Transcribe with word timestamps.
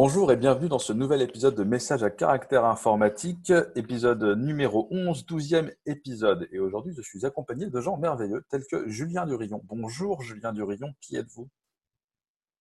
Bonjour 0.00 0.30
et 0.30 0.36
bienvenue 0.36 0.68
dans 0.68 0.78
ce 0.78 0.92
nouvel 0.92 1.22
épisode 1.22 1.56
de 1.56 1.64
Messages 1.64 2.04
à 2.04 2.10
caractère 2.10 2.64
informatique, 2.64 3.52
épisode 3.74 4.22
numéro 4.38 4.86
11, 4.92 5.26
12e 5.26 5.72
épisode. 5.86 6.46
Et 6.52 6.60
aujourd'hui, 6.60 6.94
je 6.96 7.02
suis 7.02 7.26
accompagné 7.26 7.68
de 7.68 7.80
gens 7.80 7.96
merveilleux 7.96 8.44
tels 8.48 8.64
que 8.70 8.88
Julien 8.88 9.26
Durillon. 9.26 9.60
Bonjour 9.64 10.22
Julien 10.22 10.52
Durillon, 10.52 10.94
qui 11.00 11.16
êtes-vous? 11.16 11.48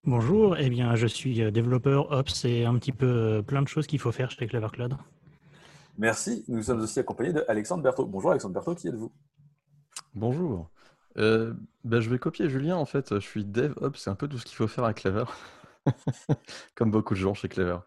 Bonjour, 0.04 0.58
eh 0.58 0.68
bien, 0.72 0.96
je 0.96 1.06
suis 1.06 1.44
euh, 1.44 1.52
développeur 1.52 2.12
Ops 2.12 2.44
et 2.46 2.66
un 2.66 2.74
petit 2.80 2.92
peu 2.92 3.06
euh, 3.06 3.42
plein 3.44 3.62
de 3.62 3.68
choses 3.68 3.86
qu'il 3.86 4.00
faut 4.00 4.12
faire 4.12 4.32
chez 4.32 4.48
Clever 4.48 4.70
Cloud. 4.74 4.98
Merci. 6.00 6.44
Nous 6.48 6.64
sommes 6.64 6.82
aussi 6.82 7.00
accompagnés 7.00 7.34
de 7.34 7.46
Alexandre 7.48 7.84
Berthaud. 7.84 8.08
Bonjour 8.08 8.32
Alexandre 8.32 8.56
Berthaud, 8.56 8.74
qui 8.74 8.88
êtes-vous? 8.88 9.12
Bonjour. 10.16 10.72
Euh, 11.20 11.54
ben, 11.84 12.00
je 12.00 12.10
vais 12.10 12.18
copier 12.18 12.50
Julien 12.50 12.78
en 12.78 12.86
fait. 12.86 13.14
Je 13.14 13.20
suis 13.20 13.46
DevOps, 13.46 14.00
c'est 14.00 14.10
un 14.10 14.16
peu 14.16 14.28
tout 14.28 14.40
ce 14.40 14.46
qu'il 14.46 14.56
faut 14.56 14.68
faire 14.68 14.86
à 14.86 14.96
Clever. 14.96 15.26
Comme 16.76 16.92
beaucoup 16.92 17.14
de 17.14 17.20
gens 17.20 17.34
chez 17.34 17.48
Clever. 17.48 17.80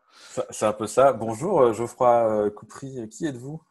C'est 0.50 0.66
un 0.66 0.72
peu 0.72 0.86
ça. 0.86 1.12
Bonjour 1.12 1.60
euh, 1.60 1.72
Geoffroy 1.72 2.46
euh, 2.46 2.50
Coupry, 2.50 3.08
qui 3.08 3.26
êtes-vous? 3.26 3.62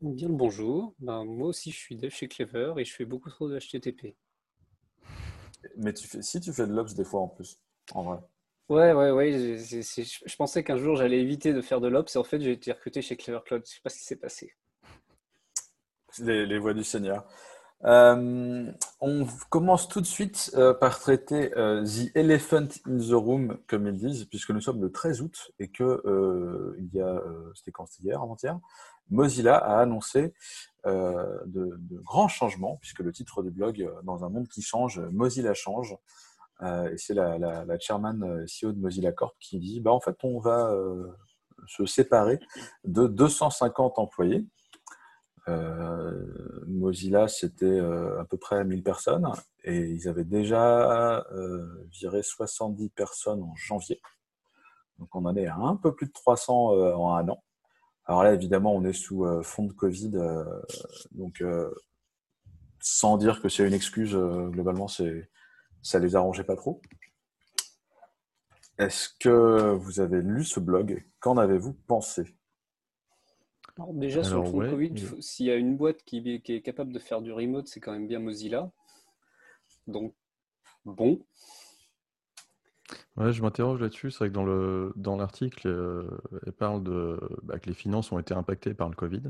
Bien 0.00 0.28
le 0.28 0.34
bonjour. 0.34 0.94
Ben, 0.98 1.24
moi 1.24 1.48
aussi, 1.48 1.70
je 1.70 1.76
suis 1.76 1.96
dev 1.96 2.10
chez 2.10 2.28
Clever 2.28 2.74
et 2.76 2.84
je 2.84 2.92
fais 2.92 3.04
beaucoup 3.04 3.30
trop 3.30 3.48
de 3.48 3.58
HTTP. 3.58 4.16
Mais 5.76 5.92
tu 5.92 6.08
fais, 6.08 6.22
si 6.22 6.40
tu 6.40 6.52
fais 6.52 6.66
de 6.66 6.72
l'Ops 6.72 6.94
des 6.94 7.04
fois 7.04 7.20
en 7.20 7.28
plus, 7.28 7.60
en 7.94 8.02
vrai. 8.02 8.18
Ouais, 8.68 8.92
ouais, 8.92 9.10
ouais. 9.10 9.58
Je, 9.58 9.82
je 10.26 10.36
pensais 10.36 10.64
qu'un 10.64 10.76
jour 10.76 10.96
j'allais 10.96 11.20
éviter 11.20 11.52
de 11.52 11.60
faire 11.60 11.80
de 11.80 11.88
l'Ops 11.88 12.14
et 12.14 12.18
en 12.18 12.24
fait 12.24 12.40
j'ai 12.40 12.52
été 12.52 12.72
recruté 12.72 13.00
chez 13.00 13.16
Clever 13.16 13.40
Cloud. 13.44 13.62
Je 13.64 13.74
sais 13.74 13.80
pas 13.82 13.90
ce 13.90 13.98
qui 13.98 14.04
s'est 14.04 14.16
passé. 14.16 14.54
Les, 16.18 16.46
les 16.46 16.58
voix 16.58 16.74
du 16.74 16.84
Seigneur. 16.84 17.26
Euh, 17.84 18.70
on 19.00 19.26
commence 19.50 19.88
tout 19.88 20.00
de 20.00 20.06
suite 20.06 20.52
euh, 20.54 20.72
par 20.72 21.00
traiter 21.00 21.56
euh, 21.56 21.84
The 21.84 22.14
Elephant 22.16 22.68
in 22.86 22.98
the 22.98 23.12
Room, 23.12 23.58
comme 23.66 23.88
ils 23.88 23.96
disent, 23.96 24.24
puisque 24.26 24.50
nous 24.50 24.60
sommes 24.60 24.80
le 24.80 24.92
13 24.92 25.20
août 25.20 25.52
et 25.58 25.68
que 25.68 26.76
il 26.78 26.94
y 26.94 27.00
a, 27.00 27.20
c'était 27.54 27.72
quand? 27.72 27.86
C'était 27.86 28.08
hier, 28.08 28.22
avant-hier, 28.22 28.58
Mozilla 29.10 29.56
a 29.56 29.80
annoncé 29.80 30.34
de, 30.84 31.80
grands 32.04 32.28
changements, 32.28 32.78
puisque 32.80 33.00
le 33.00 33.12
titre 33.12 33.42
du 33.42 33.50
blog, 33.50 33.90
dans 34.04 34.24
un 34.24 34.28
monde 34.28 34.48
qui 34.48 34.62
change, 34.62 35.00
Mozilla 35.12 35.54
change. 35.54 35.96
et 36.62 36.96
c'est 36.96 37.14
la, 37.14 37.38
la, 37.38 37.64
la, 37.64 37.78
chairman 37.78 38.46
CEO 38.46 38.72
de 38.72 38.78
Mozilla 38.78 39.12
Corp 39.12 39.34
qui 39.40 39.58
dit, 39.58 39.80
bah, 39.80 39.92
en 39.92 40.00
fait, 40.00 40.16
on 40.22 40.38
va 40.38 40.72
se 41.66 41.86
séparer 41.86 42.38
de 42.84 43.06
250 43.06 43.98
employés 43.98 44.46
euh, 45.48 46.64
Mozilla, 46.66 47.26
c'était 47.28 47.66
euh, 47.66 48.20
à 48.20 48.24
peu 48.24 48.36
près 48.36 48.64
1000 48.64 48.82
personnes 48.82 49.26
et 49.64 49.78
ils 49.78 50.08
avaient 50.08 50.24
déjà 50.24 51.26
euh, 51.32 51.88
viré 51.90 52.22
70 52.22 52.90
personnes 52.90 53.42
en 53.42 53.54
janvier. 53.56 54.00
Donc 54.98 55.14
on 55.14 55.24
en 55.24 55.34
est 55.36 55.46
à 55.46 55.56
un 55.56 55.76
peu 55.76 55.94
plus 55.94 56.06
de 56.06 56.12
300 56.12 56.54
en 56.94 57.14
un 57.16 57.28
an. 57.28 57.42
Alors 58.04 58.22
là, 58.22 58.34
évidemment, 58.34 58.74
on 58.74 58.84
est 58.84 58.92
sous 58.92 59.26
fond 59.42 59.64
de 59.64 59.72
Covid, 59.72 60.12
donc 61.12 61.42
sans 62.80 63.16
dire 63.16 63.40
que 63.40 63.48
c'est 63.48 63.66
une 63.66 63.72
excuse, 63.72 64.14
globalement, 64.14 64.88
c'est 64.88 65.30
ça 65.82 65.98
les 65.98 66.14
arrangeait 66.14 66.44
pas 66.44 66.56
trop. 66.56 66.80
Est-ce 68.78 69.08
que 69.18 69.74
vous 69.74 70.00
avez 70.00 70.20
lu 70.20 70.44
ce 70.44 70.60
blog? 70.60 71.04
Qu'en 71.20 71.36
avez-vous 71.36 71.74
pensé? 71.86 72.36
Alors 73.78 73.94
déjà, 73.94 74.22
sur 74.22 74.42
le 74.42 74.50
fond 74.50 74.58
de 74.58 74.68
Covid, 74.68 74.94
s'il 75.20 75.46
y 75.46 75.50
a 75.50 75.56
une 75.56 75.76
boîte 75.76 76.02
qui, 76.04 76.18
est 76.18 76.60
capable 76.60 76.92
de 76.92 76.98
faire 76.98 77.22
du 77.22 77.32
remote, 77.32 77.68
c'est 77.68 77.80
quand 77.80 77.92
même 77.92 78.06
bien 78.06 78.18
Mozilla. 78.18 78.70
Donc, 79.86 80.14
bon. 80.84 81.24
Ouais, 83.16 83.32
je 83.32 83.42
m'interroge 83.42 83.80
là-dessus. 83.80 84.10
C'est 84.10 84.18
vrai 84.18 84.28
que 84.28 84.34
dans, 84.34 84.44
le, 84.44 84.92
dans 84.96 85.16
l'article, 85.16 85.68
euh, 85.68 86.20
elle 86.46 86.52
parle 86.52 86.82
de, 86.82 87.18
bah, 87.44 87.58
que 87.58 87.66
les 87.68 87.74
finances 87.74 88.12
ont 88.12 88.18
été 88.18 88.34
impactées 88.34 88.74
par 88.74 88.90
le 88.90 88.94
Covid. 88.94 89.22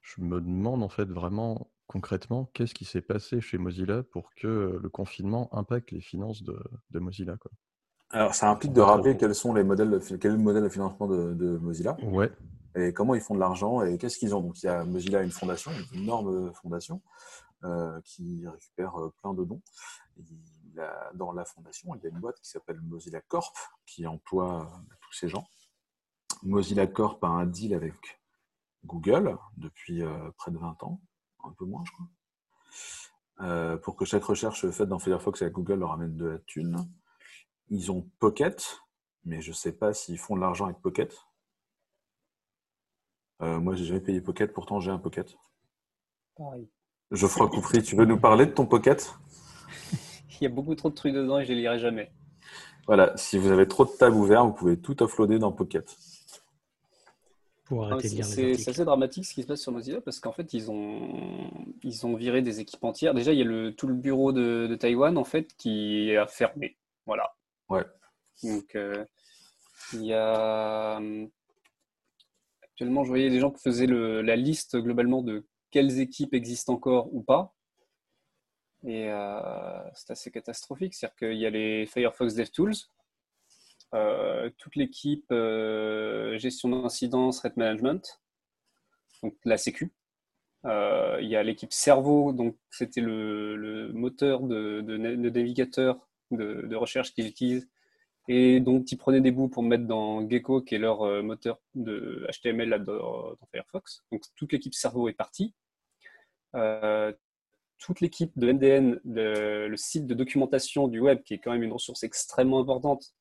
Je 0.00 0.20
me 0.20 0.40
demande 0.40 0.82
en 0.82 0.88
fait 0.88 1.08
vraiment 1.08 1.70
concrètement 1.86 2.50
qu'est-ce 2.54 2.74
qui 2.74 2.84
s'est 2.84 3.02
passé 3.02 3.40
chez 3.40 3.56
Mozilla 3.56 4.02
pour 4.02 4.34
que 4.34 4.80
le 4.82 4.88
confinement 4.88 5.48
impacte 5.54 5.92
les 5.92 6.00
finances 6.00 6.42
de, 6.42 6.58
Mozilla. 6.98 7.36
Quoi? 7.36 7.52
Alors, 8.10 8.34
ça 8.34 8.50
implique 8.50 8.72
de 8.72 8.80
rappeler 8.80 9.16
quels 9.16 9.34
sont 9.34 9.54
les 9.54 9.64
modèles, 9.64 10.00
quel 10.20 10.32
est 10.32 10.36
le 10.36 10.40
modèle 10.40 10.64
de 10.64 10.68
financement 10.68 11.06
de, 11.06 11.34
de 11.34 11.56
Mozilla. 11.56 11.96
Ouais, 12.02 12.30
et 12.76 12.92
comment 12.92 13.14
ils 13.14 13.20
font 13.20 13.34
de 13.34 13.40
l'argent 13.40 13.82
et 13.82 13.98
qu'est-ce 13.98 14.18
qu'ils 14.18 14.34
ont. 14.34 14.40
Donc, 14.40 14.62
il 14.62 14.66
y 14.66 14.68
a 14.68 14.84
Mozilla, 14.84 15.22
une 15.22 15.30
fondation, 15.30 15.70
une 15.92 16.02
énorme 16.02 16.52
fondation 16.54 17.00
euh, 17.64 17.98
qui 18.02 18.46
récupère 18.46 19.00
euh, 19.00 19.10
plein 19.22 19.32
de 19.32 19.42
dons. 19.42 19.62
dans 21.14 21.32
la 21.32 21.46
fondation, 21.46 21.94
il 21.94 22.02
y 22.02 22.06
a 22.06 22.10
une 22.10 22.18
boîte 22.18 22.38
qui 22.40 22.50
s'appelle 22.50 22.78
Mozilla 22.82 23.22
Corp 23.22 23.56
qui 23.86 24.06
emploie 24.06 24.62
euh, 24.62 24.94
tous 25.00 25.12
ces 25.14 25.28
gens. 25.28 25.46
Mozilla 26.42 26.86
Corp 26.86 27.24
a 27.24 27.28
un 27.28 27.46
deal 27.46 27.72
avec 27.72 27.94
Google 28.84 29.38
depuis 29.56 30.02
près 30.36 30.50
de 30.50 30.58
20 30.58 30.82
ans, 30.82 31.00
un 31.42 31.52
peu 31.52 31.64
moins, 31.64 31.82
je 31.86 31.92
crois. 31.92 33.78
pour 33.78 33.96
que 33.96 34.04
chaque 34.04 34.24
recherche 34.24 34.68
faite 34.70 34.90
dans 34.90 34.98
Firefox 34.98 35.40
avec 35.40 35.54
Google 35.54 35.78
leur 35.78 35.92
amène 35.92 36.16
de 36.16 36.26
la 36.26 36.38
thune. 36.40 36.76
Ils 37.70 37.90
ont 37.90 38.02
Pocket, 38.18 38.82
mais 39.24 39.40
je 39.40 39.50
ne 39.50 39.54
sais 39.54 39.72
pas 39.72 39.94
s'ils 39.94 40.18
font 40.18 40.36
de 40.36 40.42
l'argent 40.42 40.66
avec 40.66 40.82
Pocket. 40.82 41.16
Euh, 43.44 43.60
moi, 43.60 43.74
j'ai 43.74 43.84
jamais 43.84 44.00
payé 44.00 44.20
Pocket, 44.20 44.52
pourtant 44.52 44.80
j'ai 44.80 44.90
un 44.90 44.98
Pocket. 44.98 45.36
Pareil. 46.36 46.68
Geoffroy 47.10 47.48
Coupry, 47.48 47.82
tu 47.82 47.94
veux 47.94 48.06
nous 48.06 48.18
parler 48.18 48.46
de 48.46 48.52
ton 48.52 48.64
Pocket? 48.64 49.14
Il 50.40 50.44
y 50.44 50.46
a 50.46 50.48
beaucoup 50.48 50.74
trop 50.74 50.88
de 50.88 50.94
trucs 50.94 51.12
dedans 51.12 51.38
et 51.38 51.44
je 51.44 51.52
les 51.52 51.60
lirai 51.60 51.78
jamais. 51.78 52.10
Voilà, 52.86 53.16
si 53.16 53.38
vous 53.38 53.50
avez 53.50 53.68
trop 53.68 53.84
de 53.84 53.90
tabs 53.90 54.14
ouverts, 54.14 54.44
vous 54.46 54.52
pouvez 54.52 54.78
tout 54.78 55.02
offloader 55.02 55.38
dans 55.38 55.52
Pocket. 55.52 55.94
C'est 58.00 58.68
assez 58.68 58.84
dramatique 58.84 59.24
ce 59.24 59.34
qui 59.34 59.42
se 59.42 59.46
passe 59.46 59.60
sur 59.60 59.72
Mozilla 59.72 60.00
parce 60.00 60.20
qu'en 60.20 60.32
fait, 60.32 60.52
ils 60.54 60.70
ont, 60.70 61.50
ils 61.82 62.06
ont 62.06 62.14
viré 62.14 62.42
des 62.42 62.60
équipes 62.60 62.84
entières. 62.84 63.14
Déjà, 63.14 63.32
il 63.32 63.38
y 63.38 63.42
a 63.42 63.46
le, 63.46 63.74
tout 63.74 63.86
le 63.86 63.94
bureau 63.94 64.32
de, 64.32 64.66
de 64.68 64.74
Taïwan 64.74 65.16
en 65.16 65.24
fait 65.24 65.54
qui 65.56 66.14
a 66.16 66.26
fermé. 66.26 66.76
Voilà. 67.06 67.34
Ouais. 67.68 67.84
Donc, 68.42 68.74
euh, 68.74 69.04
il 69.94 70.04
y 70.04 70.12
a 70.12 71.00
Actuellement, 72.74 73.04
je 73.04 73.08
voyais 73.08 73.30
des 73.30 73.38
gens 73.38 73.52
qui 73.52 73.62
faisaient 73.62 73.86
la 73.86 74.34
liste 74.34 74.76
globalement 74.76 75.22
de 75.22 75.46
quelles 75.70 76.00
équipes 76.00 76.34
existent 76.34 76.72
encore 76.72 77.14
ou 77.14 77.22
pas. 77.22 77.54
Et 78.84 79.08
euh, 79.10 79.90
c'est 79.94 80.10
assez 80.10 80.32
catastrophique. 80.32 80.92
C'est-à-dire 80.92 81.16
qu'il 81.16 81.38
y 81.38 81.46
a 81.46 81.50
les 81.50 81.86
Firefox 81.86 82.34
DevTools, 82.34 82.74
euh, 83.94 84.50
toute 84.58 84.74
l'équipe 84.74 85.24
euh, 85.30 86.36
gestion 86.36 86.68
d'incidents, 86.68 87.30
threat 87.30 87.56
management, 87.56 88.20
donc 89.22 89.36
la 89.44 89.56
Sécu. 89.56 89.92
Il 90.64 91.28
y 91.28 91.36
a 91.36 91.44
l'équipe 91.44 91.72
Cerveau, 91.72 92.32
donc 92.32 92.56
c'était 92.70 93.02
le, 93.02 93.92
moteur 93.92 94.40
de, 94.40 94.80
navigateur 94.80 96.08
de 96.32 96.74
recherche 96.74 97.14
qu'ils 97.14 97.28
utilisent 97.28 97.68
et 98.26 98.60
donc, 98.60 98.90
ils 98.90 98.96
prenaient 98.96 99.20
des 99.20 99.32
bouts 99.32 99.48
pour 99.48 99.62
mettre 99.62 99.86
dans 99.86 100.28
Gecko, 100.28 100.62
qui 100.62 100.74
est 100.74 100.78
leur 100.78 101.02
euh, 101.02 101.22
moteur 101.22 101.60
de 101.74 102.26
HTML 102.32 102.82
dans, 102.84 103.36
Firefox. 103.52 104.02
Donc, 104.10 104.22
toute 104.34 104.52
l'équipe 104.52 104.74
cerveau 104.74 105.08
est 105.08 105.14
partie. 105.14 105.54
Euh, 106.54 107.12
toute 107.78 108.00
l'équipe 108.00 108.32
de 108.38 108.52
MDN, 108.52 109.00
le 109.04 109.76
site 109.76 110.06
de 110.06 110.14
documentation 110.14 110.88
du 110.88 111.00
web, 111.00 111.22
qui 111.22 111.34
est 111.34 111.38
quand 111.38 111.52
même 111.52 111.62
une 111.62 111.72
ressource 111.72 112.02
extrêmement 112.02 112.60
importante, 112.60 113.14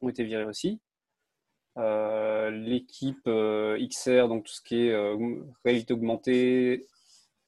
ont 0.00 0.08
été 0.08 0.22
virés 0.24 0.44
aussi. 0.44 0.80
Euh, 1.78 2.50
l'équipe 2.50 3.24
XR, 3.24 4.28
donc 4.28 4.44
tout 4.44 4.52
ce 4.52 4.60
qui 4.62 4.86
est 4.86 5.16
réalité 5.64 5.94
augmentée, 5.94 6.86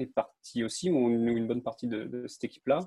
est 0.01 0.07
partie 0.07 0.65
aussi, 0.65 0.91
ou 0.91 1.09
une, 1.09 1.47
bonne 1.47 1.63
partie 1.63 1.87
de, 1.87 2.03
de 2.05 2.27
cette 2.27 2.45
équipe-là. 2.45 2.81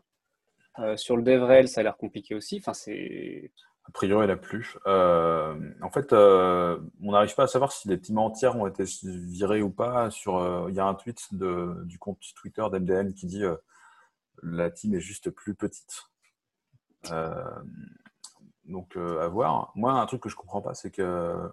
sur 0.97 1.15
le 1.15 1.23
DevRel, 1.23 1.69
ça 1.69 1.79
a 1.79 1.83
l'air 1.83 1.95
compliqué 1.95 2.35
aussi. 2.35 2.57
Enfin, 2.57 2.73
c'est 2.73 3.51
a 3.87 3.91
priori, 3.91 4.25
elle 4.25 4.31
a 4.31 4.37
plu. 4.37 4.75
Euh, 4.85 5.55
en 5.81 5.89
fait, 5.89 6.11
euh, 6.11 6.77
on 7.01 7.13
n'arrive 7.13 7.33
pas 7.35 7.43
à 7.43 7.47
savoir 7.47 7.71
si 7.71 7.87
les 7.87 7.99
teams 7.99 8.17
entières 8.17 8.57
ont 8.57 8.67
été 8.67 8.83
virées 9.03 9.61
ou 9.61 9.69
pas. 9.69 10.11
Sur, 10.11 10.37
euh, 10.37 10.65
il 10.69 10.75
y 10.75 10.79
a 10.79 10.85
un 10.85 10.93
tweet 10.93 11.33
de, 11.33 11.83
du 11.85 11.97
compte 11.97 12.19
Twitter 12.35 12.65
d'MDN 12.69 13.13
qui 13.13 13.27
dit 13.27 13.43
la 14.43 14.69
team 14.69 14.93
est 14.93 14.99
juste 14.99 15.29
plus 15.29 15.55
petite. 15.55 16.09
donc, 18.65 18.97
à 18.97 19.27
voir. 19.27 19.71
Moi, 19.75 19.93
un 19.93 20.05
truc 20.05 20.21
que 20.21 20.29
je 20.29 20.35
comprends 20.35 20.61
pas, 20.61 20.73
c'est 20.73 20.91
que 20.91 21.49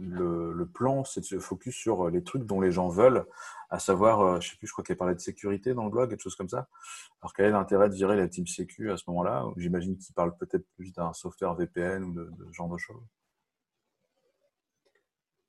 le, 0.00 0.66
plan, 0.66 1.04
c'est 1.04 1.20
de 1.20 1.26
se 1.26 1.38
focus 1.38 1.74
sur 1.74 2.08
les 2.08 2.22
trucs 2.22 2.44
dont 2.44 2.60
les 2.60 2.72
gens 2.72 2.88
veulent, 2.88 3.26
à 3.68 3.78
savoir, 3.78 4.20
euh, 4.20 4.40
je 4.40 4.50
sais 4.50 4.56
plus, 4.56 4.66
je 4.66 4.72
crois 4.72 4.84
qu'il 4.84 4.96
parlait 4.96 5.14
de 5.14 5.20
sécurité 5.20 5.74
dans 5.74 5.84
le 5.84 5.90
blog, 5.90 6.10
quelque 6.10 6.22
chose 6.22 6.34
comme 6.34 6.48
ça. 6.48 6.68
Alors, 7.20 7.32
quel 7.34 7.46
est 7.46 7.50
l'intérêt 7.50 7.88
de 7.88 7.94
virer 7.94 8.16
la 8.16 8.28
team 8.28 8.46
sécu 8.46 8.90
à 8.90 8.96
ce 8.96 9.04
moment-là? 9.08 9.44
J'imagine 9.56 9.96
qu'il 9.96 10.14
parle 10.14 10.36
peut-être 10.36 10.66
plus 10.76 10.92
d'un 10.92 11.12
software 11.12 11.54
VPN 11.54 12.04
ou 12.04 12.14
de, 12.14 12.30
ce 12.48 12.52
genre 12.52 12.68
de 12.68 12.78
choses. 12.78 13.02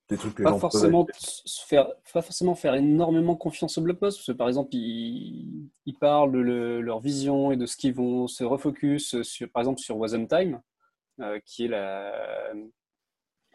Des 0.10 0.18
trucs 0.18 0.36
que 0.36 0.44
pas, 0.44 0.60
forcément 0.60 1.08
faire, 1.68 1.88
pas 2.12 2.22
forcément 2.22 2.54
faire 2.54 2.76
énormément 2.76 3.38
confiance 3.38 3.78
au 3.78 3.82
blog 3.82 3.98
post, 3.98 4.18
parce 4.18 4.28
que 4.28 4.32
par 4.34 4.50
exemple, 4.50 4.70
ils, 4.74 5.72
parlent 6.00 6.34
de 6.34 6.80
leur 6.80 7.00
vision 7.00 7.52
et 7.52 7.58
de 7.58 7.66
ce 7.66 7.78
qu'ils 7.78 7.94
vont 7.94 8.28
se 8.28 8.44
refocus, 8.44 9.22
sur, 9.22 9.50
par 9.50 9.62
exemple, 9.62 9.80
sur 9.80 9.98
Wasm 9.98 10.28
Time 10.28 10.62
qui 11.46 11.66
est 11.66 11.68
la, 11.68 12.52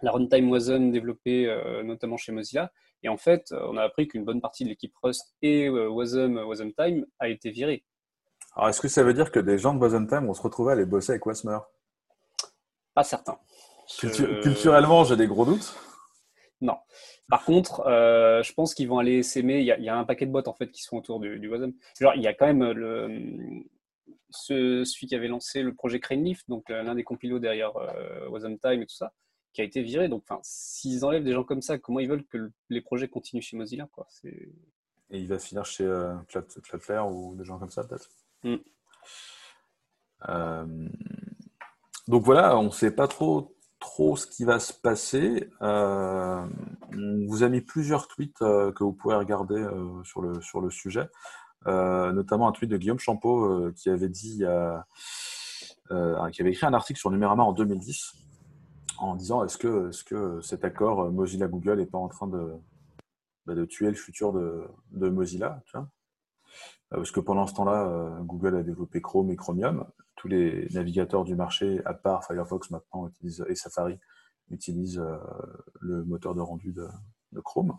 la 0.02 0.12
runtime 0.12 0.50
Wasm 0.50 0.90
développée 0.90 1.46
notamment 1.84 2.16
chez 2.16 2.32
Mozilla. 2.32 2.70
Et 3.02 3.08
en 3.08 3.16
fait, 3.16 3.52
on 3.52 3.76
a 3.76 3.82
appris 3.82 4.08
qu'une 4.08 4.24
bonne 4.24 4.40
partie 4.40 4.64
de 4.64 4.68
l'équipe 4.68 4.94
Rust 5.02 5.34
et 5.42 5.68
Wasm, 5.68 6.38
Wasm 6.38 6.72
Time 6.72 7.06
a 7.18 7.28
été 7.28 7.50
virée. 7.50 7.84
Alors, 8.54 8.70
est-ce 8.70 8.80
que 8.80 8.88
ça 8.88 9.02
veut 9.02 9.14
dire 9.14 9.30
que 9.30 9.40
des 9.40 9.58
gens 9.58 9.74
de 9.74 9.78
Wasm 9.78 10.06
Time 10.06 10.26
vont 10.26 10.34
se 10.34 10.42
retrouver 10.42 10.70
à 10.70 10.72
aller 10.74 10.86
bosser 10.86 11.12
avec 11.12 11.26
Wasmer? 11.26 11.58
Pas 12.94 13.04
certain. 13.04 13.38
Culturellement, 13.98 15.04
j'ai 15.04 15.16
des 15.16 15.26
gros 15.26 15.44
doutes. 15.44 15.74
Non. 16.60 16.76
Par 17.28 17.44
contre, 17.44 17.80
euh, 17.86 18.42
je 18.42 18.52
pense 18.54 18.74
qu'ils 18.74 18.88
vont 18.88 18.98
aller 18.98 19.22
s'aimer. 19.22 19.60
Il, 19.60 19.66
y, 19.66 19.88
a 19.88 19.96
un 19.96 20.04
paquet 20.04 20.26
de 20.26 20.32
bots 20.32 20.46
en 20.46 20.54
fait 20.54 20.70
qui 20.70 20.82
sont 20.82 20.96
autour 20.96 21.20
du, 21.20 21.38
du 21.38 21.48
Wasm. 21.48 21.72
Genre, 22.00 22.14
il 22.14 22.22
y 22.22 22.26
a 22.26 22.34
quand 22.34 22.46
même 22.46 22.70
le, 22.72 23.64
ce, 24.30 24.84
celui 24.84 25.06
qui 25.06 25.14
avait 25.14 25.28
lancé 25.28 25.62
le 25.62 25.74
projet 25.74 26.00
Craneleaf, 26.00 26.46
donc 26.48 26.70
euh, 26.70 26.82
l'un 26.82 26.94
des 26.94 27.04
compilos 27.04 27.38
derrière 27.38 27.76
euh, 27.76 28.28
Wasm 28.28 28.58
Time 28.58 28.82
et 28.82 28.86
tout 28.86 28.94
ça, 28.94 29.12
qui 29.56 29.62
a 29.62 29.64
été 29.64 29.82
viré. 29.82 30.08
Donc, 30.08 30.24
s'ils 30.42 31.04
enlèvent 31.04 31.24
des 31.24 31.32
gens 31.32 31.42
comme 31.42 31.62
ça, 31.62 31.78
comment 31.78 31.98
ils 31.98 32.08
veulent 32.08 32.26
que 32.26 32.52
les 32.68 32.80
projets 32.80 33.08
continuent 33.08 33.40
chez 33.40 33.56
Mozilla 33.56 33.88
quoi? 33.90 34.06
Et 34.24 34.52
il 35.10 35.28
va 35.28 35.38
finir 35.38 35.64
chez 35.64 35.84
euh, 35.84 36.14
Cloudflare 36.28 37.10
ou 37.10 37.34
des 37.36 37.44
gens 37.44 37.58
comme 37.58 37.70
ça, 37.70 37.84
peut-être? 37.84 38.10
Mm. 38.44 38.56
Donc 42.08 42.24
voilà, 42.24 42.56
on 42.58 42.64
ne 42.64 42.70
sait 42.70 42.90
pas 42.90 43.08
trop 43.08 43.56
trop 43.80 44.16
ce 44.16 44.26
qui 44.26 44.44
va 44.44 44.58
se 44.58 44.72
passer. 44.72 45.48
Euh, 45.62 46.44
on 46.92 47.26
vous 47.26 47.42
a 47.42 47.48
mis 47.48 47.60
plusieurs 47.60 48.08
tweets 48.08 48.42
euh, 48.42 48.72
que 48.72 48.84
vous 48.84 48.92
pouvez 48.92 49.14
regarder 49.14 49.56
euh, 49.56 50.02
sur, 50.04 50.22
le, 50.22 50.40
sur 50.40 50.60
le 50.60 50.70
sujet, 50.70 51.08
notamment 51.66 52.48
un 52.48 52.52
tweet 52.52 52.70
de 52.70 52.76
Guillaume 52.76 52.98
Champeau 52.98 53.72
qui 53.72 53.90
avait 53.90 54.08
dit, 54.08 54.44
qui 55.88 56.42
avait 56.42 56.50
écrit 56.50 56.66
un 56.66 56.74
article 56.74 56.98
sur 56.98 57.10
Numérama 57.10 57.42
en 57.42 57.52
2010 57.52 58.25
en 58.98 59.16
disant 59.16 59.44
est-ce 59.44 59.58
que, 59.58 60.40
cet 60.40 60.64
accord 60.64 61.10
Mozilla-Google 61.10 61.78
n'est 61.78 61.86
pas 61.86 61.98
en 61.98 62.08
train 62.08 62.26
de, 62.26 62.54
bah, 63.46 63.54
de 63.54 63.64
tuer 63.64 63.88
le 63.88 63.94
futur 63.94 64.32
de, 64.32 65.08
Mozilla 65.08 65.62
Parce 66.90 67.10
que 67.10 67.20
pendant 67.20 67.46
ce 67.46 67.54
temps-là, 67.54 68.18
Google 68.22 68.56
a 68.56 68.62
développé 68.62 69.00
Chrome 69.00 69.30
et 69.30 69.36
Chromium 69.36 69.86
tous 70.16 70.28
les 70.28 70.68
navigateurs 70.72 71.24
du 71.24 71.36
marché, 71.36 71.80
à 71.84 71.94
part 71.94 72.24
Firefox 72.24 72.70
maintenant 72.70 73.10
et 73.22 73.54
Safari, 73.54 73.98
utilisent 74.50 74.98
euh, 74.98 75.18
le 75.80 76.04
moteur 76.04 76.34
de 76.34 76.40
rendu 76.40 76.72
de, 76.72 76.88
Chrome. 77.44 77.78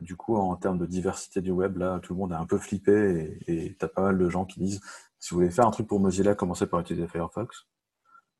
Du 0.00 0.16
coup, 0.16 0.36
en 0.36 0.56
termes 0.56 0.78
de 0.78 0.86
diversité 0.86 1.42
du 1.42 1.50
web, 1.50 1.76
là, 1.76 2.00
tout 2.00 2.14
le 2.14 2.18
monde 2.18 2.32
est 2.32 2.36
un 2.36 2.46
peu 2.46 2.56
flippé 2.56 3.38
et 3.46 3.76
tu 3.78 3.84
as 3.84 3.88
pas 3.88 4.02
mal 4.02 4.18
de 4.18 4.28
gens 4.28 4.46
qui 4.46 4.58
disent 4.58 4.80
si 5.18 5.30
vous 5.30 5.40
voulez 5.40 5.50
faire 5.50 5.66
un 5.66 5.70
truc 5.70 5.86
pour 5.86 6.00
Mozilla, 6.00 6.34
commencez 6.34 6.66
par 6.66 6.80
utiliser 6.80 7.06
Firefox. 7.06 7.66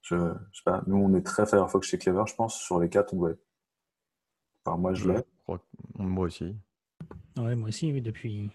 Je, 0.02 0.16
sais 0.52 0.62
pas, 0.64 0.82
nous 0.86 0.96
on 0.96 1.14
est 1.14 1.22
très 1.22 1.46
Firefox 1.46 1.86
chez 1.86 1.98
Clever, 1.98 2.24
je 2.26 2.34
pense. 2.34 2.58
Sur 2.58 2.80
les 2.80 2.88
quatre, 2.88 3.14
on 3.14 3.18
doit 3.18 3.30
être. 3.30 3.44
Enfin, 4.64 4.78
moi 4.78 4.94
je 4.94 5.08
l'ai. 5.08 5.20
Moi 5.96 6.26
aussi. 6.26 6.56
Ouais, 7.38 7.54
moi 7.54 7.68
aussi, 7.68 7.92
oui, 7.92 8.02
depuis, 8.02 8.50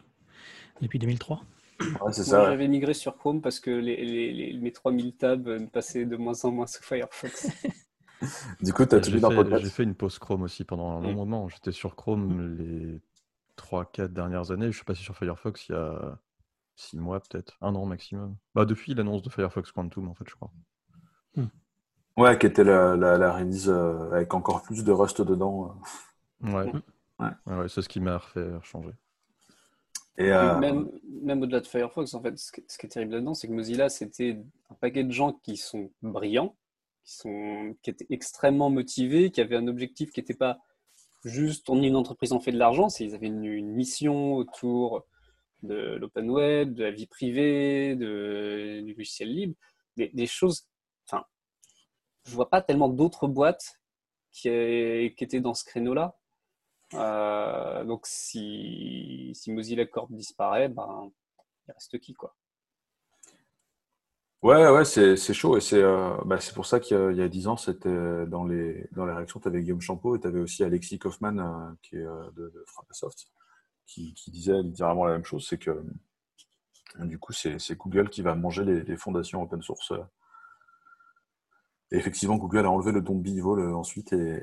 depuis 0.82 1.00
2003. 1.00 1.42
J'avais 2.28 2.68
migré 2.68 2.94
sur 2.94 3.18
Chrome 3.18 3.42
parce 3.42 3.60
que 3.60 3.72
les, 3.72 4.58
mes 4.62 4.72
3000 4.72 5.16
tabs 5.16 5.68
passaient 5.72 6.06
de 6.06 6.16
moins 6.16 6.46
en 6.46 6.52
moins 6.52 6.68
sous 6.68 6.84
Firefox. 6.84 7.48
du 8.62 8.74
coup, 8.74 8.86
tu 8.86 8.96
as 8.96 9.02
J'ai 9.02 9.20
fait, 9.20 9.60
j'ai 9.60 9.70
fait 9.70 9.84
une 9.84 9.96
pause 9.96 10.20
Chrome 10.20 10.44
aussi 10.44 10.64
pendant 10.64 10.98
un 10.98 11.02
long 11.02 11.14
mm. 11.14 11.16
moment. 11.16 11.50
J'étais 11.50 11.72
sur 11.72 11.96
Chrome 11.96 12.58
les 12.58 13.02
3-4 13.58 14.08
dernières 14.08 14.52
années. 14.52 14.68
Je 14.68 14.78
suis 14.78 14.86
passé 14.86 15.02
sur 15.02 15.18
Firefox 15.18 15.70
il 15.70 15.72
y 15.74 15.76
a 15.76 16.20
6 16.76 16.98
mois, 16.98 17.20
peut-être, 17.20 17.58
un 17.62 17.76
an 17.76 17.86
maximum. 17.86 18.36
Bah, 18.56 18.66
depuis 18.66 18.94
l'annonce 18.94 19.22
de 19.22 19.30
Firefox 19.30 19.72
Quantum, 19.72 20.08
en 20.08 20.14
fait, 20.14 20.26
je 20.28 20.36
crois. 20.36 20.52
Mm. 21.36 21.46
Ouais, 22.18 22.38
qui 22.38 22.46
était 22.46 22.64
la, 22.64 22.96
la, 22.96 23.34
release 23.34 23.70
euh, 23.70 24.12
avec 24.12 24.34
encore 24.34 24.62
plus 24.62 24.84
de 24.84 24.92
Rust 24.92 25.22
dedans. 25.22 25.76
Euh. 26.44 26.52
Ouais. 26.52 26.72
Ouais. 27.20 27.30
ouais 27.46 27.70
c'est 27.70 27.82
ce 27.82 27.90
qui 27.90 28.00
m'a 28.00 28.20
fait 28.20 28.50
changer. 28.62 28.94
Euh, 30.20 30.58
même, 30.60 30.90
même 31.24 31.42
au-delà 31.42 31.60
de 31.60 31.68
Firefox, 31.68 32.14
en 32.14 32.22
fait, 32.22 32.38
ce 32.38 32.52
qui, 32.52 32.62
est 32.62 32.90
terrible 32.90 33.14
là-dedans, 33.14 33.34
c'est 33.34 33.48
que 33.48 33.54
Mozilla, 33.54 33.90
c'était 33.90 34.40
un 34.70 34.76
paquet 34.76 35.04
de 35.04 35.12
gens 35.12 35.34
qui 35.34 35.58
sont 35.58 35.92
brillants, 36.04 36.56
qui, 37.04 37.16
sont, 37.16 37.76
qui 37.82 37.90
étaient 37.90 38.06
extrêmement 38.12 38.70
motivés, 38.70 39.32
qui 39.32 39.42
avaient 39.42 39.56
un 39.56 39.68
objectif 39.68 40.12
qui 40.12 40.20
n'était 40.20 40.36
pas 40.36 40.60
juste 41.26 41.70
on 41.70 41.82
est 41.82 41.88
une 41.88 41.96
entreprise, 41.96 42.34
on 42.34 42.40
fait 42.40 42.52
de 42.52 42.60
l'argent, 42.60 42.90
c'est 42.90 43.06
ils 43.06 43.16
avaient 43.16 43.28
une, 43.28 43.72
mission 43.72 44.36
autour 44.36 45.06
de 45.64 45.96
l'open 45.96 46.30
web, 46.30 46.74
de 46.74 46.84
la 46.84 46.92
vie 46.92 47.08
privée, 47.08 47.96
de, 47.96 48.82
du 48.82 48.94
logiciel 48.94 49.34
libre, 49.34 49.56
des, 49.98 50.10
des 50.14 50.28
choses. 50.28 50.68
Je 52.26 52.36
vois 52.36 52.50
pas 52.50 52.62
tellement 52.62 52.90
d'autres 52.90 53.28
boîtes 53.28 53.80
qui, 54.32 54.50
étaient 54.50 55.42
dans 55.42 55.54
ce 55.54 55.64
créneau-là. 55.64 56.18
Euh, 56.94 57.84
donc 57.86 58.06
si, 58.06 59.34
Mozilla 59.48 59.86
Corp 59.86 60.12
disparaît, 60.12 60.70
ben, 60.70 61.12
il 61.68 61.72
reste 61.72 62.00
qui 62.00 62.14
quoi? 62.14 62.36
Ouais, 64.42 64.68
ouais, 64.70 64.84
c'est 64.84 65.16
chaud 65.34 65.56
et 65.56 65.62
c'est 65.62 65.82
euh, 65.82 66.18
bah, 66.26 66.38
pour 66.54 66.66
ça 66.66 66.82
qu'il 66.82 67.16
y 67.16 67.22
a 67.22 67.30
10 67.30 67.48
ans, 67.48 67.56
c'était 67.56 68.26
dans 68.28 68.44
les, 68.44 68.90
dans 68.92 69.06
les 69.06 69.14
réactions, 69.14 69.40
tu 69.40 69.48
avais 69.48 69.62
Guillaume 69.62 69.80
Champeau 69.80 70.18
et 70.18 70.20
tu 70.20 70.28
avais 70.28 70.42
aussi 70.42 70.66
Alexis 70.66 71.00
Kaufman 71.00 71.40
euh, 71.40 71.74
qui 71.82 71.96
est 71.96 72.04
de, 72.04 72.50
de 72.50 72.64
Frappasoft 72.68 73.30
qui, 73.86 74.14
disait 74.28 74.62
littéralement 74.62 75.06
la 75.06 75.14
même 75.14 75.26
chose, 75.26 75.46
c'est 75.48 75.58
que 75.58 75.84
du 77.00 77.18
coup, 77.20 77.34
c'est 77.34 77.78
Google 77.78 78.10
qui 78.10 78.22
va 78.22 78.36
manger 78.36 78.64
les, 78.64 78.98
fondations 78.98 79.42
open 79.42 79.62
source. 79.62 79.94
Et 81.94 81.98
effectivement, 81.98 82.36
Google 82.36 82.66
a 82.66 82.72
enlevé 82.72 82.92
le 82.92 83.02
don 83.02 83.20
de 83.20 83.72
ensuite 83.72 84.12
et, 84.14 84.42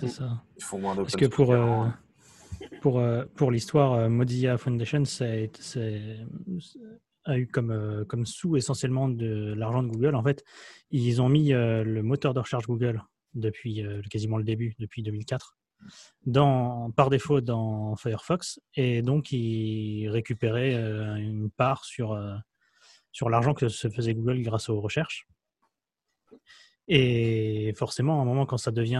c'est 0.00 0.08
ça. 0.08 0.42
Parce 0.80 1.16
que 1.16 1.26
pour, 1.26 1.52
euh, 1.52 1.86
pour, 2.80 2.98
euh, 2.98 3.24
pour 3.34 3.50
l'histoire, 3.50 3.92
euh, 3.92 4.08
Mozilla 4.08 4.56
Foundation 4.56 5.04
ça 5.04 5.26
a, 7.24 7.38
eu 7.38 7.46
comme, 7.46 8.04
comme 8.08 8.24
sous 8.24 8.56
essentiellement 8.56 9.08
de 9.08 9.52
l'argent 9.54 9.82
de 9.82 9.88
Google. 9.88 10.14
En 10.14 10.22
fait, 10.22 10.42
ils 10.90 11.20
ont 11.20 11.28
mis 11.28 11.50
le 11.50 12.00
moteur 12.00 12.32
de 12.32 12.40
recherche 12.40 12.66
Google 12.66 13.02
depuis 13.34 13.84
quasiment 14.10 14.38
le 14.38 14.44
début, 14.44 14.74
depuis 14.78 15.02
2004, 15.02 15.58
dans, 16.24 16.90
par 16.92 17.10
défaut 17.10 17.42
dans 17.42 17.94
Firefox. 17.96 18.58
Et 18.74 19.02
donc, 19.02 19.32
ils 19.32 20.08
récupéraient 20.08 20.74
une 21.20 21.50
part 21.50 21.84
sur, 21.84 22.18
sur 23.12 23.28
l'argent 23.28 23.52
que 23.52 23.68
se 23.68 23.90
faisait 23.90 24.14
Google 24.14 24.40
grâce 24.40 24.70
aux 24.70 24.80
recherches. 24.80 25.28
Et 26.88 27.72
forcément, 27.76 28.18
à 28.18 28.22
un 28.22 28.24
moment, 28.24 28.46
quand 28.46 28.58
ça 28.58 28.72
devient 28.72 28.98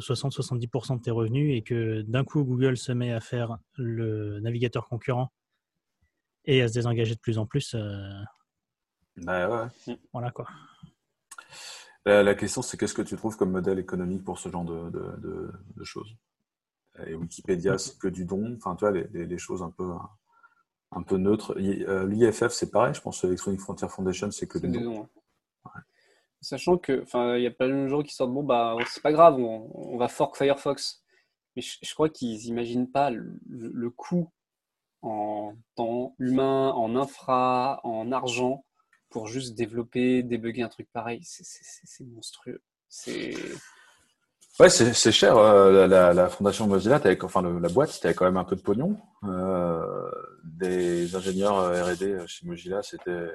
60-70% 0.00 0.92
euh, 0.92 0.96
de 0.96 1.02
tes 1.02 1.10
revenus 1.10 1.56
et 1.56 1.62
que 1.62 2.02
d'un 2.02 2.24
coup 2.24 2.44
Google 2.44 2.76
se 2.76 2.92
met 2.92 3.12
à 3.12 3.20
faire 3.20 3.56
le 3.76 4.38
navigateur 4.40 4.86
concurrent 4.86 5.32
et 6.44 6.60
à 6.60 6.68
se 6.68 6.74
désengager 6.74 7.14
de 7.14 7.20
plus 7.20 7.38
en 7.38 7.46
plus, 7.46 7.74
euh, 7.74 8.22
bah 9.16 9.48
ouais. 9.48 9.94
Mmh. 9.94 9.98
voilà 10.12 10.30
quoi. 10.30 10.46
La, 12.04 12.34
question, 12.36 12.62
c'est 12.62 12.76
qu'est-ce 12.76 12.94
que 12.94 13.02
tu 13.02 13.16
trouves 13.16 13.36
comme 13.36 13.50
modèle 13.50 13.80
économique 13.80 14.22
pour 14.22 14.38
ce 14.38 14.48
genre 14.48 14.64
de, 14.64 14.90
de, 14.90 15.84
choses? 15.84 16.14
Et 17.04 17.14
Wikipédia, 17.14 17.78
c'est 17.78 17.98
que 17.98 18.06
du 18.06 18.24
don, 18.24 18.54
enfin, 18.56 18.76
tu 18.76 18.84
vois, 18.84 18.92
les, 18.92 19.26
les, 19.26 19.38
choses 19.38 19.60
un 19.60 19.70
peu, 19.70 19.90
un 20.92 21.02
peu 21.02 21.16
neutres. 21.16 21.56
Euh, 21.58 22.06
L'IFF, 22.06 22.52
c'est 22.52 22.70
pareil, 22.70 22.94
je 22.94 23.00
pense 23.00 23.20
que 23.20 23.26
Electronic 23.26 23.60
Frontier 23.60 23.88
Foundation, 23.88 24.30
c'est 24.30 24.46
que 24.46 24.58
du 24.58 24.68
don. 24.68 25.08
Sachant 26.46 26.78
que, 26.78 27.04
il 27.36 27.42
y 27.42 27.46
a 27.48 27.50
plein 27.50 27.66
de 27.66 27.88
gens 27.88 28.04
qui 28.04 28.14
sortent, 28.14 28.32
bon, 28.32 28.44
bah, 28.44 28.76
c'est 28.86 29.02
pas 29.02 29.10
grave, 29.10 29.36
on, 29.40 29.96
va 29.96 30.06
fork 30.06 30.36
Firefox. 30.36 31.02
Mais 31.56 31.62
je, 31.62 31.92
crois 31.92 32.08
qu'ils 32.08 32.38
n'imaginent 32.38 32.88
pas 32.88 33.10
le, 33.10 33.90
coût 33.90 34.30
en 35.02 35.54
temps 35.74 36.14
humain, 36.20 36.70
en 36.70 36.94
infra, 36.94 37.80
en 37.82 38.12
argent, 38.12 38.64
pour 39.08 39.26
juste 39.26 39.56
développer, 39.56 40.22
débugger 40.22 40.62
un 40.62 40.68
truc 40.68 40.88
pareil. 40.92 41.18
C'est 41.24 42.04
monstrueux. 42.04 42.62
Ouais, 44.58 44.70
c'est 44.70 45.12
cher. 45.12 45.36
Euh, 45.36 45.86
la, 45.86 46.28
fondation 46.30 46.66
Mozilla, 46.66 46.98
enfin 47.22 47.42
la 47.42 47.68
boîte, 47.68 47.90
c'était 47.90 48.14
quand 48.14 48.24
même 48.24 48.38
un 48.38 48.44
peu 48.44 48.56
de 48.56 48.62
pognon. 48.62 48.96
Euh, 49.24 50.10
des 50.44 51.14
ingénieurs 51.14 51.58
euh, 51.58 51.84
R&D 51.84 52.24
chez 52.26 52.46
Mozilla, 52.46 52.82
c'était 52.82 53.30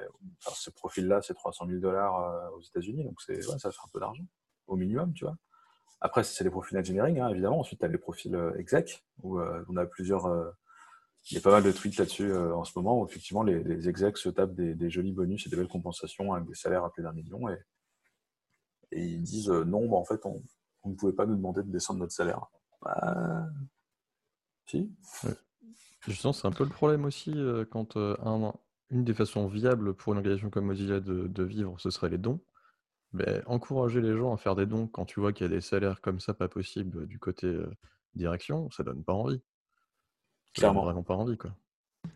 ce 0.52 0.70
profil-là, 0.70 1.22
c'est 1.22 1.34
300 1.34 1.66
000 1.68 1.78
dollars 1.78 2.52
aux 2.56 2.60
États-Unis, 2.60 3.04
donc 3.04 3.20
c'est 3.24 3.40
ça 3.40 3.70
fait 3.70 3.78
un 3.84 3.88
peu 3.92 4.00
d'argent 4.00 4.24
au 4.66 4.74
minimum, 4.74 5.12
tu 5.14 5.24
vois. 5.24 5.36
Après, 6.00 6.24
c'est 6.24 6.42
les 6.42 6.50
profils 6.50 6.76
engineering, 6.76 7.20
hein, 7.20 7.28
évidemment. 7.28 7.60
Ensuite, 7.60 7.78
tu 7.78 7.84
as 7.84 7.88
les 7.88 7.98
profils 7.98 8.36
exec, 8.58 9.04
où 9.22 9.40
on 9.40 9.76
a 9.76 9.86
plusieurs. 9.86 10.26
il 11.30 11.34
y 11.36 11.38
a 11.38 11.40
pas 11.40 11.52
mal 11.52 11.62
de 11.62 11.70
tweets 11.70 11.98
là-dessus 11.98 12.34
en 12.34 12.64
ce 12.64 12.72
moment 12.74 13.00
où 13.00 13.06
effectivement 13.06 13.44
les, 13.44 13.62
les 13.62 13.88
execs 13.88 14.18
se 14.18 14.28
tapent 14.28 14.56
des, 14.56 14.90
jolis 14.90 15.12
bonus 15.12 15.46
et 15.46 15.50
des 15.50 15.56
belles 15.56 15.68
compensations 15.68 16.32
avec 16.32 16.48
des 16.48 16.56
salaires 16.56 16.84
à 16.84 16.90
plus 16.90 17.04
d'un 17.04 17.12
million 17.12 17.48
et, 17.48 17.58
et 18.90 19.04
ils 19.04 19.22
disent 19.22 19.50
non, 19.50 19.88
bah, 19.88 19.96
en 19.96 20.04
fait, 20.04 20.26
on, 20.26 20.42
vous 20.84 20.90
ne 20.90 20.96
pouvez 20.96 21.12
pas 21.12 21.26
nous 21.26 21.36
demander 21.36 21.62
de 21.62 21.70
descendre 21.70 22.00
notre 22.00 22.12
salaire. 22.12 22.46
Bah, 22.82 23.46
si. 24.66 24.90
Justement, 26.06 26.32
c'est 26.32 26.46
un 26.46 26.52
peu 26.52 26.64
le 26.64 26.70
problème 26.70 27.04
aussi 27.04 27.32
euh, 27.36 27.64
quand 27.64 27.96
euh, 27.96 28.16
une 28.90 29.04
des 29.04 29.14
façons 29.14 29.46
viables 29.46 29.94
pour 29.94 30.12
une 30.12 30.18
organisation 30.18 30.50
comme 30.50 30.66
Mozilla 30.66 31.00
de, 31.00 31.42
vivre, 31.42 31.78
ce 31.78 31.90
serait 31.90 32.08
les 32.08 32.18
dons. 32.18 32.40
Ben, 33.12 33.42
encourager 33.46 34.00
les 34.00 34.16
gens 34.16 34.32
à 34.32 34.38
faire 34.38 34.56
des 34.56 34.66
dons 34.66 34.86
quand 34.86 35.04
tu 35.04 35.20
vois 35.20 35.32
qu'il 35.32 35.46
y 35.46 35.50
a 35.50 35.54
des 35.54 35.60
salaires 35.60 36.00
comme 36.00 36.18
ça 36.18 36.32
pas 36.32 36.48
possibles 36.48 37.06
du 37.06 37.18
côté 37.18 37.46
euh, 37.46 37.70
direction, 38.14 38.70
ça 38.70 38.82
donne 38.82 39.04
pas 39.04 39.12
envie. 39.12 39.36
Ça 39.36 39.38
donne 39.38 39.42
Clairement. 40.54 40.84
vraiment 40.84 41.02
pas 41.02 41.14
envie, 41.14 41.36
quoi. 41.36 41.54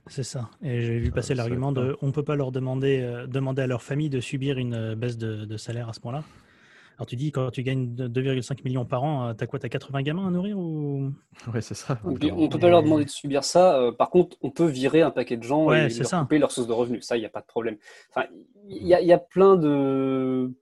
C'est 0.09 0.25
ça. 0.25 0.51
Et 0.63 0.81
j'ai 0.81 0.99
vu 0.99 1.13
passer 1.13 1.35
l'argument 1.35 1.71
de 1.71 1.97
on 2.03 2.11
peut 2.13 2.25
pas 2.25 2.35
leur 2.35 2.51
demander, 2.51 3.03
euh, 3.03 3.27
demander 3.27 3.63
à 3.63 3.67
leur 3.67 3.83
famille 3.83 4.11
de 4.11 4.21
subir 4.21 4.59
une 4.59 4.95
baisse 4.95 5.17
de, 5.17 5.45
de 5.45 5.57
salaire 5.57 5.89
à 5.89 5.93
ce 5.93 6.01
point-là. 6.01 6.25
Alors 6.99 7.07
tu 7.07 7.17
dis, 7.17 7.31
quand 7.31 7.51
tu 7.51 7.63
gagnes 7.63 7.95
de- 7.95 8.09
2,5 8.09 8.65
millions 8.65 8.87
par 8.87 9.03
an, 9.05 9.29
euh, 9.29 9.35
t'as 9.35 9.47
quoi 9.47 9.59
T'as 9.59 9.69
80 9.69 10.03
gamins 10.03 10.27
à 10.29 10.31
nourrir 10.31 10.59
ou... 10.59 11.13
Ouais, 11.53 11.61
c'est 11.61 11.75
ça. 11.75 12.01
On 12.05 12.15
peut 12.49 12.59
pas 12.59 12.71
leur 12.71 12.83
demander 12.83 13.05
de 13.05 13.11
subir 13.11 13.45
ça. 13.45 13.79
euh, 13.79 13.93
par 13.93 14.09
contre, 14.11 14.37
on 14.41 14.51
peut 14.51 14.65
virer 14.67 15.03
un 15.03 15.11
paquet 15.11 15.37
de 15.37 15.43
gens 15.43 15.67
Ouais, 15.67 15.87
et 15.91 15.99
leur 15.99 16.09
ça. 16.09 16.21
couper 16.21 16.39
leur 16.39 16.51
source 16.51 16.67
de 16.67 16.73
revenus. 16.73 17.05
Ça, 17.05 17.17
il 17.17 17.21
n'y 17.21 17.27
a 17.27 17.31
pas 17.31 17.43
de 17.43 17.47
problème. 17.47 17.77
Enfin, 18.11 18.27
il 18.69 18.87
y, 18.87 18.95
a- 18.95 19.01
il 19.03 19.07
y 19.07 19.13
a 19.13 19.19
plein 19.19 19.57
de 19.57 20.53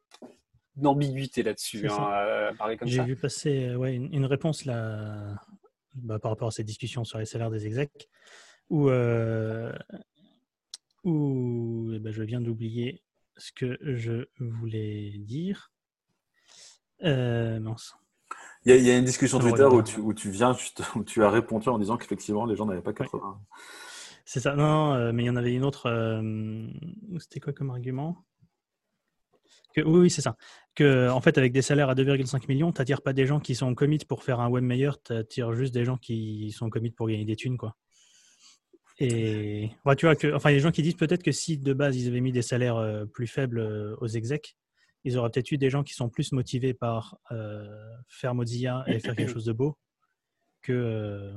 d'ambiguïté 0.76 1.44
là-dessus, 1.44 1.88
hein, 1.88 2.52
J'ai 2.82 3.04
vu 3.04 3.14
passer 3.14 3.68
euh, 3.68 3.76
ouais, 3.76 3.94
une, 3.94 4.12
une 4.12 4.24
réponse 4.26 4.64
là, 4.64 5.36
bah, 5.94 6.18
par 6.18 6.32
rapport 6.32 6.48
à 6.48 6.50
cette 6.50 6.66
discussion 6.66 7.04
sur 7.04 7.18
les 7.18 7.26
salaires 7.26 7.50
des 7.52 7.64
execs, 7.64 8.08
où, 8.70 8.88
euh, 8.90 9.72
où 11.04 11.92
eh 11.94 11.98
ben, 12.00 12.12
je 12.12 12.22
viens 12.24 12.40
d'oublier 12.40 13.02
ce 13.36 13.52
que 13.52 13.78
je 13.82 14.26
voulais 14.40 15.12
dire. 15.18 15.70
Euh, 17.02 17.58
mince. 17.60 17.94
Il 18.64 18.70
y, 18.70 18.72
a, 18.72 18.76
il 18.76 18.84
y 18.84 18.90
a 18.90 18.96
une 18.96 19.04
discussion 19.04 19.38
Twitter 19.38 19.64
où 19.64 19.82
tu, 19.82 20.00
où 20.00 20.14
tu 20.14 20.30
viens 20.30 20.54
juste, 20.54 20.82
où 20.94 21.04
tu 21.04 21.22
as 21.22 21.28
répondu 21.28 21.68
en 21.68 21.78
disant 21.78 21.98
qu'effectivement 21.98 22.46
les 22.46 22.56
gens 22.56 22.64
n'avaient 22.64 22.80
pas 22.80 22.94
80. 22.94 23.40
C'est 24.24 24.40
ça, 24.40 24.56
non, 24.56 24.64
non, 24.64 24.94
euh, 24.94 25.12
mais 25.12 25.24
il 25.24 25.26
y 25.26 25.30
en 25.30 25.36
avait 25.36 25.52
une 25.52 25.64
autre. 25.64 25.86
euh, 25.90 26.66
C'était 27.18 27.40
quoi 27.40 27.52
comme 27.52 27.68
argument? 27.70 28.24
Que, 29.74 29.82
Oui, 29.82 30.00
oui, 30.00 30.10
c'est 30.10 30.22
ça. 30.22 30.36
Que, 30.74 31.10
en 31.10 31.20
fait, 31.20 31.36
avec 31.36 31.52
des 31.52 31.60
salaires 31.60 31.90
à 31.90 31.94
2,5 31.94 32.48
millions, 32.48 32.72
tu 32.72 32.80
n'attires 32.80 33.02
pas 33.02 33.12
des 33.12 33.26
gens 33.26 33.38
qui 33.38 33.54
sont 33.54 33.74
commit 33.74 33.98
pour 33.98 34.24
faire 34.24 34.40
un 34.40 34.48
web 34.48 34.64
meilleur, 34.64 35.02
tu 35.02 35.12
attires 35.12 35.52
juste 35.52 35.74
des 35.74 35.84
gens 35.84 35.98
qui 35.98 36.50
sont 36.52 36.70
commit 36.70 36.90
pour 36.90 37.06
gagner 37.06 37.26
des 37.26 37.36
thunes, 37.36 37.58
quoi. 37.58 37.76
Et 38.98 39.70
ouais, 39.84 39.96
tu 39.96 40.06
vois, 40.06 40.16
que, 40.16 40.32
enfin, 40.34 40.50
il 40.50 40.52
y 40.52 40.56
a 40.56 40.58
des 40.58 40.62
gens 40.62 40.70
qui 40.70 40.82
disent 40.82 40.94
peut-être 40.96 41.22
que 41.22 41.32
si 41.32 41.58
de 41.58 41.72
base 41.74 41.96
ils 41.96 42.08
avaient 42.08 42.20
mis 42.20 42.32
des 42.32 42.42
salaires 42.42 43.04
plus 43.12 43.26
faibles 43.26 43.60
aux 44.00 44.06
execs, 44.06 44.56
ils 45.04 45.18
auraient 45.18 45.30
peut-être 45.30 45.50
eu 45.52 45.58
des 45.58 45.70
gens 45.70 45.82
qui 45.82 45.94
sont 45.94 46.08
plus 46.08 46.32
motivés 46.32 46.74
par 46.74 47.18
euh, 47.30 47.68
faire 48.08 48.34
Mozilla 48.34 48.84
et 48.86 48.98
faire 49.00 49.14
quelque 49.14 49.32
chose 49.32 49.44
de 49.44 49.52
beau 49.52 49.76
que, 50.62 50.72
euh, 50.72 51.32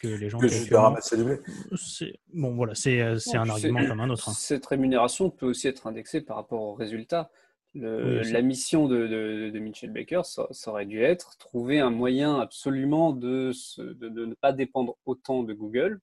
que 0.00 0.08
les 0.08 0.28
gens 0.28 0.38
Que 0.38 0.46
qui 0.46 0.74
ramasser 0.74 1.16
du 1.16 1.24
blé. 1.24 1.38
c'est 1.76 2.18
bon, 2.32 2.54
voilà, 2.54 2.74
c'est 2.74 3.00
euh, 3.00 3.16
un 3.34 3.48
argument 3.48 3.86
comme 3.86 4.00
un 4.00 4.10
autre. 4.10 4.28
hein. 4.28 4.32
Cette 4.32 4.66
rémunération 4.66 5.30
peut 5.30 5.46
aussi 5.46 5.68
être 5.68 5.86
indexée 5.86 6.20
par 6.20 6.36
rapport 6.36 6.60
aux 6.60 6.74
résultats. 6.74 7.30
Le- 7.76 8.04
Oui, 8.14 8.20
aussi. 8.20 8.32
la 8.32 8.42
mission 8.42 8.86
de, 8.86 9.06
de, 9.08 9.50
de 9.50 9.58
Mitchell 9.58 9.90
Baker, 9.90 10.20
ça, 10.24 10.46
ça 10.52 10.70
aurait 10.70 10.86
dû 10.86 11.02
être 11.02 11.36
trouver 11.38 11.80
un 11.80 11.90
moyen 11.90 12.38
absolument 12.38 13.12
de, 13.12 13.50
se- 13.52 13.82
de, 13.82 14.08
de 14.08 14.26
ne 14.26 14.34
pas 14.34 14.52
dépendre 14.52 14.96
autant 15.06 15.42
de 15.42 15.52
Google. 15.54 16.00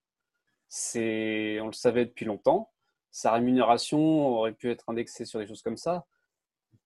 C'est, 0.68 1.60
on 1.62 1.68
le 1.68 1.74
savait 1.74 2.06
depuis 2.06 2.26
longtemps. 2.26 2.72
Sa 3.12 3.32
rémunération 3.34 4.00
aurait 4.38 4.54
pu 4.54 4.70
être 4.70 4.90
indexée 4.90 5.26
sur 5.26 5.40
des 5.40 5.48
choses 5.48 5.62
comme 5.62 5.78
ça. 5.78 6.06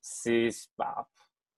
C'est, 0.08 0.50
bah, 0.78 1.08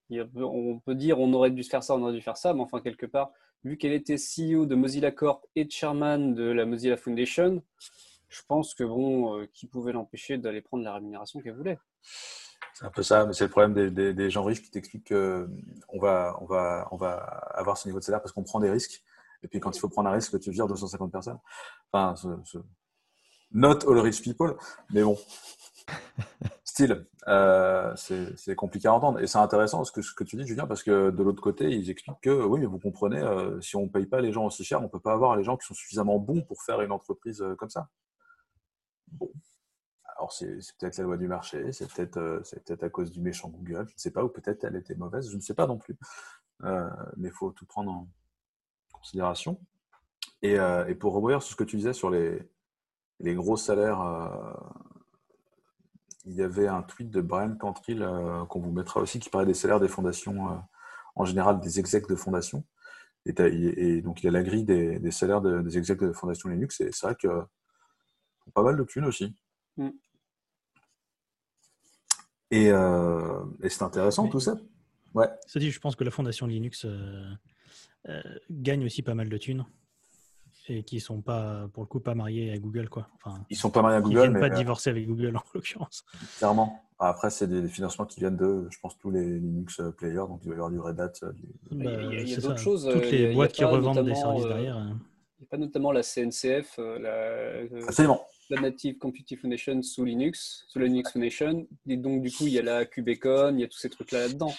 on 0.10 0.80
peut 0.80 0.96
dire 0.96 1.20
on 1.20 1.34
aurait 1.34 1.52
dû 1.52 1.64
faire 1.64 1.84
ça, 1.84 1.96
on 1.96 2.02
aurait 2.02 2.14
dû 2.14 2.22
faire 2.22 2.38
ça, 2.38 2.54
mais 2.54 2.62
enfin 2.62 2.80
quelque 2.80 3.06
part, 3.06 3.32
vu 3.66 3.78
qu'elle 3.78 3.92
était 3.92 4.16
CEO 4.16 4.66
de 4.66 4.74
Mozilla 4.76 5.12
Corp 5.12 5.46
et 5.58 5.70
chairman 5.70 6.34
de 6.34 6.44
la 6.44 6.66
Mozilla 6.66 6.96
Foundation, 6.96 7.62
je 8.30 8.42
pense 8.48 8.74
que 8.74 8.86
bon, 8.86 9.38
euh, 9.38 9.48
qui 9.54 9.68
pouvait 9.68 9.92
l'empêcher 9.92 10.38
d'aller 10.38 10.62
prendre 10.62 10.84
la 10.86 10.94
rémunération 10.94 11.42
qu'elle 11.42 11.56
voulait 11.56 11.78
C'est 12.74 12.86
un 12.86 12.90
peu 12.92 13.04
ça, 13.04 13.26
mais 13.26 13.34
c'est 13.34 13.44
le 13.44 13.50
problème 13.50 13.74
des, 13.74 13.92
des- 13.92 14.14
des 14.14 14.30
gens 14.30 14.46
riches 14.46 14.62
qui 14.62 14.72
t'expliquent 14.72 15.10
qu'on 15.10 16.00
va, 16.00 16.38
on 16.42 16.46
va, 16.46 16.88
on 16.92 16.96
va 16.98 17.16
avoir 17.54 17.78
ce 17.78 17.88
niveau 17.90 18.00
de 18.00 18.04
salaire 18.06 18.22
parce 18.22 18.32
qu'on 18.32 18.44
prend 18.44 18.62
des 18.62 18.70
risques. 18.70 19.04
Et 19.44 19.50
puis 19.50 19.60
quand 19.60 19.76
il 19.76 19.80
faut 19.80 19.90
prendre 19.90 20.08
un 20.10 20.14
risque, 20.14 20.40
tu 20.40 20.52
vires 20.52 20.68
250 20.68 21.12
personnes. 21.12 21.40
Enfin, 21.92 22.16
ce- 22.16 22.40
ce- 22.46 22.58
not 23.52 23.80
all 23.90 24.00
rich 24.00 24.22
people, 24.22 24.56
mais 24.92 25.04
bon. 25.04 25.18
Euh, 27.28 27.94
c'est 27.96 28.56
compliqué 28.56 28.88
à 28.88 28.94
entendre. 28.94 29.20
Et 29.20 29.28
c'est 29.28 29.38
intéressant 29.38 29.84
ce 29.84 29.92
que, 29.92 30.02
ce 30.02 30.14
que 30.14 30.24
tu 30.24 30.36
dis, 30.36 30.46
Julien, 30.46 30.68
parce 30.68 30.84
que 30.84 31.10
de 31.10 31.24
l'autre 31.24 31.42
côté, 31.42 31.70
ils 31.70 31.90
expliquent 31.90 32.22
que 32.22 32.30
oui, 32.30 32.60
mais 32.60 32.66
vous 32.66 32.80
comprenez, 32.80 33.20
euh, 33.20 33.60
si 33.62 33.76
on 33.76 33.84
ne 33.84 33.90
paye 33.90 34.06
pas 34.06 34.22
les 34.22 34.32
gens 34.32 34.46
aussi 34.46 34.64
cher, 34.64 34.80
on 34.80 34.84
ne 34.84 34.88
peut 34.88 35.00
pas 35.00 35.14
avoir 35.14 35.36
les 35.36 35.44
gens 35.44 35.58
qui 35.58 35.66
sont 35.66 35.74
suffisamment 35.74 36.20
bons 36.20 36.42
pour 36.42 36.64
faire 36.64 36.82
une 36.82 36.92
entreprise 36.92 37.42
euh, 37.42 37.56
comme 37.56 37.70
ça. 37.70 37.90
Bon. 39.12 39.32
Alors, 40.18 40.32
c'est 40.32 40.58
peut-être 40.80 40.98
la 40.98 41.04
loi 41.04 41.18
du 41.18 41.28
marché, 41.28 41.72
c'est 41.72 41.88
peut-être 41.92 42.42
peut-être 42.66 42.84
à 42.84 42.90
cause 42.90 43.12
du 43.12 43.22
méchant 43.22 43.50
Google, 43.50 43.86
je 43.88 43.94
ne 43.94 44.00
sais 44.00 44.12
pas, 44.12 44.24
ou 44.24 44.30
peut-être 44.30 44.64
elle 44.64 44.76
était 44.76 44.96
mauvaise, 44.96 45.30
je 45.30 45.36
ne 45.36 45.42
sais 45.42 45.54
pas 45.54 45.68
non 45.68 45.78
plus. 45.78 45.96
Mais 46.64 47.28
il 47.28 47.32
faut 47.32 47.52
tout 47.52 47.68
prendre 47.68 47.92
en 47.92 48.08
considération. 48.92 49.60
Et, 50.42 50.56
et 50.56 50.96
pour 50.96 51.14
rebondir 51.14 51.44
sur 51.44 51.52
ce 51.52 51.56
que 51.56 51.64
tu 51.64 51.76
disais 51.78 51.94
sur 51.94 52.10
les, 52.10 52.50
les 53.20 53.36
gros 53.36 53.58
salaires, 53.58 54.02
il 56.28 56.34
y 56.36 56.42
avait 56.44 56.68
un 56.68 56.84
tweet 56.84 57.10
de 57.10 57.22
Brian 57.22 57.56
Cantrell 57.56 58.02
euh, 58.04 58.46
qu'on 58.46 58.60
vous 58.60 58.72
mettra 58.72 59.00
aussi 59.00 59.20
qui 59.20 59.30
parlait 59.30 59.48
des 59.48 59.54
salaires 59.54 59.80
des 59.80 59.88
fondations, 59.88 60.52
euh, 60.52 60.56
en 61.16 61.26
général 61.26 61.60
des 61.62 61.80
execs 61.80 62.08
de 62.08 62.16
fondation. 62.16 62.66
Et, 63.26 64.02
donc, 64.02 64.22
il 64.24 64.26
y 64.26 64.30
a 64.30 64.32
la 64.32 64.44
grille 64.44 64.64
des, 64.64 65.00
des 65.00 65.12
salaires 65.12 65.42
de- 65.42 65.62
des 65.62 65.78
execs 65.78 66.00
de 66.00 66.14
fondation 66.14 66.48
Linux, 66.50 66.80
et 66.80 66.92
c'est 66.94 67.08
vrai 67.08 67.16
que 67.16 67.28
pas 68.54 68.64
mal 68.64 68.78
de 68.78 68.84
thunes 68.84 69.04
aussi. 69.06 69.36
Mm. 69.76 69.90
Et, 72.52 72.72
euh, 72.72 73.44
et 73.62 73.70
c'est 73.70 73.84
intéressant 73.84 74.24
Mais- 74.26 74.30
tout 74.30 74.40
ça. 74.40 74.56
Ouais. 75.14 75.28
Cela 75.48 75.66
dit, 75.66 75.72
je 75.72 75.80
pense 75.80 75.96
que 75.96 76.04
la 76.04 76.12
fondation 76.12 76.48
Linux 76.48 76.86
euh, 76.86 77.30
euh, 78.08 78.22
gagne 78.50 78.86
aussi 78.86 79.02
pas 79.02 79.16
mal 79.16 79.30
de 79.30 79.38
thunes 79.38 79.66
et 80.70 80.84
qui 80.84 81.00
sont 81.00 81.22
pas, 81.22 81.68
pour 81.74 81.84
le 81.84 81.88
coup, 81.88 82.00
pas 82.00 82.16
mariés 82.16 82.52
à 82.52 82.58
Google, 82.58 82.90
quoi. 82.90 83.08
Enfin, 83.16 83.44
Ils 83.50 83.56
sont 83.58 83.70
pas 83.70 83.82
mal 83.82 83.94
à 83.96 84.02
Google, 84.02 84.20
viennent 84.20 84.32
mais 84.34 84.40
pas 84.40 84.48
euh, 84.48 84.58
divorcer 84.58 84.90
avec 84.90 85.08
Google 85.08 85.36
en 85.38 85.44
l'occurrence. 85.54 86.06
clairement. 86.38 86.84
Après, 87.00 87.30
c'est 87.30 87.48
des 87.48 87.68
financements 87.68 88.06
qui 88.06 88.20
viennent 88.20 88.38
de, 88.38 88.68
je 88.72 88.80
pense, 88.80 88.98
tous 88.98 89.12
les 89.12 89.40
Linux 89.40 89.80
euh, 89.80 89.92
players. 89.92 90.16
Donc, 90.28 90.40
il 90.44 90.50
va 90.50 90.56
y 90.56 90.58
avoir 90.58 90.72
du 90.72 90.80
Red 90.80 91.00
Hat. 91.00 91.12
euh, 91.24 91.32
du- 91.34 91.44
Il 91.72 91.84
y 91.84 91.88
a- 91.88 91.92
il 91.92 91.94
y 91.94 91.98
a- 92.18 92.22
il 92.22 92.30
y 92.30 92.32
a 92.34 92.36
c'est 92.36 92.42
d'autres 92.42 92.58
choses, 92.58 92.90
Toutes 92.92 93.12
les 93.12 93.34
boîtes 93.34 93.52
qui 93.52 93.64
revendent 93.64 94.04
des 94.04 94.16
services 94.16 94.46
derrière. 94.46 94.78
euh, 94.78 94.82
Il 95.40 95.42
n'y 95.44 95.46
a 95.46 95.50
pas 95.52 95.58
notamment 95.58 95.92
la 95.92 96.02
CNCF, 96.02 96.78
la, 96.80 97.62
Absolument. 97.88 98.22
La 98.50 98.62
Native 98.62 98.98
Computing 98.98 99.38
Foundation 99.38 99.82
sous 99.82 100.04
Linux, 100.06 100.66
sous 100.68 100.80
la 100.80 100.86
Linux 100.86 101.12
Foundation. 101.12 101.68
Et 101.88 101.98
donc, 101.98 102.22
du 102.22 102.32
coup, 102.32 102.46
il 102.48 102.54
y 102.54 102.60
a 102.60 102.64
la 102.64 102.86
QBcon, 102.86 103.54
il 103.56 103.62
y 103.62 103.64
a 103.64 103.68
tous 103.68 103.78
ces 103.78 103.90
trucs-là 103.90 104.20
là-dedans. 104.28 104.54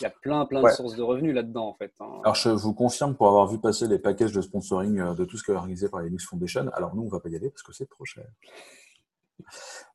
Il 0.00 0.02
y 0.02 0.06
a 0.06 0.10
plein, 0.10 0.44
plein 0.46 0.62
Ouais. 0.62 0.70
de 0.70 0.76
sources 0.76 0.94
de 0.96 1.02
revenus 1.02 1.34
là-dedans, 1.34 1.68
en 1.68 1.74
fait. 1.74 1.92
hein. 2.00 2.20
Alors, 2.22 2.34
je 2.34 2.50
vous 2.50 2.74
confirme 2.74 3.14
pour 3.16 3.28
avoir 3.28 3.46
vu 3.46 3.58
passer 3.58 3.86
les 3.88 3.98
packages 3.98 4.32
de 4.32 4.42
sponsoring 4.42 4.98
euh, 5.00 5.14
de 5.14 5.24
tout 5.24 5.36
ce 5.38 5.44
qui 5.44 5.50
est 5.50 5.54
organisé 5.54 5.88
par 5.88 6.00
la 6.00 6.06
Linux 6.06 6.26
Foundation. 6.26 6.68
Alors, 6.74 6.94
nous, 6.94 7.02
on 7.02 7.08
va 7.08 7.20
pas 7.20 7.28
y 7.30 7.36
aller 7.36 7.50
parce 7.50 7.62
que 7.62 7.72
c'est 7.72 7.88
trop 7.88 8.04
cher. 8.04 8.24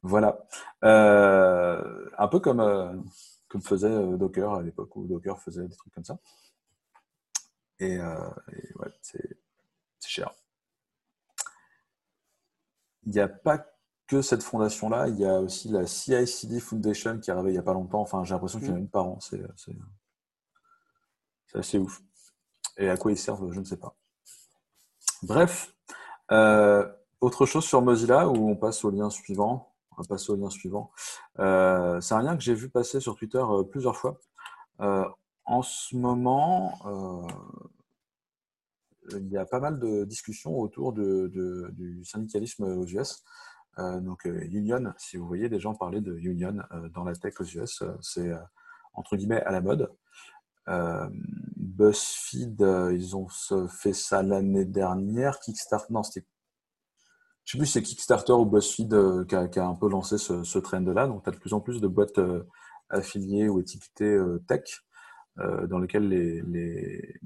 Voilà. 0.01 0.39
Euh, 0.83 2.09
un 2.17 2.27
peu 2.27 2.39
comme, 2.39 2.59
euh, 2.61 2.93
comme 3.47 3.61
faisait 3.61 3.89
Docker 4.17 4.53
à 4.53 4.61
l'époque 4.61 4.95
où 4.95 5.05
Docker 5.07 5.39
faisait 5.39 5.67
des 5.67 5.75
trucs 5.75 5.93
comme 5.93 6.05
ça. 6.05 6.17
Et, 7.79 7.97
euh, 7.97 8.15
et 8.53 8.73
ouais, 8.79 8.91
c'est 9.01 9.37
cher. 10.05 10.31
Il 13.05 13.11
n'y 13.13 13.19
a 13.19 13.27
pas 13.27 13.65
que 14.07 14.21
cette 14.21 14.43
fondation-là, 14.43 15.07
il 15.07 15.17
y 15.17 15.25
a 15.25 15.39
aussi 15.39 15.69
la 15.69 15.87
CICD 15.87 16.59
Foundation 16.59 17.19
qui 17.19 17.29
est 17.29 17.33
arrivée 17.33 17.51
il 17.51 17.53
n'y 17.53 17.59
a 17.59 17.63
pas 17.63 17.73
longtemps. 17.73 18.01
Enfin, 18.01 18.23
j'ai 18.23 18.33
l'impression 18.33 18.59
qu'il 18.59 18.67
y 18.67 18.71
en 18.71 18.75
a 18.75 18.79
une 18.79 18.89
par 18.89 19.05
an. 19.05 19.19
C'est 19.21 19.41
assez 21.53 21.77
ouf. 21.77 22.01
Et 22.77 22.89
à 22.89 22.97
quoi 22.97 23.11
ils 23.11 23.17
servent, 23.17 23.51
je 23.51 23.59
ne 23.59 23.65
sais 23.65 23.77
pas. 23.77 23.95
Bref, 25.23 25.73
euh, 26.31 26.87
autre 27.19 27.45
chose 27.45 27.63
sur 27.63 27.81
Mozilla 27.81 28.27
où 28.27 28.49
on 28.49 28.55
passe 28.55 28.83
au 28.83 28.89
lien 28.89 29.09
suivant? 29.09 29.73
On 29.91 30.01
va 30.01 30.07
passer 30.07 30.31
au 30.31 30.35
lien 30.35 30.49
suivant. 30.49 30.91
Euh, 31.39 31.99
c'est 32.01 32.15
un 32.15 32.21
lien 32.21 32.35
que 32.35 32.43
j'ai 32.43 32.53
vu 32.53 32.69
passer 32.69 32.99
sur 32.99 33.15
Twitter 33.15 33.41
euh, 33.41 33.63
plusieurs 33.63 33.97
fois. 33.97 34.17
Euh, 34.79 35.07
en 35.45 35.61
ce 35.61 35.95
moment, 35.95 36.77
il 39.17 39.29
y 39.29 39.37
a 39.37 39.45
pas 39.45 39.59
mal 39.59 39.79
de 39.79 40.05
discussions 40.05 40.57
autour 40.57 40.93
de, 40.93 41.29
du 41.73 42.03
syndicalisme 42.05 42.63
aux 42.63 42.85
US. 42.85 43.23
Euh, 43.79 43.99
donc, 43.99 44.25
euh, 44.25 44.45
Union, 44.51 44.93
si 44.97 45.17
vous 45.17 45.27
voyez 45.27 45.49
des 45.49 45.59
gens 45.59 45.73
parler 45.73 46.01
de 46.01 46.17
Union 46.17 46.57
euh, 46.73 46.89
dans 46.89 47.03
la 47.03 47.15
tech 47.15 47.39
aux 47.39 47.45
US, 47.45 47.83
c'est 48.01 48.31
entre 48.93 49.15
guillemets 49.15 49.41
à 49.43 49.51
la 49.51 49.61
mode. 49.61 49.91
BuzzFeed, 51.55 52.59
ils 52.91 53.15
ont 53.15 53.27
fait 53.67 53.93
ça 53.93 54.21
l'année 54.21 54.65
dernière. 54.65 55.39
Kickstarter, 55.39 55.91
non, 55.91 56.03
c'était. 56.03 56.27
Je 57.43 57.53
sais 57.53 57.57
plus 57.57 57.65
si 57.65 57.73
c'est 57.73 57.81
Kickstarter 57.81 58.33
ou 58.33 58.45
BuzzFeed 58.45 59.25
qui, 59.27 59.35
a, 59.35 59.65
un 59.65 59.75
peu 59.75 59.89
lancé 59.89 60.17
ce, 60.17 60.59
trend-là. 60.59 61.07
Donc, 61.07 61.23
tu 61.23 61.29
as 61.29 61.33
de 61.33 61.39
plus 61.39 61.53
en 61.53 61.61
plus 61.61 61.81
de 61.81 61.87
boîtes 61.87 62.19
affiliées 62.89 63.49
ou 63.49 63.59
étiquetées 63.59 64.19
tech 64.47 64.83
dans 65.37 65.79
lesquelles 65.79 66.07
les, 66.07 66.41
les, 66.41 67.19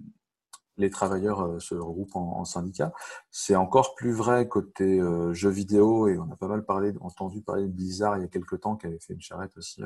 les 0.77 0.89
travailleurs 0.89 1.41
euh, 1.41 1.59
se 1.59 1.75
regroupent 1.75 2.15
en, 2.15 2.45
syndicats. 2.45 2.93
C'est 3.31 3.55
encore 3.55 3.95
plus 3.95 4.11
vrai 4.11 4.47
côté 4.47 4.99
euh, 4.99 5.33
jeux 5.33 5.49
vidéo 5.49 6.07
et 6.07 6.17
on 6.17 6.31
a 6.31 6.35
pas 6.35 6.47
mal 6.47 6.65
parlé, 6.65 6.93
entendu 7.01 7.41
parler 7.41 7.63
de 7.63 7.71
Blizzard 7.71 8.17
il 8.17 8.21
y 8.21 8.25
a 8.25 8.27
quelques 8.27 8.59
temps 8.61 8.75
qui 8.75 8.87
avait 8.87 8.99
fait 8.99 9.13
une 9.13 9.21
charrette 9.21 9.55
aussi 9.57 9.81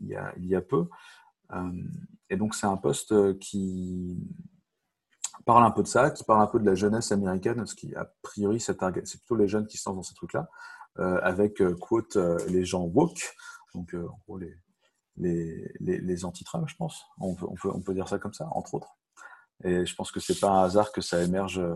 y 0.00 0.14
a, 0.14 0.32
il 0.36 0.46
y 0.46 0.56
a 0.56 0.60
peu. 0.60 0.88
et 2.30 2.36
donc, 2.36 2.54
c'est 2.54 2.66
un 2.66 2.76
poste 2.76 3.38
qui 3.38 4.18
parle 5.44 5.64
un 5.64 5.70
peu 5.70 5.82
de 5.82 5.88
ça, 5.88 6.10
qui 6.10 6.24
parle 6.24 6.42
un 6.42 6.46
peu 6.46 6.58
de 6.58 6.66
la 6.66 6.74
jeunesse 6.74 7.12
américaine, 7.12 7.64
ce 7.66 7.74
qui, 7.74 7.94
a 7.94 8.10
priori, 8.22 8.60
c'est 8.60 8.76
plutôt 8.76 9.36
les 9.36 9.48
jeunes 9.48 9.66
qui 9.66 9.78
se 9.78 9.88
lancent 9.88 9.96
dans 9.96 10.02
ces 10.02 10.14
trucs-là, 10.14 10.48
avec, 10.96 11.62
quote, 11.78 12.16
les 12.48 12.64
gens 12.64 12.82
woke, 12.82 13.34
donc 13.74 13.94
en 13.94 14.18
gros, 14.26 14.38
les, 14.38 14.56
les, 15.18 15.72
les, 15.80 16.24
anti-Trump, 16.24 16.68
je 16.68 16.76
pense. 16.76 17.04
On 17.20 17.34
peut, 17.34 17.94
dire 17.94 18.08
ça 18.08 18.18
comme 18.18 18.32
ça, 18.32 18.48
entre 18.52 18.74
autres. 18.74 18.96
Et 19.64 19.84
je 19.84 19.94
pense 19.94 20.12
que 20.12 20.20
c'est 20.20 20.38
pas 20.38 20.50
un 20.50 20.64
hasard 20.64 20.92
que 20.92 21.00
ça 21.00 21.22
émerge. 21.22 21.58
Euh, 21.58 21.74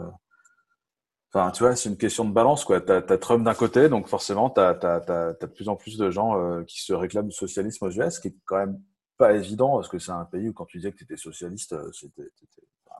enfin, 1.32 1.50
tu 1.50 1.62
vois, 1.62 1.74
c'est 1.74 1.88
une 1.88 1.96
question 1.96 2.24
de 2.24 2.32
balance, 2.32 2.64
quoi. 2.64 2.80
T'as 2.80 2.98
as 2.98 3.18
Trump 3.18 3.44
d'un 3.44 3.54
côté, 3.54 3.88
donc 3.88 4.08
forcément, 4.08 4.50
t'as 4.50 4.70
as, 4.70 5.32
de 5.34 5.46
plus 5.46 5.68
en 5.68 5.76
plus 5.76 5.98
de 5.98 6.10
gens 6.10 6.38
euh, 6.38 6.62
qui 6.64 6.82
se 6.82 6.92
réclament 6.92 7.28
du 7.28 7.34
socialisme 7.34 7.84
aux 7.86 7.90
US, 7.90 8.14
ce 8.14 8.20
qui 8.20 8.28
est 8.28 8.36
quand 8.44 8.58
même 8.58 8.80
pas 9.18 9.32
évident, 9.32 9.76
parce 9.76 9.88
que 9.88 9.98
c'est 9.98 10.12
un 10.12 10.24
pays 10.24 10.48
où 10.48 10.52
quand 10.52 10.66
tu 10.66 10.78
disais 10.78 10.92
que 10.92 10.98
tu 10.98 11.04
étais 11.04 11.16
socialiste, 11.16 11.72
euh, 11.72 11.90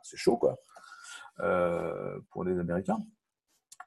c'est 0.02 0.16
chaud, 0.16 0.37
quoi, 0.37 0.58
pour 2.30 2.44
les 2.44 2.58
Américains. 2.58 2.99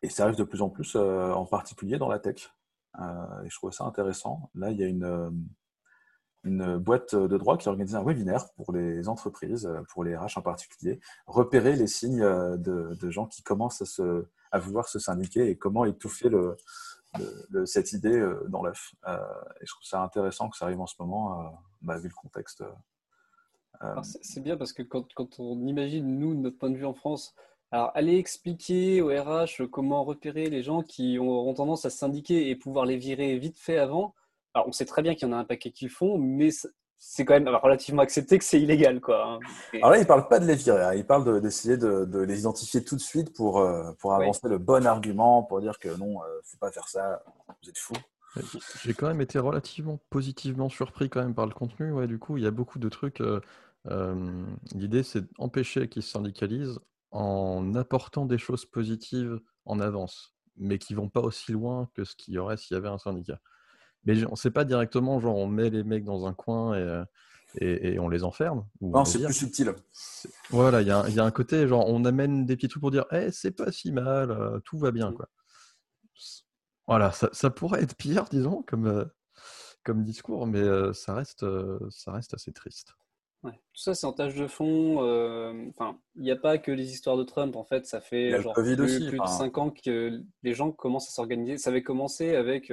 Et 0.01 0.09
ça 0.09 0.24
arrive 0.24 0.38
de 0.38 0.43
plus 0.43 0.62
en 0.62 0.69
plus, 0.69 0.95
en 0.95 1.45
particulier 1.45 1.97
dans 1.97 2.07
la 2.07 2.19
tech. 2.19 2.50
et 2.97 3.50
je 3.50 3.55
trouve 3.57 3.71
ça 3.71 3.83
intéressant. 3.83 4.50
Là, 4.55 4.71
il 4.71 4.77
y 4.77 4.83
a 4.83 4.88
une 4.88 5.57
une 6.46 6.78
boîte 6.78 7.16
de 7.16 7.38
droit 7.38 7.58
qui 7.58 7.68
a 7.68 7.72
organisé 7.72 7.98
un 7.98 8.04
webinaire 8.04 8.46
pour 8.56 8.72
les 8.72 9.10
entreprises, 9.10 9.70
pour 9.90 10.04
les 10.04 10.16
RH 10.16 10.38
en 10.38 10.42
particulier, 10.42 11.00
repérer 11.28 11.75
les 11.75 11.88
signes 11.88 12.24
de, 12.24 13.10
gens 13.10 13.25
qui 13.25 13.44
commencent 13.44 14.00
à, 14.52 14.60
vouloir 14.60 14.88
se 14.88 15.00
syndiquer 15.00 15.50
et 15.50 15.58
comment 15.58 15.86
étouffer 15.86 16.30
cette 17.66 17.94
idée 17.94 18.25
dans 18.48 18.64
l'œuf. 18.64 18.94
Euh, 19.08 19.18
et 19.62 19.66
je 19.66 19.72
trouve 19.72 19.84
ça 19.84 20.02
intéressant 20.02 20.50
que 20.50 20.58
ça 20.58 20.66
arrive 20.66 20.82
en 20.82 20.88
ce 20.88 20.96
moment, 21.00 21.40
euh, 21.40 21.50
bah, 21.82 21.98
vu 21.98 22.10
le 22.10 22.14
contexte. 22.14 22.62
Euh. 22.62 24.02
C'est 24.04 24.42
bien 24.42 24.58
parce 24.58 24.74
que 24.74 24.84
quand, 24.84 25.06
on 25.40 25.68
imagine, 25.68 26.18
nous, 26.18 26.34
notre 26.34 26.58
point 26.58 26.70
de 26.70 26.78
vue 26.78 26.86
en 26.86 26.94
France, 26.94 27.36
alors 27.72 27.92
aller 27.94 28.18
expliquer 28.18 29.02
au 29.02 29.08
RH 29.08 29.68
comment 29.70 30.04
repérer 30.04 30.50
les 30.50 30.64
gens 30.64 30.82
qui 30.82 31.18
ont 31.20 31.54
tendance 31.54 31.84
à 31.86 31.90
se 31.90 31.98
syndiquer 31.98 32.50
et 32.50 32.56
pouvoir 32.56 32.86
les 32.86 32.96
virer 32.96 33.38
vite 33.38 33.58
fait 33.58 33.78
avant, 33.78 34.16
alors, 34.55 34.69
on 34.69 34.71
sait 34.71 34.85
très 34.85 35.01
bien 35.01 35.13
qu'il 35.15 35.27
y 35.27 35.31
en 35.31 35.33
a 35.33 35.38
un 35.38 35.43
paquet 35.43 35.71
qui 35.71 35.83
le 35.83 35.91
font, 35.91 36.17
mais 36.17 36.50
c'est 36.97 37.25
quand 37.25 37.33
même 37.33 37.47
relativement 37.62 38.01
accepté 38.01 38.38
que 38.38 38.43
c'est 38.45 38.59
illégal. 38.59 39.01
Quoi. 39.01 39.33
Hein. 39.33 39.39
Alors 39.74 39.89
là, 39.89 39.97
il 39.97 40.01
ne 40.03 40.05
parle 40.05 40.29
pas 40.29 40.39
de 40.39 40.45
les 40.45 40.55
virer, 40.55 40.81
hein. 40.81 40.93
il 40.93 41.05
parle 41.05 41.41
d'essayer 41.41 41.75
de, 41.75 42.19
les 42.19 42.39
identifier 42.39 42.81
tout 42.81 42.95
de 42.95 43.01
suite 43.01 43.35
pour, 43.35 43.59
euh, 43.59 43.91
pour 44.00 44.13
avancer 44.13 44.47
le 44.47 44.57
bon 44.57 44.88
argument, 44.88 45.43
pour 45.43 45.59
dire 45.59 45.77
que 45.77 45.89
non, 45.89 46.21
il 46.24 46.29
euh, 46.29 46.38
ne 46.38 46.41
faut 46.45 46.57
pas 46.57 46.71
faire 46.71 46.88
ça, 46.88 47.21
vous 47.62 47.69
êtes 47.69 47.77
fous. 47.77 47.93
J'ai 48.81 48.93
quand 48.93 49.07
même 49.07 49.21
été 49.21 49.39
relativement 49.39 50.00
positivement 50.09 50.69
surpris 50.69 51.09
quand 51.09 51.21
même 51.21 51.35
par 51.35 51.47
le 51.47 51.53
contenu. 51.53 51.91
Ouais, 51.91 52.07
du 52.07 52.17
coup, 52.17 52.38
il 52.38 52.43
y 52.43 52.47
a 52.47 52.51
beaucoup 52.51 52.79
de 52.79 52.89
trucs. 52.89 53.21
Euh, 53.21 54.45
l'idée, 54.74 55.03
c'est 55.03 55.24
d'empêcher 55.38 55.89
qu'ils 55.89 56.03
se 56.03 56.12
syndicalisent 56.12 56.79
en 57.12 57.75
apportant 57.75 58.25
des 58.25 58.38
choses 58.38 58.65
positives 58.65 59.39
en 59.65 59.81
avance, 59.81 60.33
mais 60.55 60.79
qui 60.79 60.93
vont 60.93 61.09
pas 61.09 61.21
aussi 61.21 61.51
loin 61.51 61.89
que 61.93 62.05
ce 62.05 62.15
qu'il 62.15 62.33
y 62.33 62.38
aurait 62.38 62.57
s'il 62.57 62.75
y 62.75 62.77
avait 62.77 62.89
un 62.89 62.97
syndicat. 62.97 63.39
Mais 64.05 64.25
on 64.25 64.31
ne 64.31 64.35
sait 64.35 64.51
pas 64.51 64.65
directement, 64.65 65.19
genre 65.19 65.38
on 65.38 65.47
met 65.47 65.69
les 65.69 65.83
mecs 65.83 66.03
dans 66.03 66.27
un 66.27 66.33
coin 66.33 66.75
et, 66.75 66.81
euh, 66.81 67.03
et, 67.59 68.00
on 68.00 68.07
les 68.07 68.24
enferme. 68.24 68.65
Non, 68.81 69.05
c'est 69.05 69.24
plus 69.24 69.33
subtil. 69.33 69.74
Voilà, 70.50 70.81
il 70.81 70.85
y, 70.85 71.15
y, 71.15 71.19
a 71.19 71.24
un 71.24 71.31
côté, 71.31 71.67
genre 71.67 71.88
on 71.88 72.05
amène 72.05 72.45
des 72.45 72.55
petits 72.55 72.67
trucs 72.67 72.81
pour 72.81 72.91
dire 72.91 73.05
hey, 73.12 73.27
eh, 73.27 73.31
c'est 73.31 73.51
pas 73.51 73.71
si 73.71 73.91
mal, 73.91 74.31
euh, 74.31 74.59
tout 74.59 74.77
va 74.77 74.91
bien. 74.91 75.12
Quoi. 75.12 75.27
Voilà, 76.88 77.12
ça, 77.12 77.29
ça, 77.31 77.50
pourrait 77.50 77.81
être 77.81 77.95
pire, 77.95 78.25
disons, 78.25 78.62
comme, 78.67 78.85
euh, 78.85 79.05
comme 79.83 80.03
discours, 80.03 80.46
mais 80.46 80.63
ça, 80.94 81.15
reste, 81.15 81.46
ça 81.89 82.11
reste 82.11 82.35
assez 82.35 82.53
triste. 82.53 82.94
Ouais. 83.41 83.53
Tout 83.74 83.81
ça, 83.81 83.96
c'est 83.96 84.05
en 84.05 84.13
tâche 84.13 84.35
de 84.35 84.48
fond. 84.48 85.00
Enfin, 85.70 85.98
il 86.15 86.24
n'y 86.24 86.31
a 86.31 86.35
pas 86.35 86.59
que 86.59 86.72
les 86.72 86.91
histoires 86.91 87.18
de 87.18 87.24
Trump. 87.24 87.55
En 87.55 87.63
fait, 87.63 87.87
ça 87.87 88.01
fait 88.01 88.39
genre, 88.41 88.53
plus, 88.53 88.75
plus 88.75 89.20
de 89.20 89.25
5 89.25 89.57
ans 89.57 89.72
que 89.72 90.22
les 90.44 90.53
gens 90.53 90.72
commencent 90.72 91.07
à 91.09 91.11
s'organiser. 91.11 91.57
Ça 91.57 91.72
avait 91.72 91.83
commencé 91.83 92.35
avec 92.35 92.72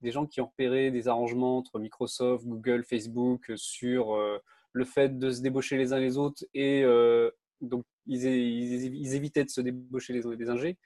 des 0.00 0.10
gens 0.10 0.26
qui 0.26 0.40
ont 0.40 0.46
repéré 0.46 0.90
des 0.90 1.08
arrangements 1.08 1.58
entre 1.58 1.78
Microsoft, 1.78 2.46
Google, 2.46 2.84
Facebook 2.84 3.52
sur 3.56 4.14
euh, 4.14 4.38
le 4.72 4.84
fait 4.84 5.18
de 5.18 5.30
se 5.30 5.40
débaucher 5.42 5.76
les 5.76 5.92
uns 5.92 5.98
les 5.98 6.16
autres 6.16 6.44
et 6.54 6.82
euh, 6.84 7.30
donc 7.60 7.84
ils, 8.06 8.24
ils, 8.24 9.14
évitaient 9.14 9.44
de 9.44 9.50
se 9.50 9.60
débaucher 9.60 10.12
les, 10.12 10.22
les 10.36 10.48
ingés 10.48 10.78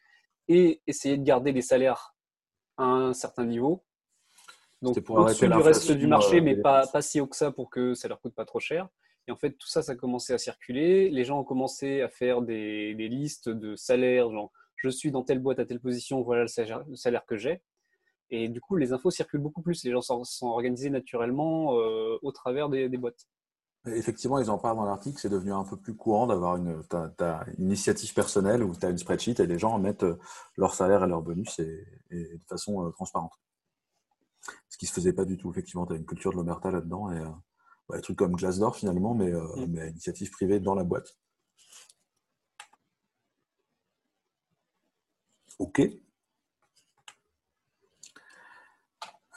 et 0.49 0.83
essayer 0.87 1.17
de 1.17 1.23
garder 1.23 1.53
les 1.53 1.63
salaires 1.63 2.15
à 2.77 2.85
un 2.85 3.15
certain 3.15 3.45
niveau. 3.45 3.85
Donc 4.83 5.01
pour 5.01 5.17
au-dessus 5.17 5.49
du 5.49 5.55
reste 5.55 5.93
du 5.93 6.07
marché, 6.07 6.39
euh, 6.39 6.43
mais 6.43 6.57
pas, 6.57 6.87
pas 6.87 7.01
si 7.01 7.21
haut 7.21 7.27
que 7.27 7.37
ça 7.37 7.53
pour 7.53 7.71
que 7.71 7.95
ça 7.95 8.09
leur 8.09 8.21
coûte 8.21 8.35
pas 8.35 8.45
trop 8.45 8.61
cher. 8.61 8.89
Et 9.27 9.33
en 9.33 9.37
fait, 9.37 9.53
tout 9.53 9.69
ça, 9.69 9.81
ça 9.81 9.93
a 9.93 9.95
commencé 9.95 10.35
à 10.35 10.39
circuler. 10.39 11.09
Les 11.09 11.25
gens 11.25 11.41
ont 11.41 11.45
commencé 11.45 12.03
à 12.03 12.11
faire 12.11 12.43
des, 12.43 12.95
des 12.95 13.09
listes 13.09 13.49
de 13.49 13.75
salaires, 13.77 14.31
genre 14.31 14.53
je 14.77 14.91
suis 14.91 15.11
dans 15.11 15.23
telle 15.23 15.39
boîte 15.39 15.59
à 15.61 15.65
telle 15.65 15.81
position, 15.81 16.21
voilà 16.21 16.43
le 16.43 16.97
salaire 16.97 17.25
que 17.25 17.37
j'ai. 17.39 17.63
Et 18.31 18.49
du 18.49 18.61
coup, 18.61 18.77
les 18.77 18.93
infos 18.93 19.11
circulent 19.11 19.41
beaucoup 19.41 19.63
plus. 19.63 19.85
Les 19.85 19.93
gens 19.93 20.01
sont, 20.01 20.47
organisés 20.47 20.91
naturellement 20.91 21.79
euh, 21.79 22.19
au 22.23 22.33
travers 22.33 22.69
des, 22.69 22.89
boîtes. 22.89 23.29
Effectivement, 23.87 24.39
ils 24.39 24.51
en 24.51 24.59
parlent 24.59 24.79
dans 24.79 24.87
l'article, 24.87 25.19
c'est 25.21 25.29
devenu 25.29 25.53
un 25.53 25.65
peu 25.65 25.77
plus 25.77 25.95
courant 25.95 26.27
d'avoir 26.27 26.57
une, 26.57 26.83
initiative 27.59 28.15
personnelle 28.15 28.63
où 28.63 28.75
tu 28.75 28.87
as 28.87 28.91
une 28.91 28.99
spreadsheet 28.99 29.41
et 29.41 29.47
les 29.47 29.59
gens 29.59 29.79
mettent 29.79 30.05
euh, 30.05 30.19
leur 30.57 30.75
salaire 30.75 31.05
et 31.05 31.07
leur 31.07 31.23
bonus 31.23 31.59
et, 31.59 31.87
de 32.11 32.41
façon 32.49 32.87
euh, 32.87 32.91
transparente. 32.91 33.33
Ce 34.69 34.79
qui 34.79 34.87
ne 34.87 34.89
se 34.89 34.95
faisait 34.95 35.13
pas 35.13 35.25
du 35.25 35.37
tout. 35.37 35.51
Effectivement, 35.51 35.87
tu 35.87 35.93
as 35.93 35.97
une 35.97 36.07
culture 36.07 36.33
de 36.33 36.37
l'omerta 36.37 36.71
là-dedans 36.71 37.13
et 37.13 37.23
des 37.95 38.01
trucs 38.01 38.19
comme 38.19 38.37
Glassdoor 38.37 38.75
finalement, 38.77 39.15
mais, 39.15 39.31
mm. 39.31 39.67
mais 39.69 39.91
initiative 39.91 40.31
privée 40.31 40.61
dans 40.61 40.75
la 40.75 40.85
boîte. 40.85 41.17
Ok. 45.59 45.81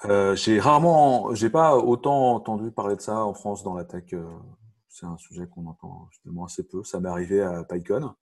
Euh, 0.05 0.35
j'ai 0.35 0.59
rarement, 0.59 1.33
j'ai 1.33 1.49
pas 1.49 1.75
autant 1.75 2.35
entendu 2.35 2.71
parler 2.71 2.95
de 2.95 3.01
ça 3.01 3.25
en 3.25 3.33
France 3.33 3.63
dans 3.63 3.73
la 3.73 3.83
tech. 3.83 4.13
Euh, 4.13 4.23
c'est 4.89 5.05
un 5.05 5.17
sujet 5.17 5.47
qu'on 5.47 5.65
entend 5.65 6.07
justement 6.11 6.45
assez 6.45 6.63
peu. 6.67 6.83
Ça 6.83 6.99
m'est 6.99 7.09
arrivé 7.09 7.41
à 7.41 7.63
PyCon, 7.63 8.13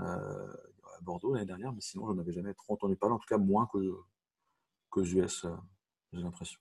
euh, 0.00 0.02
à 0.02 1.00
Bordeaux 1.02 1.32
l'année 1.34 1.46
dernière, 1.46 1.72
mais 1.72 1.80
sinon, 1.80 2.12
je 2.12 2.20
avais 2.20 2.32
jamais 2.32 2.54
trop 2.54 2.74
entendu 2.74 2.96
parler, 2.96 3.14
en 3.14 3.18
tout 3.18 3.28
cas 3.28 3.38
moins 3.38 3.68
que, 3.72 3.78
qu'aux 4.90 5.04
US, 5.04 5.46
j'ai 6.12 6.22
l'impression. 6.22 6.60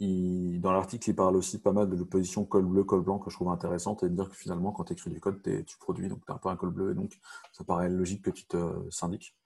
dans 0.00 0.72
l'article, 0.72 1.10
il 1.10 1.14
parle 1.16 1.36
aussi 1.36 1.60
pas 1.60 1.72
mal 1.72 1.90
de 1.90 1.96
l'opposition 1.96 2.44
col 2.44 2.64
bleu, 2.64 2.84
col 2.84 3.02
blanc 3.02 3.18
que 3.18 3.30
je 3.30 3.36
trouve 3.36 3.48
intéressante 3.50 4.04
et 4.04 4.08
de 4.08 4.14
dire 4.14 4.28
que 4.28 4.36
finalement, 4.36 4.72
quand 4.72 4.84
tu 4.84 4.92
écris 4.92 5.10
du 5.10 5.20
code, 5.20 5.42
tu 5.42 5.78
produis, 5.78 6.08
donc 6.08 6.24
tu 6.24 6.32
as 6.32 6.36
un 6.36 6.38
peu 6.38 6.48
un 6.48 6.56
col 6.56 6.70
bleu 6.70 6.92
et 6.92 6.94
donc 6.94 7.18
ça 7.52 7.64
paraît 7.64 7.88
logique 7.88 8.22
que 8.22 8.30
tu 8.30 8.46
te 8.46 8.88
syndiques. 8.90 9.36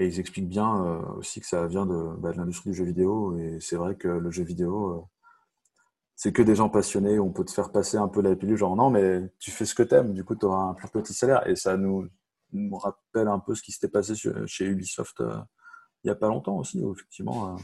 Et 0.00 0.06
ils 0.06 0.18
expliquent 0.18 0.48
bien 0.48 0.82
euh, 0.82 1.02
aussi 1.18 1.40
que 1.40 1.46
ça 1.46 1.66
vient 1.66 1.84
bah, 1.84 2.32
de, 2.32 2.38
l'industrie 2.38 2.70
du 2.70 2.76
jeu 2.76 2.84
vidéo. 2.84 3.36
Et 3.36 3.58
c'est 3.60 3.76
vrai 3.76 3.96
que 3.96 4.08
le 4.08 4.30
jeu 4.30 4.42
vidéo, 4.42 4.92
euh, 4.92 5.02
c'est 6.16 6.32
que 6.32 6.40
des 6.40 6.54
gens 6.54 6.70
passionnés. 6.70 7.18
On 7.18 7.30
peut 7.30 7.44
te 7.44 7.50
faire 7.50 7.70
passer 7.70 7.98
un 7.98 8.08
peu 8.08 8.22
la 8.22 8.34
pilule, 8.34 8.56
genre 8.56 8.76
non, 8.76 8.88
mais 8.88 9.30
tu 9.38 9.50
fais 9.50 9.66
ce 9.66 9.74
que 9.74 9.82
t'aimes, 9.82 10.14
du 10.14 10.24
coup, 10.24 10.34
tu 10.34 10.46
auras 10.46 10.62
un 10.70 10.74
plus 10.74 10.88
petit 10.88 11.12
salaire. 11.12 11.46
Et 11.46 11.54
ça 11.54 11.76
nous, 11.76 12.08
rappelle 12.72 13.28
un 13.28 13.38
peu 13.40 13.54
ce 13.54 13.62
qui 13.62 13.72
s'était 13.72 13.88
passé 13.88 14.14
chez 14.46 14.64
Ubisoft 14.64 15.20
euh, 15.20 15.38
il 16.02 16.06
n'y 16.06 16.10
a 16.10 16.14
pas 16.14 16.28
longtemps 16.28 16.56
aussi, 16.56 16.82
où 16.82 16.94
effectivement, 16.94 17.56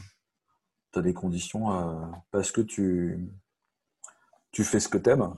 tu 0.93 0.99
as 0.99 1.01
des 1.01 1.15
conditions 1.15 1.95
parce 2.29 2.51
que 2.51 2.61
tu, 2.61 3.31
fais 4.53 4.79
ce 4.79 4.87
que 4.87 4.99
t'aimes. 4.99 5.33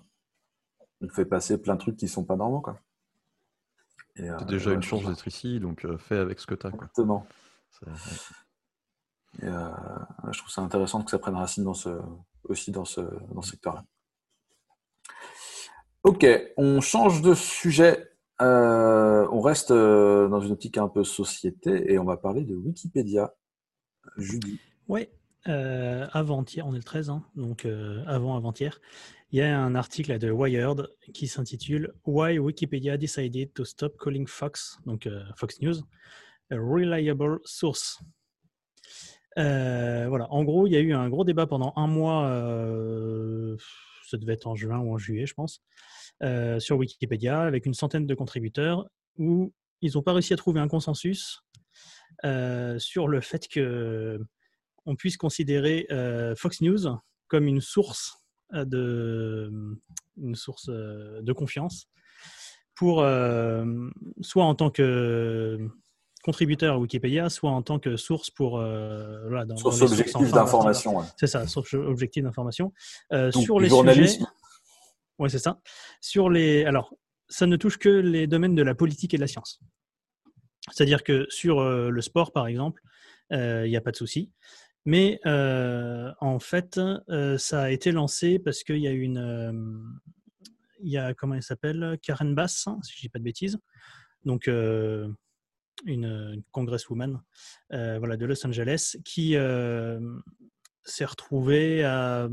On 1.00 1.08
fait 1.08 1.24
passer 1.24 1.58
plein 1.58 1.76
de 1.76 1.80
trucs 1.80 1.96
qui 1.96 2.10
sont 2.10 2.26
pas 2.26 2.36
normaux. 2.36 2.60
Quoi. 2.60 2.78
C'est 4.20 4.30
euh, 4.30 4.38
déjà 4.42 4.74
une 4.74 4.84
chance 4.84 5.06
d'être 5.06 5.28
ici, 5.28 5.60
donc 5.60 5.86
euh, 5.86 5.98
fais 5.98 6.18
avec 6.18 6.40
ce 6.40 6.48
que 6.48 6.56
tu 6.56 6.68
as. 6.68 6.72
Exactement. 6.72 7.26
Euh, 9.44 9.70
je 10.32 10.40
trouve 10.40 10.52
ça 10.52 10.62
intéressant 10.62 11.04
que 11.04 11.12
ça 11.12 11.20
prenne 11.20 11.36
racine 11.36 11.64
dans 11.64 11.74
ce, 11.74 11.90
aussi 12.44 12.72
dans 12.72 12.84
ce, 12.84 13.02
dans 13.34 13.42
ce 13.42 13.52
secteur-là. 13.52 13.86
Ok, 16.04 16.26
on 16.58 16.82
change 16.82 17.22
de 17.22 17.34
sujet. 17.34 18.12
on 18.40 19.42
reste 19.42 19.72
dans 19.72 20.42
une 20.42 20.52
optique 20.52 20.78
un 20.78 20.90
peu 20.90 21.06
société 21.06 21.92
et 21.92 21.98
on 21.98 22.06
va 22.06 22.18
parler 22.18 22.44
de 22.44 22.56
Wikipédia. 22.56 23.34
Julie. 24.18 24.60
Oui, 24.88 25.08
avant-hier, 25.46 26.68
on 26.68 26.74
est 26.74 26.78
le 26.78 26.84
13, 26.84 27.10
hein, 27.10 27.24
donc 27.36 27.66
avant 28.06 28.36
avant-hier, 28.36 28.80
il 29.32 29.38
y 29.38 29.42
a 29.44 29.60
un 29.60 29.76
article 29.76 30.18
de 30.18 30.32
Wired 30.32 30.88
qui 31.14 31.28
s'intitule 31.28 31.94
Why 32.06 32.40
Wikipedia 32.40 32.98
decided 32.98 33.54
to 33.54 33.64
stop 33.64 33.96
calling 34.00 34.26
Fox, 34.26 34.80
donc 34.88 35.06
euh, 35.06 35.24
Fox 35.36 35.62
News, 35.62 35.76
a 36.50 36.56
reliable 36.56 37.40
source. 37.46 38.02
Euh, 39.38 40.08
voilà, 40.10 40.32
en 40.32 40.44
gros, 40.44 40.66
il 40.66 40.74
y 40.74 40.78
a 40.78 40.80
eu 40.80 40.94
un 40.94 41.10
gros 41.10 41.24
débat 41.24 41.46
pendant 41.46 41.74
un 41.76 41.86
mois, 41.86 42.26
euh, 42.26 43.56
ça 44.10 44.18
devait 44.18 44.34
être 44.34 44.48
en 44.48 44.56
juin 44.56 44.80
ou 44.80 44.94
en 44.94 44.98
juillet, 44.98 45.28
je 45.28 45.36
pense, 45.36 45.62
sur 46.60 46.78
Wikipédia 46.78 47.42
avec 47.42 47.68
une 47.68 47.76
centaine 47.76 48.08
de 48.08 48.16
contributeurs 48.16 48.90
où 49.18 49.54
ils 49.82 49.92
n'ont 49.94 50.02
pas 50.02 50.14
réussi 50.14 50.34
à 50.34 50.38
trouver 50.38 50.60
un 50.60 50.68
consensus 50.68 51.44
sur 52.80 53.08
le 53.08 53.22
fait 53.22 53.48
que 53.48 54.20
on 54.90 54.96
puisse 54.96 55.18
considérer 55.18 55.88
Fox 56.36 56.62
News 56.62 56.98
comme 57.28 57.48
une 57.48 57.62
source 57.62 58.18
de, 58.54 59.52
une 60.18 60.36
source 60.36 60.70
de 60.70 61.34
confiance 61.34 61.88
pour 62.76 63.06
soit 64.22 64.44
en 64.44 64.56
tant 64.56 64.72
que 64.72 65.70
contributeur 66.24 66.76
à 66.76 66.80
Wikipédia, 66.80 67.30
soit 67.30 67.52
en 67.52 67.62
tant 67.62 67.80
que 67.80 67.96
source 67.96 68.30
pour 68.30 68.60
euh, 68.60 69.28
voilà, 69.28 69.46
dans, 69.46 69.56
source 69.58 69.82
objective 69.82 70.32
d'information. 70.32 71.02
C'est 71.18 71.28
ça, 71.28 71.48
source 71.48 71.74
objective 71.74 72.24
d'information. 72.24 72.74
Euh, 73.14 73.32
sur 73.32 73.60
les 73.60 73.70
sujets, 73.70 74.20
ouais, 75.18 75.30
c'est 75.30 75.40
ça. 75.40 75.60
Sur 76.02 76.30
les, 76.30 76.66
alors, 76.66 76.94
ça 77.30 77.46
ne 77.46 77.56
touche 77.56 77.78
que 77.78 77.90
les 77.90 78.28
domaines 78.28 78.56
de 78.56 78.64
la 78.64 78.76
politique 78.76 79.14
et 79.14 79.18
de 79.18 79.22
la 79.22 79.28
science. 79.28 79.60
C'est-à-dire 80.72 81.04
que 81.04 81.26
sur 81.30 81.60
euh, 81.60 81.90
le 81.90 82.02
sport, 82.02 82.32
par 82.32 82.48
exemple, 82.48 82.82
il 83.32 83.70
n'y 83.70 83.78
a 83.78 83.82
pas 83.82 83.92
de 83.92 83.96
souci. 83.96 84.32
Mais 84.90 85.20
en 85.26 86.40
fait, 86.40 86.80
ça 87.38 87.62
a 87.62 87.70
été 87.70 87.92
lancé 87.92 88.40
parce 88.40 88.64
qu'il 88.64 88.80
y 88.80 88.88
a 88.88 88.92
une, 88.92 90.00
il 90.80 90.92
y 90.92 90.98
a 90.98 91.14
comment 91.14 91.36
elle 91.36 91.44
s'appelle, 91.44 92.00
Karen 92.02 92.34
Bass, 92.34 92.66
hein, 92.66 92.80
si 92.82 92.94
je 92.96 93.02
dis 93.02 93.10
pas 93.10 93.20
de 93.20 93.24
bêtises. 93.24 93.60
Donc 94.26 94.50
une, 95.86 96.44
congresswoman 96.52 97.22
euh, 97.74 98.00
voilà, 98.00 98.18
de 98.18 98.26
Los 98.26 98.46
Angeles 98.46 98.98
qui 99.06 99.36
euh, 99.36 100.00
s'est 100.84 101.06
retrouvée 101.06 101.84
à 101.84 102.28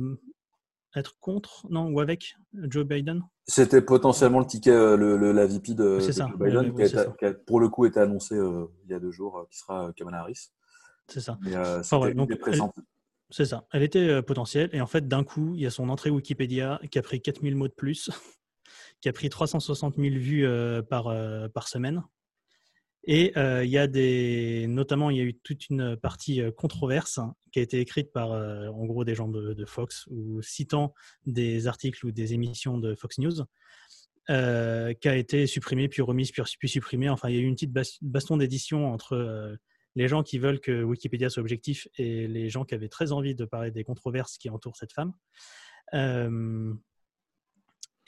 être 0.95 1.19
contre, 1.21 1.67
non, 1.69 1.91
ou 1.91 2.01
avec 2.01 2.37
Joe 2.55 2.87
Biden 2.87 3.23
C'était 3.47 3.83
potentiellement 3.83 4.41
le 4.41 4.47
ticket, 4.47 4.71
euh, 4.71 4.97
le, 4.97 5.33
la 5.33 5.47
VP 5.47 5.75
de, 5.75 5.99
Joe 6.01 6.39
Biden, 6.39 6.75
qui, 6.75 7.25
a, 7.27 7.35
pour 7.35 7.61
le 7.61 7.69
coup 7.69 7.85
été 7.85 8.01
annoncé 8.01 8.35
il 8.35 8.91
y 8.91 8.95
a 8.95 8.99
deux 8.99 9.11
jours, 9.11 9.47
qui 9.51 9.59
sera 9.59 9.93
Kamala 9.95 10.21
Harris. 10.21 10.53
C'est 11.09 11.21
ça. 11.21 11.39
c'est 13.31 13.45
ça. 13.45 13.67
Elle 13.73 13.83
était 13.83 14.23
potentielle. 14.23 14.71
Et 14.73 14.81
en 14.81 14.87
fait, 14.87 15.07
d'un 15.07 15.25
coup, 15.25 15.55
il 15.55 15.63
y 15.63 15.67
a 15.67 15.71
son 15.71 15.89
entrée 15.89 16.11
Wikipédia 16.11 16.81
qui 16.91 16.99
a 16.99 17.03
pris 17.03 17.21
4000 17.21 17.55
mots 17.55 17.69
de 17.69 17.73
plus, 17.73 18.11
qui 19.01 19.09
a 19.09 19.13
pris 19.13 19.29
360 19.29 19.97
000 19.97 20.17
vues 20.17 20.49
par, 20.89 21.15
par 21.53 21.69
semaine. 21.69 22.03
Et 23.07 23.33
euh, 23.37 23.65
il 23.65 23.71
y 23.71 23.79
a 23.79 23.87
des, 23.87 24.67
notamment, 24.69 25.11
il 25.11 25.17
y 25.17 25.21
a 25.21 25.23
eu 25.23 25.35
toute 25.35 25.69
une 25.71 25.97
partie 25.97 26.43
euh, 26.43 26.51
controverse 26.51 27.21
qui 27.53 27.61
a 27.61 27.63
été 27.63 27.79
écrite 27.79 28.13
par, 28.13 28.33
euh, 28.33 28.67
en 28.69 28.85
gros, 28.85 29.05
des 29.05 29.15
gens 29.15 29.29
de, 29.29 29.65
Fox 29.65 30.07
ou 30.11 30.43
citant 30.43 30.93
des 31.25 31.69
articles 31.69 32.05
ou 32.05 32.11
des 32.11 32.35
émissions 32.35 32.79
de 32.79 32.95
Fox 32.97 33.19
News, 33.19 33.45
qui 34.29 35.09
a 35.09 35.17
été 35.17 35.47
supprimée 35.47 35.89
puis 35.89 36.03
remise 36.03 36.33
puis, 36.33 36.43
puis 36.59 36.69
supprimée. 36.69 37.09
Enfin, 37.09 37.29
il 37.29 37.37
y 37.37 37.39
a 37.39 37.41
eu 37.41 37.47
une 37.47 37.55
petite 37.55 37.73
baston 38.03 38.37
d'édition 38.37 38.93
entre 38.93 39.57
les 39.97 40.09
gens 40.09 40.23
qui 40.23 40.39
veulent 40.39 40.61
que 40.61 40.85
Wikipédia 40.85 41.29
soit 41.29 41.41
objectif 41.41 41.89
et 41.99 42.29
les 42.29 42.49
gens 42.49 42.65
qui 42.65 42.75
avaient 42.75 42.89
très 42.89 43.11
envie 43.11 43.35
de 43.35 43.45
parler 43.45 43.73
des 43.73 43.83
controverses 43.83 44.39
qui 44.39 44.49
entourent 44.49 44.77
cette 44.77 44.93
femme. 44.93 45.13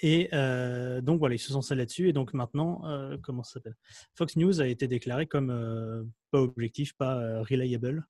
Et 0.00 0.28
euh, 0.32 1.00
donc 1.00 1.18
voilà, 1.18 1.34
ils 1.34 1.40
se 1.40 1.52
sont 1.52 1.62
salés 1.62 1.80
là-dessus. 1.80 2.08
Et 2.08 2.12
donc 2.12 2.32
maintenant, 2.32 2.86
euh, 2.86 3.16
comment 3.22 3.42
ça 3.42 3.54
s'appelle? 3.54 3.76
Fox 4.14 4.36
News 4.36 4.60
a 4.60 4.66
été 4.66 4.86
déclaré 4.86 5.26
comme 5.26 5.50
euh, 5.50 6.04
pas 6.30 6.40
objectif, 6.40 6.96
pas 6.96 7.42
reliable. 7.42 8.06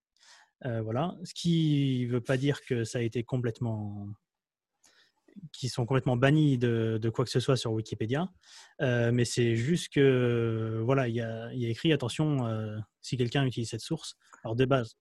voilà, 0.62 1.16
ce 1.24 1.34
qui 1.34 2.06
ne 2.06 2.12
veut 2.12 2.20
pas 2.20 2.36
dire 2.36 2.60
que 2.62 2.84
ça 2.84 2.98
a 2.98 3.02
été 3.02 3.22
complètement, 3.24 4.08
qui 5.52 5.68
sont 5.68 5.86
complètement 5.86 6.16
bannis 6.16 6.58
de, 6.58 6.98
de 7.00 7.10
quoi 7.10 7.24
que 7.24 7.30
ce 7.30 7.40
soit 7.40 7.56
sur 7.56 7.72
Wikipédia, 7.72 8.28
mais 8.80 9.24
c'est 9.24 9.56
juste 9.56 9.92
que 9.92 10.80
voilà, 10.84 11.08
il 11.08 11.14
y 11.14 11.20
a, 11.20 11.52
y 11.54 11.66
a, 11.66 11.68
écrit 11.68 11.92
attention 11.92 12.38
si 13.00 13.16
quelqu'un 13.16 13.44
utilise 13.44 13.70
cette 13.70 13.80
source. 13.80 14.16
Alors 14.44 14.56
de 14.56 14.64
base, 14.64 14.96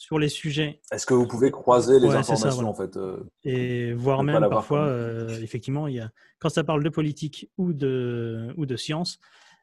sur 0.00 0.18
les 0.18 0.30
sujets. 0.30 0.80
Est-ce 0.92 1.04
que 1.04 1.12
vous 1.12 1.26
pouvez 1.26 1.50
croiser 1.50 2.00
les 2.00 2.08
informations 2.08 2.66
en 2.66 2.72
fait 2.72 2.96
euh, 2.96 3.22
Et 3.44 3.92
voire 3.92 4.22
même 4.22 4.48
parfois, 4.48 4.86
euh, 4.86 5.28
effectivement, 5.42 5.88
y 5.88 6.00
a, 6.00 6.10
quand 6.38 6.48
ça 6.48 6.64
parle 6.64 6.82
de 6.82 6.88
politique 6.88 7.50
ou 7.58 7.74
de, 7.74 8.48
ou 8.56 8.64
de 8.64 8.76
science, 8.76 9.18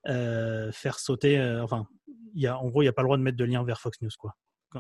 euh, 0.08 0.72
faire 0.72 1.00
sauter. 1.00 1.42
enfin, 1.64 1.88
y 2.36 2.46
a, 2.46 2.56
en 2.60 2.68
gros, 2.68 2.84
il 2.84 2.86
n'y 2.86 2.90
a 2.90 2.94
pas 2.94 3.02
le 3.02 3.08
droit 3.08 3.18
de 3.18 3.24
mettre 3.24 3.36
de 3.36 3.46
lien 3.46 3.64
vers 3.64 3.82
Fox 3.82 4.00
News 4.04 4.12
quoi, 4.20 4.36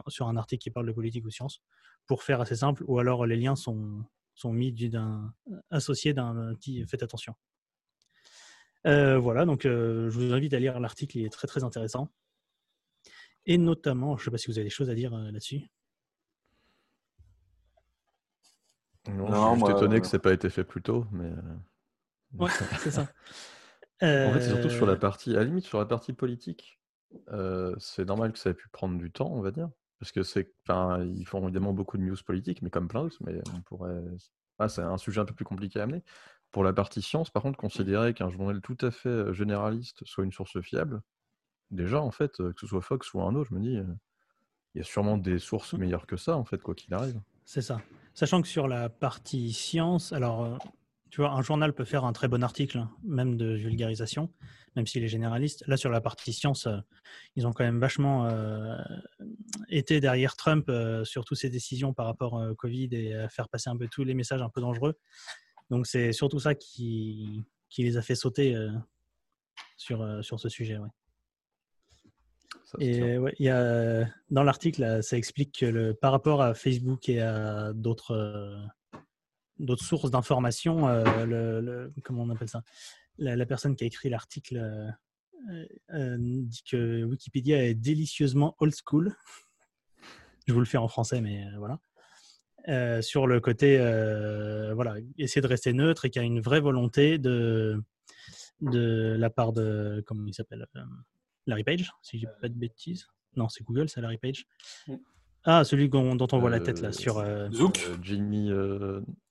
sur 0.10 0.28
un 0.28 0.38
article 0.38 0.62
qui 0.62 0.70
parle 0.70 0.86
de 0.86 0.92
politique 0.92 1.26
ou 1.26 1.32
science, 1.32 1.63
pour 2.06 2.22
faire 2.22 2.40
assez 2.40 2.58
simple, 2.58 2.84
ou 2.86 3.00
alors 3.00 3.26
les 3.26 3.36
liens 3.36 3.56
sont, 3.56 4.04
sont 4.38 4.54
mis 4.54 4.71
d'un 4.71 5.34
associés 5.69 6.13
d'un 6.13 6.54
petit 6.56 6.86
faites 6.88 7.04
attention. 7.04 7.36
voilà, 8.84 9.45
donc 9.45 9.63
je 9.63 10.10
vous 10.10 10.34
invite 10.34 10.54
à 10.54 10.60
lire 10.60 10.80
l'article, 10.80 11.17
il 11.17 11.26
est 11.26 11.30
très 11.30 11.47
très 11.47 11.63
intéressant. 11.63 12.10
Et 13.47 13.58
notamment, 13.58 14.17
je 14.17 14.21
ne 14.21 14.26
sais 14.26 14.32
pas 14.32 14.38
si 14.38 14.47
vous 14.47 14.58
avez 14.58 14.65
des 14.65 14.69
choses 14.69 14.89
à 14.89 14.93
dire 14.93 15.13
euh, 15.13 15.32
là-dessus. 15.32 15.62
Non, 19.10 19.56
je 19.56 19.63
suis 19.63 19.73
étonné 19.73 20.02
que 20.02 20.06
ça 20.06 20.17
n'ait 20.17 20.21
pas 20.21 20.34
été 20.34 20.50
fait 20.50 20.65
plus 20.65 20.82
tôt, 20.82 21.06
mais. 21.12 21.32
Euh, 21.32 22.39
ouais, 22.39 22.52
c'est 22.80 22.91
ça. 22.91 23.08
En 24.00 24.32
fait, 24.32 24.41
c'est 24.41 24.50
surtout 24.50 24.69
sur 24.69 24.86
la 24.86 24.93
euh, 24.93 24.97
partie, 24.97 25.32
à 25.32 25.39
la 25.39 25.45
limite, 25.45 25.65
sur 25.65 25.80
la 25.80 25.86
partie 25.88 26.13
politique, 26.13 26.80
c'est 27.80 28.06
normal 28.06 28.32
que 28.32 28.38
ça 28.38 28.52
ait 28.52 28.54
pu 28.54 28.69
prendre 28.69 28.95
du 28.95 29.12
temps, 29.12 29.32
on 29.34 29.41
va 29.41 29.50
dire. 29.50 29.71
Parce 30.00 30.12
que 30.12 30.24
c'est, 30.24 30.54
enfin, 30.68 31.04
ils 31.04 31.26
font 31.26 31.42
évidemment 31.44 31.74
beaucoup 31.74 31.98
de 31.98 32.04
news 32.04 32.18
politiques, 32.26 32.62
mais 32.62 32.70
comme 32.70 32.88
plein 32.88 33.04
d'autres, 33.04 33.18
mais 33.26 33.42
on 33.56 33.62
pourrait. 33.62 34.04
Ah, 34.60 34.70
c'est 34.70 34.82
un 34.82 34.98
sujet 34.98 35.22
un 35.22 35.26
peu 35.26 35.34
plus 35.34 35.46
compliqué 35.46 35.80
à 35.80 35.84
amener. 35.84 36.04
Pour 36.52 36.64
la 36.64 36.74
partie 36.74 37.02
science, 37.02 37.30
par 37.30 37.44
contre, 37.44 37.58
considérer 37.58 38.14
qu'un 38.14 38.30
journal 38.30 38.62
tout 38.62 38.78
à 38.82 38.92
fait 38.92 39.34
généraliste 39.34 40.06
soit 40.06 40.24
une 40.24 40.32
source 40.32 40.60
fiable, 40.62 41.02
déjà, 41.72 42.02
en 42.02 42.12
fait, 42.12 42.38
que 42.38 42.60
ce 42.60 42.68
soit 42.68 42.82
Fox 42.82 43.14
ou 43.14 43.22
un 43.22 43.36
autre, 43.36 43.50
je 43.50 43.56
me 43.56 43.60
dis, 43.60 43.78
il 44.76 44.78
y 44.78 44.82
a 44.82 44.84
sûrement 44.84 45.18
des 45.18 45.40
sources 45.40 45.74
meilleures 45.74 46.06
que 46.06 46.18
ça, 46.18 46.38
en 46.38 46.46
fait, 46.46 46.62
quoi 46.62 46.76
qu'il 46.76 46.94
arrive. 46.94 47.20
C'est 47.46 47.62
ça. 47.62 47.82
Sachant 48.14 48.42
que 48.42 48.48
sur 48.48 48.68
la 48.68 48.90
partie 48.90 49.54
science, 49.54 50.14
alors, 50.14 50.60
tu 51.10 51.22
vois, 51.22 51.32
un 51.32 51.42
journal 51.42 51.74
peut 51.74 51.86
faire 51.86 52.04
un 52.06 52.14
très 52.14 52.28
bon 52.28 52.44
article, 52.44 52.80
hein, 52.80 52.92
même 53.04 53.38
de 53.38 53.56
vulgarisation, 53.56 54.32
même 54.76 54.86
s'il 54.88 55.04
est 55.04 55.08
généraliste. 55.08 55.64
Là, 55.68 55.78
sur 55.78 55.90
la 55.90 56.02
partie 56.02 56.34
science, 56.34 56.68
ils 57.36 57.46
ont 57.48 57.54
quand 57.54 57.64
même 57.64 57.80
vachement 57.80 58.28
été 59.70 60.00
derrière 60.00 60.36
Trump 60.36 60.72
sur 61.04 61.26
toutes 61.26 61.38
ses 61.38 61.50
décisions 61.50 61.94
par 61.94 62.06
rapport 62.06 62.34
au 62.34 62.56
Covid 62.56 62.90
et 62.92 63.14
à 63.14 63.30
faire 63.30 63.50
passer 63.50 63.70
un 63.70 63.78
peu 63.78 63.88
tous 63.88 64.04
les 64.04 64.14
messages 64.14 64.42
un 64.42 64.50
peu 64.50 64.62
dangereux. 64.62 64.96
Donc, 65.70 65.88
c'est 65.88 66.14
surtout 66.14 66.40
ça 66.40 66.56
qui, 66.56 67.44
qui 67.70 67.84
les 67.84 67.98
a 67.98 68.02
fait 68.02 68.16
sauter 68.16 68.56
sur, 69.76 70.24
sur 70.24 70.40
ce 70.40 70.50
sujet. 70.50 70.78
Ouais 70.78 70.88
et 72.80 73.18
ouais, 73.18 73.34
y 73.40 73.50
a, 73.50 74.06
dans 74.30 74.44
l'article, 74.44 75.02
ça 75.02 75.18
explique 75.18 75.60
que 75.60 75.66
le, 75.66 75.94
par 75.94 76.12
rapport 76.12 76.42
à 76.42 76.54
Facebook 76.54 77.08
et 77.10 77.22
à 77.22 77.72
d'autres 77.74 78.12
euh, 78.12 78.58
d'autres 79.60 79.84
sources 79.84 80.12
d'informations, 80.12 80.88
euh, 80.88 81.26
le, 81.26 81.94
comment 82.04 82.24
on 82.24 82.30
appelle 82.30 82.50
ça? 82.50 82.64
La, 83.18 83.46
personne 83.46 83.76
qui 83.76 83.84
a 83.84 83.88
écrit 83.88 84.10
l'article 84.10 84.94
euh, 85.94 86.18
dit 86.20 86.62
que 86.70 87.04
Wikipédia 87.04 87.64
est 87.66 87.74
délicieusement 87.74 88.56
old 88.60 88.74
school. 88.86 89.16
Je 90.48 90.54
vous 90.54 90.60
le 90.60 90.66
fais 90.66 90.78
en 90.78 90.88
français, 90.88 91.22
mais 91.22 91.46
voilà. 91.58 93.02
sur 93.02 93.28
le 93.28 93.40
côté, 93.40 93.78
voilà, 94.74 94.96
essayer 95.18 95.42
de 95.42 95.48
rester 95.48 95.74
neutre 95.74 96.06
et 96.06 96.10
qu'il 96.10 96.22
y 96.22 96.26
a 96.26 96.28
une 96.28 96.42
vraie 96.42 96.62
volonté 96.62 97.18
de, 97.18 97.82
de 98.62 99.16
la 99.18 99.30
part 99.30 99.54
de, 99.54 100.04
comment 100.08 100.26
il 100.26 100.34
s'appelle 100.34 100.66
Larry 101.46 101.64
Page, 101.64 101.92
si 102.02 102.18
je 102.18 102.26
dis 102.26 102.32
pas 102.42 102.50
de 102.50 102.54
bêtises. 102.54 103.08
Non, 103.36 103.50
c'est 103.50 103.64
Google, 103.64 103.88
c'est 103.88 104.02
Larry 104.02 104.18
Page. 104.18 104.46
Ah, 105.44 105.64
celui 105.64 105.88
dont, 105.90 106.28
on 106.32 106.40
voit 106.40 106.50
la 106.50 106.60
tête 106.60 106.82
là 106.82 106.92
sur. 106.92 107.20
Euh, 107.20 107.50
Zook 107.52 107.86
euh, 107.88 107.96
Jimmy. 108.02 108.52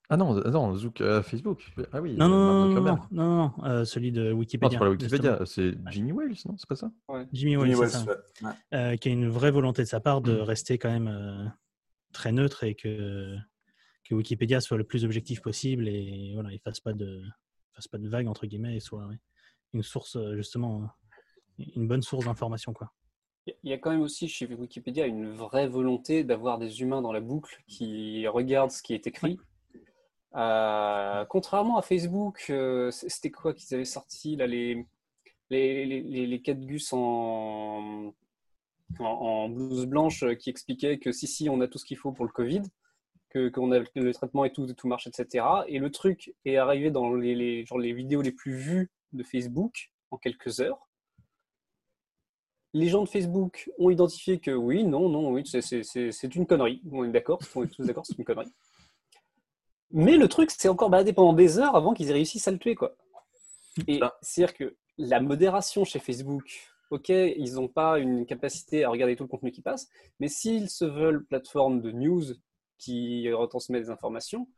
Euh, 0.06 0.14
ah 0.14 0.16
non, 0.16 0.34
non 0.34 0.76
Zook 0.76 1.02
Facebook. 1.22 1.66
Ah 1.92 2.00
oui. 2.00 2.14
Non, 2.16 2.28
non, 2.28 2.68
non, 2.68 2.80
non, 2.80 2.98
non, 3.10 3.52
non, 3.58 3.84
celui 3.84 4.12
de 4.12 4.32
Wikipédia. 4.32 4.78
C'est 4.78 4.84
pas 4.84 4.90
Wikipédia, 4.90 5.38
c'est 5.44 5.74
Jimmy 5.90 6.12
Wales, 6.12 6.36
non 6.46 6.56
C'est 6.56 6.68
pas 6.68 6.76
ça? 6.76 6.90
Jimmy 7.32 7.56
Wales, 7.56 7.88
ça. 7.88 8.96
qui 8.96 9.08
a 9.08 9.12
une 9.12 9.28
vraie 9.28 9.50
volonté 9.50 9.82
de 9.82 9.88
sa 9.88 10.00
part 10.00 10.20
de 10.20 10.38
mm. 10.38 10.42
rester 10.42 10.78
quand 10.78 10.90
même 10.90 11.52
très 12.12 12.32
neutre 12.32 12.64
et 12.64 12.74
que, 12.74 13.36
que 14.04 14.14
Wikipédia 14.14 14.60
soit 14.60 14.78
le 14.78 14.84
plus 14.84 15.04
objectif 15.04 15.42
possible 15.42 15.88
et 15.88 16.32
voilà, 16.34 16.52
il 16.52 16.60
fasse 16.60 16.80
pas 16.80 16.92
de 16.92 17.22
fasse 17.74 17.88
pas 17.88 17.98
de 17.98 18.08
vagues 18.08 18.28
entre 18.28 18.46
guillemets 18.46 18.76
et 18.76 18.80
soit 18.80 19.06
une 19.74 19.82
source 19.82 20.16
justement 20.34 20.88
une 21.58 21.88
bonne 21.88 22.02
source 22.02 22.24
d'information. 22.24 22.72
quoi. 22.72 22.92
Il 23.46 23.70
y 23.70 23.72
a 23.72 23.78
quand 23.78 23.90
même 23.90 24.00
aussi 24.00 24.28
chez 24.28 24.46
Wikipédia 24.46 25.06
une 25.06 25.30
vraie 25.30 25.68
volonté 25.68 26.24
d'avoir 26.24 26.58
des 26.58 26.80
humains 26.80 27.00
dans 27.00 27.12
la 27.12 27.20
boucle 27.20 27.62
qui 27.68 28.26
regardent 28.26 28.72
ce 28.72 28.82
qui 28.82 28.92
est 28.92 29.06
écrit. 29.06 29.38
Euh, 30.34 31.24
contrairement 31.26 31.78
à 31.78 31.82
Facebook, 31.82 32.46
euh, 32.50 32.90
c'était 32.90 33.30
quoi 33.30 33.54
qu'ils 33.54 33.74
avaient 33.74 33.84
sorti 33.84 34.36
là, 34.36 34.46
les, 34.46 34.86
les, 35.50 35.84
les, 35.86 36.26
les, 36.26 36.42
quatre 36.42 36.60
gus 36.60 36.92
en, 36.92 38.12
en, 38.98 39.48
blouse 39.48 39.86
blanche 39.86 40.24
qui 40.38 40.50
expliquaient 40.50 40.98
que 40.98 41.12
si, 41.12 41.26
si, 41.26 41.48
on 41.48 41.60
a 41.60 41.68
tout 41.68 41.78
ce 41.78 41.84
qu'il 41.84 41.96
faut 41.96 42.12
pour 42.12 42.26
le 42.26 42.32
Covid, 42.32 42.62
que 43.30 43.48
qu'on 43.48 43.72
a 43.72 43.78
le 43.78 44.12
traitement 44.12 44.44
et 44.44 44.52
tout, 44.52 44.66
tout 44.74 44.88
marche, 44.88 45.06
etc. 45.06 45.46
Et 45.68 45.78
le 45.78 45.90
truc 45.90 46.34
est 46.44 46.56
arrivé 46.56 46.90
dans 46.90 47.14
les, 47.14 47.34
les, 47.34 47.64
genre 47.64 47.78
les 47.78 47.92
vidéos 47.92 48.20
les 48.20 48.32
plus 48.32 48.56
vues 48.56 48.90
de 49.12 49.22
Facebook 49.22 49.90
en 50.10 50.18
quelques 50.18 50.60
heures 50.60 50.86
les 52.76 52.88
gens 52.88 53.02
de 53.02 53.08
Facebook 53.08 53.70
ont 53.78 53.88
identifié 53.88 54.38
que 54.38 54.50
oui, 54.50 54.84
non, 54.84 55.08
non, 55.08 55.30
oui, 55.30 55.44
c'est 55.46 56.34
une 56.34 56.46
connerie. 56.46 56.82
On 56.92 57.04
est 57.04 57.10
d'accord, 57.10 57.40
on 57.54 57.64
est 57.64 57.68
tous 57.68 57.86
d'accord, 57.86 58.04
c'est 58.04 58.18
une 58.18 58.24
connerie. 58.24 58.52
Mais 59.90 60.16
le 60.16 60.28
truc, 60.28 60.50
c'est 60.50 60.68
encore 60.68 60.90
baladé 60.90 61.12
pendant 61.12 61.32
des 61.32 61.58
heures 61.58 61.76
avant 61.76 61.94
qu'ils 61.94 62.10
aient 62.10 62.14
réussi 62.14 62.42
à 62.46 62.50
le 62.50 62.58
tuer, 62.58 62.74
quoi. 62.74 62.96
Et 63.86 64.00
c'est-à-dire 64.22 64.54
que 64.54 64.76
la 64.98 65.20
modération 65.20 65.84
chez 65.84 65.98
Facebook, 65.98 66.72
ok, 66.90 67.08
ils 67.08 67.54
n'ont 67.54 67.68
pas 67.68 67.98
une 67.98 68.26
capacité 68.26 68.84
à 68.84 68.90
regarder 68.90 69.16
tout 69.16 69.24
le 69.24 69.28
contenu 69.28 69.50
qui 69.52 69.62
passe, 69.62 69.88
mais 70.18 70.28
s'ils 70.28 70.70
se 70.70 70.84
veulent 70.84 71.24
plateforme 71.24 71.80
de 71.80 71.92
news 71.92 72.24
qui 72.78 73.30
retransmet 73.32 73.80
des 73.80 73.90
informations, 73.90 74.48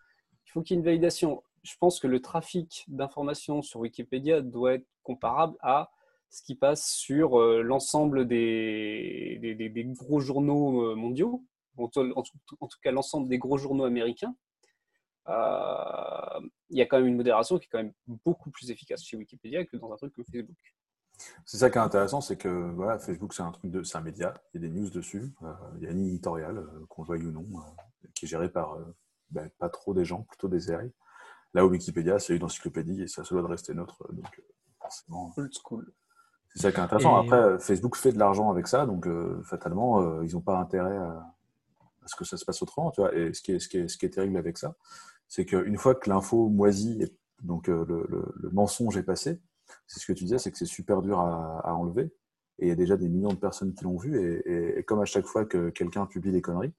il 0.46 0.50
faut 0.50 0.62
qu'il 0.62 0.74
y 0.74 0.78
ait 0.78 0.80
une 0.80 0.84
validation. 0.84 1.42
Je 1.62 1.74
pense 1.78 2.00
que 2.00 2.06
le 2.06 2.20
trafic 2.20 2.84
d'informations 2.88 3.62
sur 3.62 3.80
Wikipédia 3.80 4.40
doit 4.40 4.74
être 4.74 4.86
comparable 5.02 5.56
à 5.60 5.90
ce 6.30 6.42
qui 6.42 6.54
passe 6.54 6.90
sur 6.90 7.40
euh, 7.40 7.62
l'ensemble 7.62 8.26
des, 8.26 9.38
des, 9.40 9.84
gros 9.84 10.20
journaux 10.20 10.82
euh, 10.82 10.94
mondiaux, 10.94 11.42
en 11.76 11.88
tout, 11.88 12.78
cas 12.82 12.90
l'ensemble 12.90 13.28
des 13.28 13.38
gros 13.38 13.56
journaux 13.56 13.84
américains. 13.84 14.34
Euh, 15.28 16.40
il 16.70 16.78
y 16.78 16.82
a 16.82 16.86
quand 16.86 16.98
même 16.98 17.06
une 17.06 17.16
modération 17.16 17.58
qui 17.58 17.66
est 17.66 17.68
quand 17.70 17.78
même 17.78 17.92
beaucoup 18.06 18.50
plus 18.50 18.70
efficace 18.70 19.02
chez 19.02 19.16
Wikipédia 19.16 19.64
que 19.64 19.76
dans 19.76 19.92
un 19.92 19.96
truc 19.96 20.14
comme 20.14 20.24
Facebook. 20.24 20.56
C'est 21.44 21.58
ça 21.58 21.70
qui 21.70 21.78
est 21.78 21.80
intéressant, 21.80 22.20
c'est 22.20 22.36
que 22.36 22.48
voilà, 22.48 22.98
Facebook, 22.98 23.34
c'est 23.34 23.42
un 23.42 23.50
truc 23.50 23.70
de, 23.70 23.82
c'est 23.82 23.98
un 23.98 24.02
média, 24.02 24.34
il 24.54 24.62
y 24.62 24.64
a 24.64 24.68
des 24.68 24.74
news 24.74 24.88
dessus, 24.88 25.32
il 25.76 25.82
y 25.82 25.86
a 25.86 25.90
une 25.90 26.06
éditoriale, 26.06 26.64
qu'on 26.88 27.02
veuille 27.02 27.26
ou 27.26 27.32
non, 27.32 27.44
qui 28.14 28.26
est 28.26 28.28
gérée 28.28 28.48
par 28.48 28.78
ben, 29.30 29.50
pas 29.58 29.68
trop 29.68 29.94
des 29.94 30.04
gens, 30.04 30.22
plutôt 30.22 30.48
des 30.48 30.70
AI. 30.70 30.92
Là 31.54 31.64
où 31.64 31.70
Wikipédia, 31.70 32.18
c'est 32.18 32.36
une 32.36 32.44
encyclopédie 32.44 33.02
et 33.02 33.08
ça 33.08 33.24
se 33.24 33.34
doit 33.34 33.42
de 33.42 33.48
rester 33.48 33.74
neutre. 33.74 33.96
Donc, 34.12 34.42
forcément. 34.80 35.32
Old 35.36 35.52
school. 35.52 35.92
C'est 36.54 36.62
ça 36.62 36.72
qui 36.72 36.78
est 36.78 36.82
intéressant. 36.82 37.16
Après, 37.16 37.58
Facebook 37.58 37.96
fait 37.96 38.12
de 38.12 38.18
l'argent 38.18 38.50
avec 38.50 38.66
ça, 38.66 38.86
donc 38.86 39.06
euh, 39.06 39.42
fatalement, 39.44 40.00
euh, 40.00 40.24
ils 40.24 40.32
n'ont 40.32 40.40
pas 40.40 40.56
intérêt 40.56 40.96
à, 40.96 41.34
ce 42.06 42.16
que 42.16 42.24
ça 42.24 42.36
se 42.36 42.44
passe 42.44 42.62
autrement. 42.62 42.90
Tu 42.90 43.00
vois 43.00 43.14
et 43.14 43.34
ce 43.34 43.42
qui, 43.42 43.52
est, 43.52 43.58
ce, 43.58 43.68
qui 43.68 43.78
est, 43.78 43.88
ce 43.88 43.98
qui 43.98 44.06
est 44.06 44.10
terrible 44.10 44.36
avec 44.36 44.56
ça, 44.56 44.74
c'est 45.28 45.44
qu'une 45.44 45.78
fois 45.78 45.94
que 45.94 46.08
l'info 46.08 46.48
moisie, 46.48 47.02
et 47.02 47.16
donc 47.42 47.68
euh, 47.68 47.84
le, 47.86 48.50
mensonge 48.50 48.96
est 48.96 49.02
passé, 49.02 49.40
c'est 49.86 50.00
ce 50.00 50.06
que 50.06 50.12
tu 50.12 50.24
disais, 50.24 50.38
c'est 50.38 50.50
que 50.50 50.58
c'est 50.58 50.66
super 50.66 51.02
dur 51.02 51.20
à, 51.20 51.74
enlever. 51.74 52.12
Et 52.58 52.66
il 52.66 52.68
y 52.68 52.72
a 52.72 52.74
déjà 52.74 52.96
des 52.96 53.08
millions 53.08 53.32
de 53.32 53.36
personnes 53.36 53.74
qui 53.74 53.84
l'ont 53.84 53.98
vu. 53.98 54.18
Et, 54.46 54.82
comme 54.84 55.00
à 55.00 55.04
chaque 55.04 55.26
fois 55.26 55.44
que 55.44 55.70
quelqu'un 55.70 56.06
publie 56.06 56.32
des 56.32 56.42
conneries, 56.42 56.72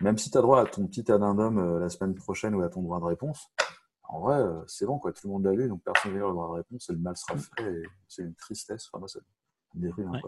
même 0.00 0.16
si 0.16 0.30
tu 0.30 0.38
as 0.38 0.40
droit 0.40 0.60
à 0.60 0.64
ton 0.64 0.86
petit 0.86 1.10
addendum 1.12 1.78
la 1.78 1.88
semaine 1.88 2.14
prochaine 2.14 2.54
ou 2.54 2.62
à 2.62 2.68
ton 2.68 2.82
droit 2.82 3.00
de 3.00 3.04
réponse, 3.04 3.50
en 4.12 4.20
vrai, 4.20 4.36
euh, 4.36 4.60
c'est 4.66 4.84
bon, 4.84 4.98
quoi. 4.98 5.12
Tout 5.12 5.26
le 5.26 5.32
monde 5.32 5.44
l'a 5.44 5.52
lu, 5.52 5.68
donc 5.68 5.82
personne 5.82 6.14
ne 6.14 6.20
va 6.20 6.28
avoir 6.28 6.52
la 6.52 6.58
réponse, 6.58 6.88
et 6.90 6.92
le 6.92 6.98
mal 6.98 7.16
sera 7.16 7.36
fait, 7.38 7.82
c'est 8.06 8.22
une 8.22 8.34
tristesse. 8.34 8.88
Enfin, 8.88 8.98
moi, 8.98 9.08
ça 9.08 9.20
me 9.74 9.88
hein, 9.88 10.20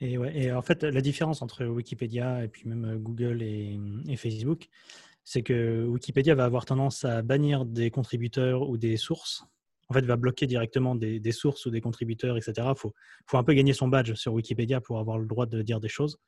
Et, 0.00 0.16
ouais, 0.18 0.36
et 0.36 0.52
en 0.52 0.62
fait, 0.62 0.84
la 0.84 1.00
différence 1.00 1.42
entre 1.42 1.66
Wikipédia 1.66 2.44
et 2.44 2.48
puis 2.48 2.68
même 2.68 2.84
euh, 2.84 2.96
Google 2.96 3.42
et, 3.42 4.16
Facebook, 4.16 4.68
c'est 5.24 5.42
que 5.42 5.86
Wikipédia 5.86 6.34
va 6.34 6.44
avoir 6.44 6.66
tendance 6.66 7.04
à 7.04 7.22
bannir 7.22 7.64
des 7.64 7.90
contributeurs 7.90 8.68
ou 8.68 8.76
des 8.76 8.96
sources. 8.96 9.44
En 9.88 9.94
fait, 9.94 10.04
va 10.04 10.16
bloquer 10.16 10.46
directement 10.46 10.94
des, 10.94 11.32
sources 11.32 11.66
ou 11.66 11.70
des 11.70 11.80
contributeurs, 11.80 12.36
etc. 12.36 12.68
Il 12.70 12.78
faut, 12.78 12.94
un 13.32 13.44
peu 13.44 13.54
gagner 13.54 13.72
son 13.72 13.88
badge 13.88 14.14
sur 14.14 14.34
Wikipédia 14.34 14.80
pour 14.80 14.98
avoir 14.98 15.18
le 15.18 15.26
droit 15.26 15.46
de 15.46 15.62
dire 15.62 15.80
des 15.80 15.88
choses. 15.88 16.18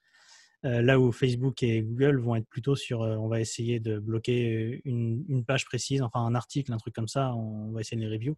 Euh, 0.65 0.81
là 0.81 0.99
où 0.99 1.13
Facebook 1.13 1.63
et 1.63 1.83
Google 1.83 2.19
vont 2.19 2.35
être 2.35 2.49
plutôt 2.49 2.77
sur 2.77 3.03
euh, 3.03 3.17
on 3.17 3.29
va 3.29 3.41
essayer 3.41 3.79
de 3.79 3.99
bloquer 3.99 4.81
une, 4.85 5.45
page 5.47 5.67
précise, 5.67 6.01
enfin 6.01 6.21
un 6.21 6.35
article, 6.35 6.73
un 6.73 6.79
truc 6.79 6.95
comme 6.95 7.09
ça, 7.09 7.35
on 7.35 7.73
va 7.73 7.83
essayer 7.83 8.01
de 8.01 8.07
les 8.07 8.15
review. 8.15 8.37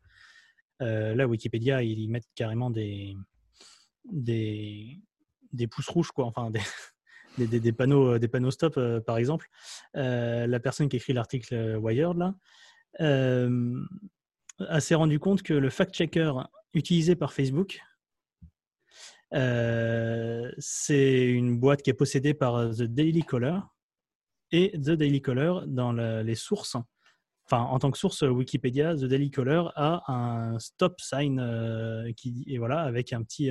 Euh, 0.82 1.14
là, 1.14 1.26
Wikipédia, 1.26 1.82
ils 1.82 2.08
mettent 2.08 2.28
carrément 2.34 2.70
des, 2.70 3.16
des, 4.10 5.00
des 5.52 5.66
pouces 5.68 5.88
rouges, 5.88 6.10
quoi, 6.10 6.26
enfin 6.26 6.50
des, 6.50 6.60
des, 7.46 7.60
des, 7.60 7.72
panneaux, 7.72 8.50
stop, 8.50 8.78
par 9.06 9.18
exemple. 9.18 9.48
la 9.94 10.60
personne 10.60 10.88
qui 10.88 10.96
écrit 10.96 11.12
l'article 11.12 11.76
Wired, 11.76 12.16
là, 12.16 12.34
s'est 14.80 14.94
rendu 14.94 15.18
compte 15.18 15.42
que 15.42 15.54
le 15.54 15.70
fact-checker 15.70 16.32
utilisé 16.74 17.16
par 17.16 17.32
Facebook, 17.32 17.80
euh, 19.34 20.50
c'est 20.58 21.26
une 21.26 21.58
boîte 21.58 21.82
qui 21.82 21.90
est 21.90 21.94
possédée 21.94 22.34
par 22.34 22.56
euh, 22.56 22.72
The 22.72 22.82
Daily 22.82 23.22
Caller. 23.22 23.58
Et 24.50 24.72
The 24.72 24.92
Daily 24.92 25.20
Caller, 25.20 25.52
dans 25.66 25.92
les 25.92 26.34
sources, 26.34 26.76
enfin 27.44 27.64
en 27.64 27.78
tant 27.78 27.90
que 27.90 27.98
source 27.98 28.22
Wikipédia, 28.22 28.94
The 28.94 29.04
Daily 29.04 29.30
Caller 29.30 29.64
a 29.76 30.10
un 30.10 30.58
stop 30.58 30.98
sign 31.00 31.38
euh, 31.38 32.10
qui 32.16 32.44
et 32.46 32.56
voilà 32.56 32.80
avec 32.80 33.12
un 33.12 33.22
petit 33.22 33.50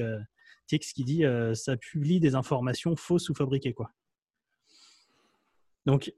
texte 0.67 0.93
qui 0.93 1.03
dit 1.03 1.23
ça 1.53 1.77
publie 1.77 2.19
des 2.19 2.35
informations 2.35 2.95
fausses 2.95 3.29
ou 3.29 3.33
fabriquées 3.33 3.73
quoi. 3.73 3.91
Donc 5.85 6.13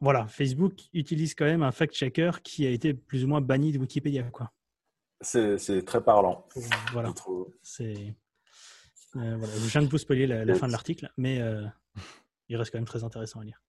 voilà, 0.00 0.26
Facebook 0.28 0.80
utilise 0.92 1.34
quand 1.34 1.44
même 1.44 1.62
un 1.62 1.72
fact-checker 1.72 2.30
qui 2.42 2.66
a 2.66 2.70
été 2.70 2.94
plus 2.94 3.24
ou 3.24 3.28
moins 3.28 3.40
banni 3.40 3.72
de 3.72 3.78
Wikipédia 3.78 4.24
quoi. 4.30 4.52
C'est 5.22 5.84
très 5.84 6.02
parlant. 6.02 6.46
Voilà. 6.92 7.12
C'est 7.62 8.14
euh, 9.16 9.38
je 9.40 9.68
viens 9.70 9.82
de 9.82 9.88
vous 9.88 9.98
spoiler 9.98 10.26
la, 10.26 10.54
fin 10.54 10.66
de 10.66 10.72
l'article, 10.72 11.10
mais 11.16 11.40
euh, 11.40 11.66
il 12.48 12.56
reste 12.56 12.70
quand 12.70 12.78
même 12.78 12.86
très 12.86 13.04
intéressant 13.04 13.40
à 13.40 13.44
lire. 13.44 13.62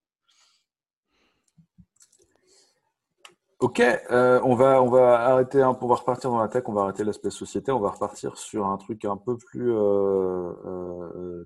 Ok, 3.62 3.80
euh, 3.80 4.42
on, 4.44 4.56
va, 4.56 5.20
arrêter, 5.20 5.64
on 5.64 5.74
va 5.74 5.96
repartir 5.96 6.32
dans 6.32 6.40
la 6.40 6.48
tech, 6.48 6.64
on 6.66 6.74
va 6.74 6.82
arrêter 6.82 7.04
l'aspect 7.04 7.30
société, 7.30 7.72
on 7.72 7.80
va 7.80 7.92
repartir 7.92 8.38
sur 8.38 8.66
un 8.66 8.78
truc 8.78 9.06
un 9.06 9.18
peu 9.18 9.38
plus 9.38 9.72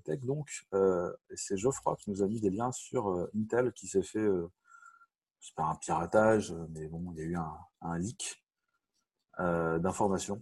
tech 0.06 0.21
donc. 0.21 0.49
c'est 1.36 1.58
Geoffroy 1.58 1.95
qui 1.97 2.12
nous 2.12 2.23
a 2.23 2.28
mis 2.28 2.39
des 2.39 2.49
liens 2.49 2.71
sur 2.71 3.28
Intel 3.36 3.73
qui 3.73 3.88
s'est 3.88 4.01
fait, 4.01 4.25
c'est 5.41 5.56
pas 5.56 5.65
un 5.65 5.75
piratage, 5.75 6.56
mais 6.73 6.88
bon, 6.88 7.04
il 7.12 7.19
y 7.19 7.21
a 7.21 7.25
eu 7.25 7.36
un, 7.82 7.97
leak 7.97 8.41
d'informations 9.38 10.41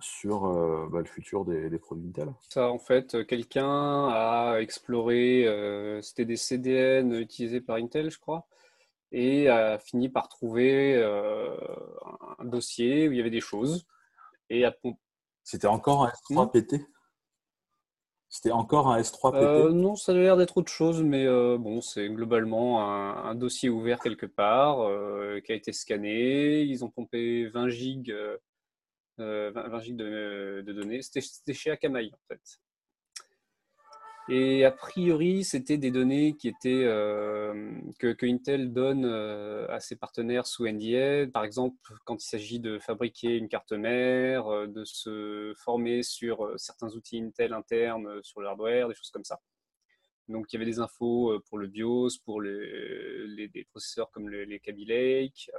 sur 0.00 0.46
euh, 0.46 0.88
bah, 0.90 1.00
le 1.00 1.06
futur 1.06 1.44
des, 1.44 1.78
produits 1.78 2.08
Intel. 2.08 2.32
Ça, 2.48 2.70
en 2.70 2.78
fait, 2.78 3.26
quelqu'un 3.26 4.08
a 4.08 4.58
exploré, 4.60 5.46
euh, 5.46 6.00
c'était 6.02 6.24
des 6.24 6.36
CDN 6.36 7.12
utilisés 7.14 7.60
par 7.60 7.76
Intel, 7.76 8.10
je 8.10 8.18
crois, 8.18 8.46
et 9.12 9.48
a 9.48 9.78
fini 9.78 10.08
par 10.08 10.28
trouver 10.28 10.96
euh, 10.96 11.56
un 12.38 12.44
dossier 12.44 13.08
où 13.08 13.12
il 13.12 13.18
y 13.18 13.20
avait 13.20 13.30
des 13.30 13.40
choses. 13.40 13.86
Et 14.50 14.64
C'était 15.44 15.66
encore 15.66 16.04
un 16.04 16.10
S3 16.10 16.50
PT 16.50 16.86
C'était 18.28 18.50
encore 18.50 18.88
un 18.88 19.00
S3 19.00 19.32
PT 19.32 19.74
Non, 19.74 19.96
ça 19.96 20.12
a 20.12 20.14
l'air 20.14 20.36
d'être 20.36 20.56
autre 20.56 20.72
chose, 20.72 21.02
mais 21.02 21.26
bon, 21.58 21.80
c'est 21.80 22.08
globalement 22.08 22.82
un, 22.82 23.34
dossier 23.34 23.68
ouvert 23.68 24.00
quelque 24.00 24.26
part 24.26 24.78
qui 25.44 25.52
a 25.52 25.54
été 25.54 25.72
scanné. 25.72 26.62
Ils 26.62 26.84
ont 26.84 26.90
pompé 26.90 27.46
20 27.48 27.68
gigs 27.68 28.14
20, 29.18 29.24
euh, 29.24 29.80
gigs 29.80 29.96
de, 29.96 30.64
données. 30.66 31.02
C'était 31.02 31.54
chez 31.54 31.70
Akamai, 31.70 32.10
en 32.12 32.20
fait. 32.28 32.60
Et 34.30 34.64
a 34.64 34.70
priori, 34.70 35.42
c'était 35.42 35.78
des 35.78 35.90
données 35.90 36.36
qui 36.36 36.48
étaient 36.48 36.84
euh, 36.84 37.72
que, 37.98 38.14
Intel 38.26 38.72
donne 38.74 39.06
euh, 39.06 39.66
à 39.68 39.80
ses 39.80 39.96
partenaires 39.96 40.46
sous 40.46 40.68
NDA. 40.68 41.28
Par 41.32 41.44
exemple, 41.44 41.76
quand 42.04 42.22
il 42.22 42.26
s'agit 42.26 42.60
de 42.60 42.78
fabriquer 42.78 43.36
une 43.36 43.48
carte 43.48 43.72
mère, 43.72 44.68
de 44.68 44.84
se 44.84 45.54
former 45.56 46.02
sur 46.02 46.52
certains 46.56 46.94
outils 46.94 47.20
Intel 47.20 47.54
internes, 47.54 48.22
sur 48.22 48.40
le 48.40 48.48
hardware, 48.48 48.88
des 48.88 48.94
choses 48.94 49.10
comme 49.10 49.24
ça. 49.24 49.40
Donc, 50.28 50.52
il 50.52 50.56
y 50.56 50.58
avait 50.58 50.70
des 50.70 50.80
infos 50.80 51.40
pour 51.48 51.56
le 51.56 51.66
BIOS, 51.66 52.18
pour 52.22 52.42
les, 52.42 53.48
des 53.48 53.64
processeurs 53.64 54.10
comme 54.10 54.28
les 54.28 54.60
Kaby 54.60 54.84
Lake, 54.84 55.50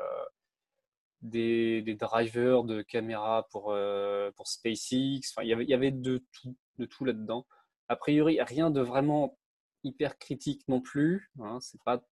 des, 1.22 1.96
drivers 1.96 2.64
de 2.64 2.82
caméra 2.82 3.48
pour, 3.52 3.72
euh, 3.72 4.32
pour 4.32 4.48
SpaceX. 4.48 5.22
Enfin, 5.32 5.44
il, 5.44 5.50
y 5.50 5.54
avait, 5.54 5.64
il 5.64 5.70
y 5.70 5.74
avait 5.74 5.92
de 5.92 6.24
tout, 6.32 6.56
de 6.78 6.86
tout 6.86 7.06
là-dedans. 7.06 7.46
A 7.90 7.96
priori, 7.96 8.40
rien 8.42 8.70
de 8.70 8.82
vraiment 8.82 9.38
hyper 9.84 10.18
critique 10.18 10.64
non 10.68 10.82
plus. 10.82 11.32
Hein, 11.40 11.60
c'est 11.62 11.82
pas 11.84 12.04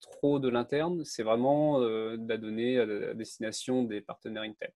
trop 0.00 0.38
de 0.38 0.48
l'interne, 0.48 1.04
c'est 1.04 1.22
vraiment 1.22 1.80
euh, 1.80 2.16
de 2.16 2.28
la 2.28 2.38
donnée 2.38 2.78
à, 2.78 3.14
destination 3.14 3.84
des 3.84 4.00
partenaires 4.00 4.42
Intel. 4.42 4.72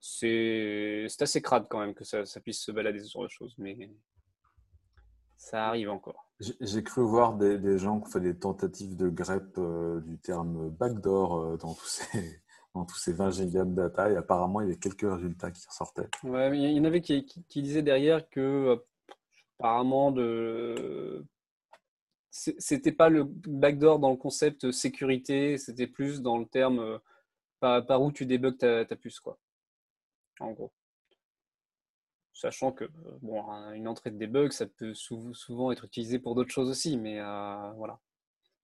C'est 0.00 1.06
assez 1.20 1.42
crade 1.42 1.66
quand 1.68 1.80
même 1.80 1.94
que 1.94 2.04
ça, 2.04 2.24
ça 2.24 2.40
puisse 2.40 2.62
se 2.62 2.70
balader 2.70 3.04
genre 3.04 3.24
de 3.24 3.28
choses, 3.28 3.54
mais 3.58 3.76
ça 5.36 5.66
arrive 5.66 5.90
encore. 5.90 6.30
J'ai 6.38 6.82
cru 6.84 7.02
voir 7.02 7.36
des, 7.36 7.58
des, 7.58 7.78
gens 7.78 7.98
qui 8.00 8.08
ont 8.08 8.10
fait 8.10 8.20
des 8.20 8.38
tentatives 8.38 8.96
de 8.96 9.08
grep 9.08 9.56
euh, 9.58 10.00
du 10.00 10.18
terme 10.18 10.70
backdoor 10.70 11.56
dans 11.58 11.74
tous 11.74 11.86
ces, 11.86 12.42
tous 12.84 12.98
ces 12.98 13.12
20 13.12 13.30
gigas 13.30 13.64
de 13.64 13.74
data 13.74 14.10
et 14.10 14.16
apparemment 14.16 14.60
il 14.60 14.64
y 14.64 14.70
avait 14.70 14.78
quelques 14.78 15.10
résultats 15.10 15.50
qui 15.50 15.66
ressortaient. 15.66 16.08
Ouais, 16.22 16.50
mais 16.50 16.58
il 16.58 16.76
y 16.76 16.80
en 16.80 16.84
avait 16.84 17.00
qui, 17.00 17.24
qui, 17.24 17.62
disaient 17.62 17.82
derrière 17.82 18.28
que 18.28 18.40
euh, 18.40 18.76
apparemment 19.58 20.10
de 20.12 21.24
c'était 22.30 22.92
pas 22.92 23.08
le 23.08 23.24
backdoor 23.24 23.98
dans 23.98 24.10
le 24.10 24.16
concept 24.16 24.70
sécurité, 24.70 25.56
c'était 25.56 25.86
plus 25.86 26.20
dans 26.20 26.36
le 26.36 26.44
terme 26.44 26.80
euh, 26.80 26.98
par, 27.60 28.02
où 28.02 28.12
tu 28.12 28.26
débugs 28.26 28.58
ta, 28.58 28.84
puce 28.96 29.20
quoi. 29.20 29.38
En 30.40 30.52
gros. 30.52 30.72
Sachant 32.34 32.72
que 32.72 32.84
bon, 33.22 33.42
une 33.72 33.88
entrée 33.88 34.10
de 34.10 34.18
debug, 34.18 34.52
ça 34.52 34.66
peut 34.66 34.92
souvent 34.92 35.72
être 35.72 35.86
utilisé 35.86 36.18
pour 36.18 36.34
d'autres 36.34 36.50
choses 36.50 36.68
aussi, 36.68 36.98
mais 36.98 37.18
voilà. 37.76 37.98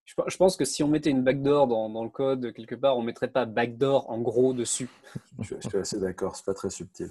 Je, 0.05 0.37
pense 0.37 0.57
que 0.57 0.67
si 0.67 0.83
on 0.83 0.89
mettait 0.89 1.11
une 1.11 1.23
backdoor 1.23 1.69
dans, 1.69 2.05
le 2.05 2.11
code 2.11 2.53
quelque 2.53 2.75
part, 2.75 2.99
on 2.99 3.03
mettrait 3.03 3.31
pas 3.31 3.47
backdoor 3.47 4.11
en 4.11 4.21
gros 4.21 4.53
dessus. 4.53 4.91
je, 5.41 5.55
suis 5.59 5.79
assez 5.79 5.99
d'accord, 5.99 6.37
c'est 6.37 6.45
pas 6.45 6.53
très 6.53 6.69
subtil. 6.69 7.09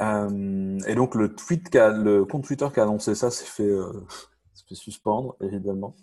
Euh, 0.00 0.78
et 0.86 0.94
donc 0.94 1.14
le 1.14 1.34
tweet, 1.34 1.74
le 1.74 2.24
compte 2.24 2.44
Twitter 2.44 2.66
qui 2.72 2.80
a 2.80 2.84
annoncé 2.84 3.14
ça 3.14 3.30
s'est 3.30 3.44
fait, 3.44 3.68
euh, 3.68 4.06
suspendre 4.72 5.36
évidemment, 5.40 5.96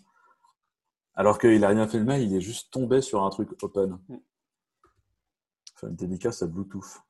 alors 1.16 1.40
qu'il 1.40 1.64
a 1.64 1.70
rien 1.70 1.88
fait 1.88 2.00
il 2.00 2.36
est 2.36 2.42
juste 2.42 2.72
tombé 2.72 3.02
sur 3.02 3.24
un 3.24 3.30
truc 3.30 3.50
open. 3.64 3.98
Enfin, 5.76 5.88
une 5.90 5.96
dédicace 5.96 6.42
à 6.42 6.48
Bluetooth 6.48 7.02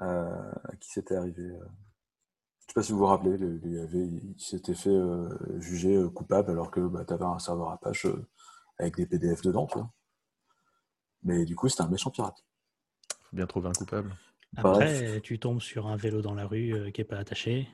euh, 0.00 0.52
qui 0.80 0.90
s'était 0.90 1.16
arrivé. 1.16 1.42
Je 2.68 2.74
ne 2.74 2.74
sais 2.74 2.74
pas 2.74 2.82
si 2.82 2.92
vous 2.92 2.98
vous 2.98 3.06
rappelez, 3.06 3.38
il, 3.40 4.34
s'était 4.36 4.74
fait 4.74 4.90
euh, 4.90 5.58
juger 5.58 5.96
euh, 5.96 6.10
coupable 6.10 6.50
alors 6.50 6.70
que 6.70 6.80
bah, 6.80 7.02
tu 7.06 7.14
avais 7.14 7.24
un 7.24 7.38
serveur 7.38 7.70
Apache 7.70 8.04
euh, 8.04 8.26
avec 8.78 8.96
des 8.96 9.06
PDF 9.06 9.40
dedans. 9.40 9.66
Mais 11.22 11.46
du 11.46 11.56
coup, 11.56 11.68
c'était 11.70 11.82
un 11.82 11.88
méchant 11.88 12.10
pirate. 12.10 12.44
faut 13.22 13.36
bien 13.36 13.46
trouver 13.46 13.70
un 13.70 13.72
coupable. 13.72 14.14
Après, 14.56 15.20
tu 15.20 15.38
tombes 15.38 15.60
sur 15.60 15.86
un 15.86 15.96
vélo 15.96 16.22
dans 16.22 16.34
la 16.34 16.46
rue 16.46 16.90
qui 16.92 17.00
n'est 17.00 17.04
pas 17.04 17.18
attaché. 17.18 17.68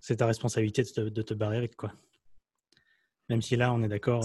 C'est 0.00 0.16
ta 0.16 0.26
responsabilité 0.26 0.82
de 0.82 1.22
te, 1.22 1.34
barrer 1.34 1.56
avec 1.56 1.76
quoi. 1.76 1.92
Même 3.28 3.40
si 3.40 3.56
là, 3.56 3.72
on 3.72 3.82
est 3.82 3.88
d'accord. 3.88 4.22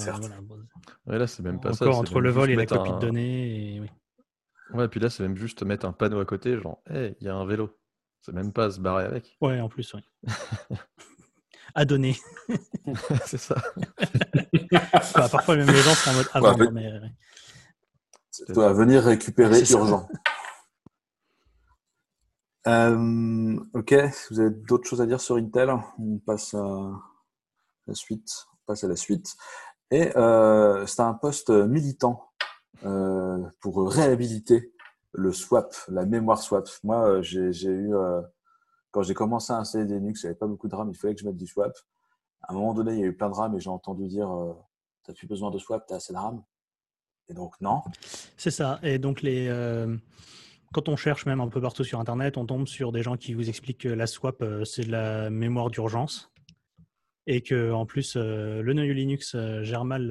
là, 1.06 1.28
c'est 1.28 1.44
même 1.44 1.60
pas 1.60 1.72
Encore 1.72 1.94
ça, 1.94 2.00
entre 2.00 2.20
le 2.20 2.30
vol 2.30 2.50
et 2.50 2.56
la 2.56 2.66
copie 2.66 2.92
de 2.92 3.00
données. 3.00 3.76
Et... 3.76 3.80
Oui. 3.80 3.88
Ouais, 4.74 4.88
puis 4.88 5.00
là, 5.00 5.10
c'est 5.10 5.24
même 5.24 5.38
juste 5.38 5.64
mettre 5.64 5.86
un 5.86 5.94
panneau 5.94 6.20
à 6.20 6.26
côté, 6.26 6.60
genre, 6.60 6.82
hé, 6.90 7.16
il 7.22 7.28
y 7.28 7.30
a 7.30 7.36
un 7.36 7.46
vélo. 7.46 7.78
C'est 8.22 8.34
même 8.34 8.52
pas 8.52 8.72
se 8.72 8.80
barrer 8.80 9.06
avec. 9.06 9.38
Ouais, 9.40 9.62
en 9.62 9.70
plus, 9.70 9.94
oui. 9.94 10.02
à 11.76 11.86
donner. 11.86 12.16
c'est 13.26 13.38
ça. 13.38 13.56
parfois, 15.14 15.56
même 15.56 15.68
les 15.68 15.82
gens 15.82 15.94
sont 15.94 16.10
en 16.10 16.14
mode 16.14 16.30
à 16.34 16.40
vendre, 16.40 16.72
mais... 16.72 16.92
à 18.58 18.74
venir 18.74 19.04
récupérer 19.04 19.62
urgent. 19.72 20.08
Euh, 22.66 23.58
ok, 23.74 23.96
vous 24.30 24.42
avez 24.42 24.50
d'autres 24.50 24.90
choses 24.90 25.00
à 25.00 25.06
dire 25.06 25.22
sur 25.22 25.38
Intel 25.38 25.70
On 26.00 26.18
passe 26.18 26.54
à 26.54 27.00
la 27.88 27.94
suite. 27.94 28.30
On 28.52 28.66
passe 28.66 28.84
à 28.84 28.90
la 28.90 28.98
suite. 28.98 29.38
Et 29.90 30.12
euh, 30.18 30.86
c'est 30.86 31.02
un 31.02 31.14
poste 31.14 31.50
militant 31.50 32.30
euh, 32.84 33.42
pour 33.62 33.90
réhabiliter 33.90 34.74
le 35.14 35.32
swap, 35.32 35.74
la 35.88 36.06
mémoire 36.06 36.42
swap. 36.42 36.68
Moi, 36.84 37.08
euh, 37.08 37.22
j'ai 37.22 37.70
eu, 37.70 37.94
quand 38.92 39.02
j'ai 39.02 39.14
commencé 39.14 39.54
à 39.54 39.58
installer 39.58 39.86
Linux, 39.86 40.24
il 40.24 40.26
n'y 40.26 40.30
avait 40.32 40.40
pas 40.40 40.48
beaucoup 40.48 40.68
de 40.68 40.76
RAM, 40.76 40.90
il 40.90 40.98
fallait 40.98 41.16
que 41.16 41.22
je 41.22 41.26
mette 41.26 41.38
du 41.38 41.48
swap. 41.48 41.72
À 42.42 42.54
un 42.54 42.56
moment 42.56 42.74
donné, 42.74 42.94
il 42.94 43.00
y 43.00 43.04
a 43.04 43.08
eu 43.08 43.16
plein 43.16 43.30
de 43.30 43.36
RAM 43.36 43.56
et 43.56 43.60
j'ai 43.60 43.70
entendu 43.70 44.08
dire 44.08 44.32
euh, 44.32 44.54
Tu 45.04 45.12
n'as 45.12 45.16
plus 45.16 45.28
besoin 45.28 45.52
de 45.52 45.60
swap, 45.60 45.86
tu 45.88 45.94
as 45.94 45.98
assez 45.98 46.14
de 46.14 46.18
RAM? 46.18 46.44
Donc, 47.34 47.54
non. 47.62 47.82
C'est 48.38 48.52
ça. 48.52 48.80
Et 48.84 49.00
donc, 49.00 49.22
les, 49.22 49.48
quand 50.74 50.90
on 50.90 50.96
cherche 50.96 51.26
même 51.26 51.42
un 51.42 51.50
peu 51.50 51.62
partout 51.62 51.84
sur 51.84 52.00
Internet, 52.00 52.38
on 52.38 52.46
tombe 52.46 52.68
sur 52.68 52.92
des 52.92 53.04
gens 53.04 53.18
qui 53.18 53.34
vous 53.34 53.50
expliquent 53.50 53.82
que 53.82 53.90
la 53.90 54.08
swap, 54.08 54.44
c'est 54.64 54.86
de 54.86 54.92
la 54.92 55.30
mémoire 55.30 55.70
d'urgence. 55.70 56.32
Et 57.30 57.42
que 57.42 57.74
en 57.74 57.86
plus, 57.86 58.16
le 58.16 58.74
noyau 58.74 58.94
Linux 58.94 59.36
gère 59.62 59.84
mal 59.84 60.08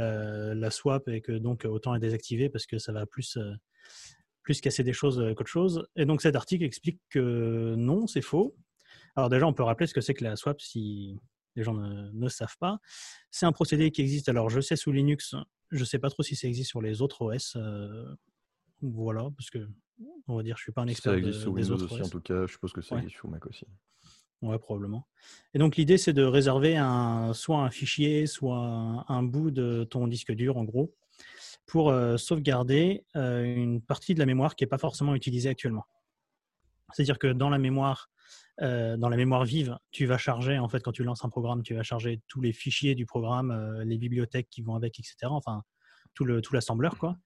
la, 0.55 0.71
swap 0.71 1.09
et 1.09 1.23
que 1.23 1.33
donc 1.33 1.65
autant 1.65 1.93
la 1.93 1.99
désactiver 1.99 2.51
parce 2.51 2.67
que 2.67 2.79
ça 2.79 2.93
va 2.93 3.07
plus 3.07 3.39
plus 4.47 4.61
casser 4.61 4.85
des 4.85 4.95
choses 4.95 5.21
euh, 5.21 5.35
qu'autre 5.35 5.51
chose. 5.51 5.87
Et 5.97 6.07
donc 6.07 6.23
cet 6.23 6.37
article 6.37 6.65
explique 6.65 7.01
que 7.11 7.75
non, 7.77 8.07
c'est 8.07 8.23
faux. 8.23 8.57
Alors 9.17 9.29
déjà, 9.29 9.47
on 9.47 9.53
peut 9.53 9.65
rappeler 9.65 9.89
ce 9.89 9.93
que 9.93 10.01
c'est 10.01 10.15
que 10.15 10.25
la 10.25 10.37
swap 10.37 10.61
si 10.61 11.19
les 11.57 11.63
gens 11.63 11.75
ne, 11.75 12.29
savent 12.29 12.57
pas. 12.59 12.79
C'est 13.31 13.47
un 13.47 13.53
procédé 13.53 13.91
qui 13.91 14.03
existe, 14.03 14.29
alors 14.29 14.51
je 14.51 14.61
sais 14.61 14.77
sous 14.77 14.93
Linux, 14.93 15.35
je 15.71 15.81
ne 15.81 15.85
sais 15.85 15.99
pas 15.99 16.11
trop 16.11 16.23
si 16.23 16.37
ça 16.37 16.47
existe 16.47 16.71
sur 16.71 16.83
les 16.83 17.03
autres 17.03 17.23
OS. 17.23 17.57
Euh, 17.57 18.15
voilà, 18.83 19.29
parce 19.37 19.51
que 19.51 19.67
on 20.29 20.37
va 20.37 20.43
dire, 20.43 20.57
je 20.57 20.63
suis 20.63 20.73
pas 20.73 20.83
un 20.83 20.87
expert. 20.87 21.13
Ça 21.13 21.19
existe 21.19 21.41
sous 21.41 21.51
Windows 21.51 21.83
aussi, 21.83 22.03
en 22.03 22.09
tout 22.09 22.21
cas, 22.21 22.47
je 22.47 22.53
suppose 22.53 22.73
que 22.73 22.83
ça 22.83 22.97
existe 22.99 23.17
sous 23.17 23.29
Mac 23.29 23.47
aussi. 23.47 23.67
Ouais, 24.43 24.59
probablement. 24.59 25.09
Et 25.55 25.59
donc 25.59 25.77
l'idée, 25.77 25.97
c'est 25.97 26.13
de 26.13 26.23
réserver 26.23 26.77
un, 26.77 27.33
soit 27.33 27.59
un 27.59 27.71
fichier, 27.71 28.27
soit 28.27 29.05
un 29.09 29.23
bout 29.23 29.51
de 29.51 29.85
ton 29.85 30.07
disque 30.07 30.33
dur, 30.33 30.59
en 30.59 30.65
gros, 30.65 30.95
pour 31.65 31.89
euh, 31.89 32.17
sauvegarder 32.19 33.05
euh, 33.17 33.43
une 33.45 33.81
partie 33.81 34.15
de 34.15 34.19
la 34.19 34.27
mémoire 34.27 34.55
qui 34.55 34.65
n'est 34.65 34.69
pas 34.69 34.79
forcément 34.79 35.15
utilisée 35.15 35.49
actuellement. 35.49 35.85
C'est-à-dire 36.93 37.19
que 37.19 37.29
dans 37.29 37.49
la 37.49 37.59
mémoire, 37.59 38.11
euh, 38.63 38.97
dans 38.97 39.09
la 39.09 39.17
mémoire 39.17 39.45
vive, 39.45 39.79
tu 39.91 40.07
vas 40.07 40.19
charger, 40.19 40.59
en 40.59 40.69
fait, 40.69 40.81
quand 40.81 40.93
tu 40.93 41.05
lances 41.05 41.25
un 41.25 41.29
programme, 41.29 41.63
tu 41.63 41.75
vas 41.75 41.83
charger 41.83 42.21
tous 42.29 42.41
les 42.41 42.53
fichiers 42.53 42.95
du 42.95 43.07
programme, 43.07 43.83
les 43.85 43.99
bibliothèques 43.99 44.49
qui 44.51 44.63
vont 44.63 44.75
avec, 44.75 44.99
etc. 44.99 45.17
Enfin, 45.31 45.63
tout 46.15 46.25
le 46.25 46.41
tout 46.41 46.55
l'assembleur, 46.55 46.99
quoi, 46.99 47.17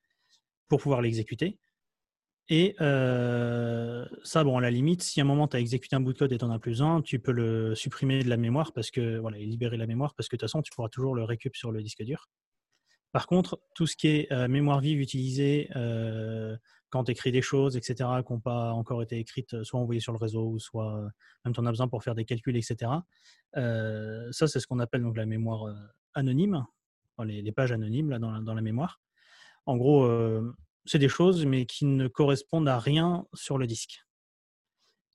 pour 0.69 0.81
pouvoir 0.81 1.03
l'exécuter. 1.03 1.59
Et 2.49 2.75
ça, 2.79 4.45
bon, 4.45 4.59
à 4.59 4.61
la 4.61 4.71
limite, 4.71 5.03
si 5.03 5.21
à 5.21 5.25
un 5.25 5.27
moment 5.27 5.47
tu 5.47 5.57
as 5.57 5.61
exécuté 5.61 5.95
un 5.97 6.01
bout 6.01 6.13
de 6.13 6.19
code 6.19 6.33
et 6.33 6.39
tu 6.39 6.45
n'en 6.45 6.51
as 6.53 6.59
plus 6.59 6.73
besoin, 6.73 7.01
tu 7.03 7.21
peux 7.21 7.33
le 7.33 7.75
supprimer 7.75 8.23
de 8.23 8.29
la 8.29 8.37
mémoire 8.37 8.73
parce 8.73 8.91
que, 8.91 9.19
voilà, 9.19 9.39
et 9.39 9.47
libérer 9.47 9.77
la 9.77 9.87
mémoire 9.87 10.15
parce 10.15 10.29
que 10.29 10.37
de 10.37 10.41
toute 10.41 10.49
façon, 10.49 10.63
tu 10.63 10.73
pourras 10.75 10.89
toujours 10.89 11.15
le 11.15 11.25
récupérer 11.25 11.59
sur 11.59 11.71
le 11.71 11.83
disque 11.83 12.03
dur. 12.03 12.29
Par 13.13 13.27
contre, 13.27 13.61
tout 13.75 13.87
ce 13.87 13.97
qui 13.97 14.09
est 14.09 14.33
euh, 14.33 14.49
mémoire 14.49 14.81
vive 14.81 15.01
utilisée 15.01 15.69
euh, 15.75 16.57
quand 16.91 17.05
tu 17.05 17.13
écris 17.13 17.33
des 17.33 17.43
choses, 17.43 17.77
etc., 17.77 18.09
qui 18.27 18.33
n'ont 18.33 18.41
pas 18.41 18.73
encore 18.73 19.03
été 19.03 19.19
écrites, 19.19 19.63
soit 19.63 19.81
envoyées 19.81 20.01
sur 20.01 20.13
le 20.13 20.19
réseau, 20.19 20.59
soit 20.59 20.97
euh, 20.97 21.09
même 21.45 21.55
tu 21.55 21.61
en 21.61 21.67
as 21.67 21.71
besoin 21.71 21.89
pour 21.89 22.03
faire 22.03 22.15
des 22.15 22.25
calculs, 22.25 22.57
etc., 22.57 22.93
ça, 23.53 24.47
c'est 24.47 24.61
ce 24.61 24.67
qu'on 24.67 24.79
appelle 24.79 25.03
donc 25.03 25.17
la 25.17 25.27
mémoire 25.27 25.75
anonyme, 26.15 26.65
les, 27.25 27.53
pages 27.53 27.73
anonymes 27.73 28.11
là, 28.11 28.19
dans, 28.19 28.55
la, 28.55 28.63
mémoire. 28.63 29.01
En 29.67 29.77
gros, 29.77 30.09
c'est 30.85 31.01
des 31.01 31.09
choses, 31.09 31.45
mais 31.47 31.67
qui 31.67 31.85
ne 31.85 32.07
correspondent 32.07 32.69
à 32.69 32.79
rien 32.79 33.27
sur 33.35 33.59
le 33.59 33.67
disque. 33.67 34.05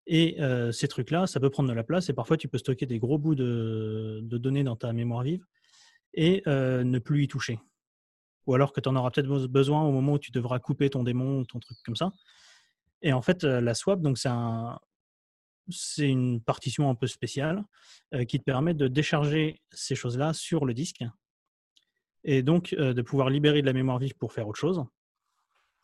Et 0.05 0.37
ces 0.73 0.89
trucs-là, 0.89 1.27
ça 1.27 1.39
peut 1.39 1.49
prendre 1.49 1.69
de 1.69 1.73
la 1.73 1.85
place 1.85 2.09
et 2.09 2.13
parfois 2.13 2.35
tu 2.35 2.49
peux 2.49 2.57
stocker 2.57 2.85
des 2.85 2.99
gros 2.99 3.17
bouts 3.17 3.35
de 3.35 4.37
données 4.37 4.65
dans 4.65 4.75
ta 4.75 4.91
mémoire 4.91 5.23
vive 5.23 5.45
et 6.13 6.43
ne 6.45 6.99
plus 6.99 7.23
y 7.23 7.27
toucher 7.29 7.59
ou 8.45 8.53
alors 8.53 8.73
que 8.73 8.81
tu 8.81 8.89
en 8.89 8.95
auras 8.95 9.11
peut-être 9.11 9.47
besoin 9.47 9.83
au 9.83 9.91
moment 9.91 10.13
où 10.13 10.19
tu 10.19 10.31
devras 10.31 10.59
couper 10.59 10.89
ton 10.89 11.03
démon 11.03 11.39
ou 11.39 11.45
ton 11.45 11.59
truc 11.59 11.77
comme 11.83 11.95
ça. 11.95 12.11
Et 13.01 13.13
en 13.13 13.21
fait, 13.21 13.43
la 13.43 13.73
swap, 13.73 13.99
c'est 14.15 14.29
un, 14.29 14.79
c'est 15.69 16.07
une 16.07 16.41
partition 16.41 16.89
un 16.89 16.95
peu 16.95 17.07
spéciale 17.07 17.63
qui 18.27 18.39
te 18.39 18.43
permet 18.43 18.73
de 18.73 18.87
décharger 18.87 19.61
ces 19.71 19.95
choses-là 19.95 20.33
sur 20.33 20.65
le 20.65 20.73
disque 20.73 21.03
et 22.23 22.43
donc 22.43 22.73
de 22.73 23.01
pouvoir 23.01 23.29
libérer 23.29 23.61
de 23.61 23.67
la 23.67 23.73
mémoire 23.73 23.99
vive 23.99 24.15
pour 24.15 24.33
faire 24.33 24.47
autre 24.47 24.59
chose, 24.59 24.83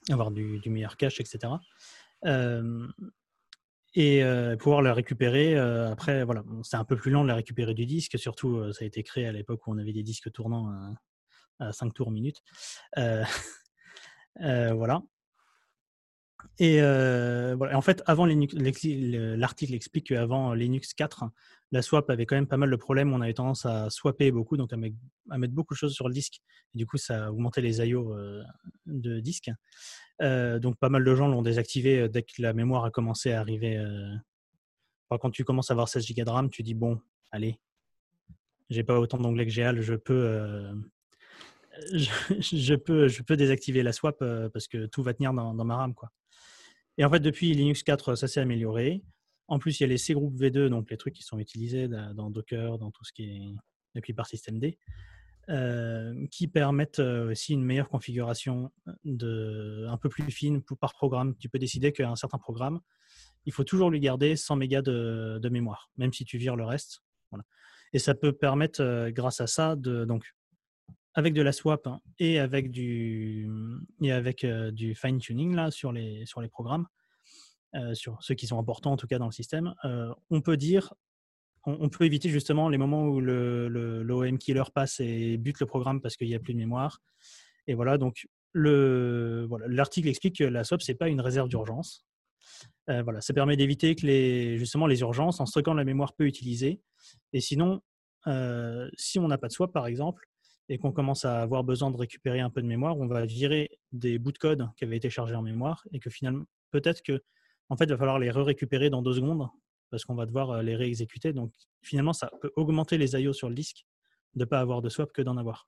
avoir 0.10 0.32
du, 0.32 0.62
meilleur 0.66 0.98
cache, 0.98 1.20
etc. 1.20 1.54
et 3.96 4.24
pouvoir 4.60 4.82
la 4.82 4.94
récupérer 4.94 5.58
après. 5.58 6.24
Voilà, 6.24 6.44
c'est 6.64 6.78
un 6.78 6.86
peu 6.86 6.96
plus 6.96 7.12
lent 7.12 7.24
de 7.24 7.28
la 7.28 7.36
récupérer 7.36 7.74
du 7.74 7.86
disque, 7.86 8.18
surtout 8.18 8.72
ça 8.74 8.84
a 8.84 8.88
été 8.88 9.04
créé 9.04 9.28
à 9.28 9.32
l'époque 9.32 9.66
où 9.68 9.72
on 9.72 9.78
avait 9.78 9.94
des 9.94 10.04
disques 10.04 10.32
tournants 10.32 10.70
à 10.70 10.94
5 11.72 11.94
tours 11.94 12.12
minute. 12.12 12.42
Euh, 12.98 13.24
euh, 14.42 14.74
voilà. 14.74 15.02
Et, 16.60 16.82
euh, 16.82 17.56
voilà. 17.56 17.78
en 17.78 17.82
fait, 17.82 18.02
avant 18.08 18.26
l'article 18.26 19.74
explique 19.74 20.08
qu'avant 20.08 20.54
Linux 20.54 20.94
4, 20.94 21.26
la 21.72 21.82
swap 21.82 22.10
avait 22.10 22.26
quand 22.26 22.36
même 22.36 22.48
pas 22.48 22.58
mal 22.58 22.70
de 22.70 22.76
problèmes. 22.76 23.14
On 23.14 23.22
avait 23.22 23.34
tendance 23.34 23.66
à 23.66 23.90
swapper 23.90 24.32
beaucoup, 24.32 24.58
donc 24.58 24.74
à, 24.74 24.78
mettre, 24.78 25.54
beaucoup 25.54 25.74
de 25.74 25.78
choses 25.78 25.94
sur 25.94 26.08
le 26.08 26.14
disque. 26.14 26.42
Et 26.74 26.78
du 26.78 26.86
coup, 26.86 26.98
ça 26.98 27.32
augmentait 27.32 27.62
les 27.62 27.80
IO 27.88 28.16
de 28.86 29.20
disque. 29.20 29.52
donc, 30.20 30.78
pas 30.78 30.90
mal 30.90 31.04
de 31.04 31.16
gens 31.16 31.28
l'ont 31.28 31.42
désactivé 31.44 32.10
dès 32.10 32.24
que 32.24 32.42
la 32.42 32.54
mémoire 32.54 32.86
a 32.86 32.92
commencé 32.92 33.32
à 33.32 33.40
arriver. 33.40 33.82
quand 35.10 35.32
tu 35.32 35.44
commences 35.44 35.72
à 35.72 35.74
avoir 35.74 35.88
16 35.88 36.06
Go 36.12 36.24
de 36.24 36.30
RAM, 36.30 36.50
tu 36.50 36.64
dis 36.64 36.74
bon, 36.74 37.00
allez, 37.32 37.60
j'ai 38.70 38.84
pas 38.84 39.00
autant 39.00 39.20
d'onglets 39.20 39.46
que 39.46 39.54
GAL, 39.54 39.82
je 39.82 39.96
peux, 39.96 40.74
je, 42.40 42.76
peux, 42.76 43.08
je 43.08 43.22
peux 43.24 43.38
désactiver 43.38 43.84
la 43.84 43.94
swap 43.94 44.22
euh, 44.22 44.50
parce 44.50 44.68
que 44.68 44.86
tout 44.86 45.04
va 45.04 45.14
tenir 45.14 45.34
dans, 45.34 45.54
ma 45.54 45.76
RAM. 45.76 45.94
Quoi. 45.94 46.12
Et 46.98 47.06
en 47.06 47.10
fait, 47.10 47.20
depuis 47.20 47.54
Linux 47.54 47.84
4, 47.84 48.16
ça 48.16 48.28
s'est 48.28 48.40
amélioré. 48.40 49.04
En 49.48 49.60
plus, 49.60 49.80
il 49.80 49.84
y 49.84 49.86
a 49.86 49.88
les 49.88 49.98
C 49.98 50.14
group 50.14 50.36
V2, 50.36 50.68
donc 50.68 50.90
les 50.90 50.98
trucs 50.98 51.14
qui 51.14 51.24
sont 51.24 51.40
utilisés 51.40 51.88
dans 51.88 52.30
Docker, 52.30 52.78
dans 52.78 52.92
tout 52.92 53.04
ce 53.04 53.12
qui 53.12 53.24
est. 53.24 53.56
Et 53.96 54.02
puis 54.02 54.14
par 54.14 54.26
systemd, 54.26 54.74
euh, 55.50 56.28
qui 56.30 56.48
permettent 56.48 57.00
euh, 57.00 57.32
aussi 57.32 57.54
une 57.54 57.66
meilleure 57.66 57.90
configuration 57.90 58.72
de, 59.04 59.86
un 59.90 59.98
peu 59.98 60.08
plus 60.08 60.30
fine 60.32 60.62
par 60.80 60.94
programme. 60.94 61.36
Tu 61.38 61.50
peux 61.50 61.60
décider 61.60 61.92
qu'un 61.92 62.16
certain 62.16 62.38
programme, 62.38 62.80
il 63.46 63.52
faut 63.52 63.64
toujours 63.64 63.90
lui 63.90 64.00
garder 64.00 64.36
100 64.36 64.56
mégas 64.56 64.82
de, 64.84 65.50
mémoire, 65.50 65.90
même 65.98 66.14
si 66.14 66.24
tu 66.24 66.38
vires 66.38 66.56
le 66.56 66.64
reste. 66.64 67.04
Voilà. 67.32 67.44
Et 67.92 68.00
ça 68.00 68.14
peut 68.14 68.32
permettre, 68.32 69.10
grâce 69.10 69.42
à 69.42 69.48
ça, 69.48 69.76
de, 69.76 70.06
donc, 70.06 70.32
avec 71.14 71.34
de 71.34 71.42
la 71.42 71.52
swap 71.52 71.88
hein, 71.88 72.00
et 72.20 72.40
avec 72.40 72.72
du, 72.72 73.50
et 74.02 74.12
avec, 74.12 74.46
du 74.46 74.96
fine 74.96 75.20
tuning 75.20 75.56
là, 75.56 75.72
sur, 75.72 75.92
les, 75.92 76.26
sur 76.26 76.42
les 76.42 76.50
programmes, 76.50 76.88
sur 77.94 78.22
ceux 78.22 78.36
qui 78.36 78.48
sont 78.48 78.60
importants 78.60 78.92
en 78.92 78.98
tout 78.98 79.08
cas 79.08 79.20
dans 79.20 79.26
le 79.26 79.32
système, 79.32 79.74
on 80.30 80.42
peut 80.42 80.58
dire 80.58 80.94
on, 81.66 81.90
peut 81.90 82.06
éviter 82.06 82.30
justement 82.30 82.70
les 82.70 82.78
moments 82.78 83.04
où 83.06 83.22
le, 83.22 83.68
l'OM 84.04 84.38
killer 84.38 84.64
passe 84.74 85.00
et 85.00 85.38
bute 85.38 85.60
le 85.60 85.66
programme 85.66 86.02
parce 86.02 86.18
qu'il 86.18 86.28
n'y 86.28 86.36
a 86.36 86.40
plus 86.40 86.54
de 86.54 86.60
mémoire. 86.60 87.02
Et 87.68 87.76
voilà, 87.76 87.98
donc 87.98 88.28
le, 88.54 89.46
voilà, 89.48 89.68
l'article 89.68 90.08
explique 90.08 90.38
que 90.38 90.44
la 90.44 90.64
swap, 90.64 90.82
ce 90.82 90.92
n'est 90.92 90.98
pas 90.98 91.08
une 91.08 91.22
réserve 91.22 91.50
d'urgence. 91.50 92.06
Euh, 92.90 93.04
voilà, 93.04 93.22
ça 93.22 93.34
permet 93.34 93.56
d'éviter 93.56 93.96
que 93.96 94.06
les, 94.06 94.58
justement 94.58 94.88
les 94.88 95.02
urgences, 95.02 95.40
en 95.40 95.46
stockant 95.46 95.74
la 95.74 95.84
mémoire 95.84 96.14
peu 96.14 96.26
utilisée. 96.26 96.82
Et 97.34 97.42
sinon, 97.42 97.82
euh, 98.28 98.90
si 98.98 99.20
on 99.20 99.28
n'a 99.28 99.38
pas 99.38 99.48
de 99.48 99.54
swap, 99.54 99.72
par 99.72 99.86
exemple, 99.86 100.28
et 100.72 100.78
qu'on 100.78 100.94
commence 100.94 101.26
à 101.26 101.42
avoir 101.42 101.66
besoin 101.66 101.92
de 101.92 101.98
récupérer 101.98 102.40
un 102.40 102.50
peu 102.50 102.62
de 102.62 102.68
mémoire, 102.68 102.98
on 102.98 103.06
va 103.06 103.26
virer 103.26 103.78
des 103.92 104.18
bouts 104.20 104.32
de 104.32 104.38
code 104.38 104.70
qui 104.78 104.86
avaient 104.86 104.96
été 104.96 105.10
chargés 105.10 105.36
en 105.36 105.42
mémoire 105.42 105.86
et 105.92 106.00
que 106.00 106.10
finalement, 106.10 106.46
peut-être 106.70 107.02
que, 107.02 107.22
en 107.68 107.76
fait, 107.76 107.84
il 107.84 107.90
va 107.90 107.98
falloir 107.98 108.20
les 108.20 108.32
récupérer 108.32 108.90
dans 108.90 109.02
deux 109.02 109.16
secondes 109.16 109.50
parce 109.90 110.06
qu'on 110.06 110.16
va 110.16 110.26
devoir 110.26 110.64
les 110.64 110.78
réexécuter. 110.78 111.34
Donc 111.34 111.52
finalement, 111.82 112.14
ça 112.14 112.32
peut 112.40 112.54
augmenter 112.56 112.98
les 112.98 113.12
IO 113.20 113.34
sur 113.34 113.50
le 113.50 113.56
disque 113.56 113.86
de 114.36 114.46
ne 114.46 114.46
pas 114.46 114.62
avoir 114.62 114.82
de 114.82 114.88
swap 114.88 115.12
que 115.12 115.22
d'en 115.22 115.36
avoir. 115.36 115.68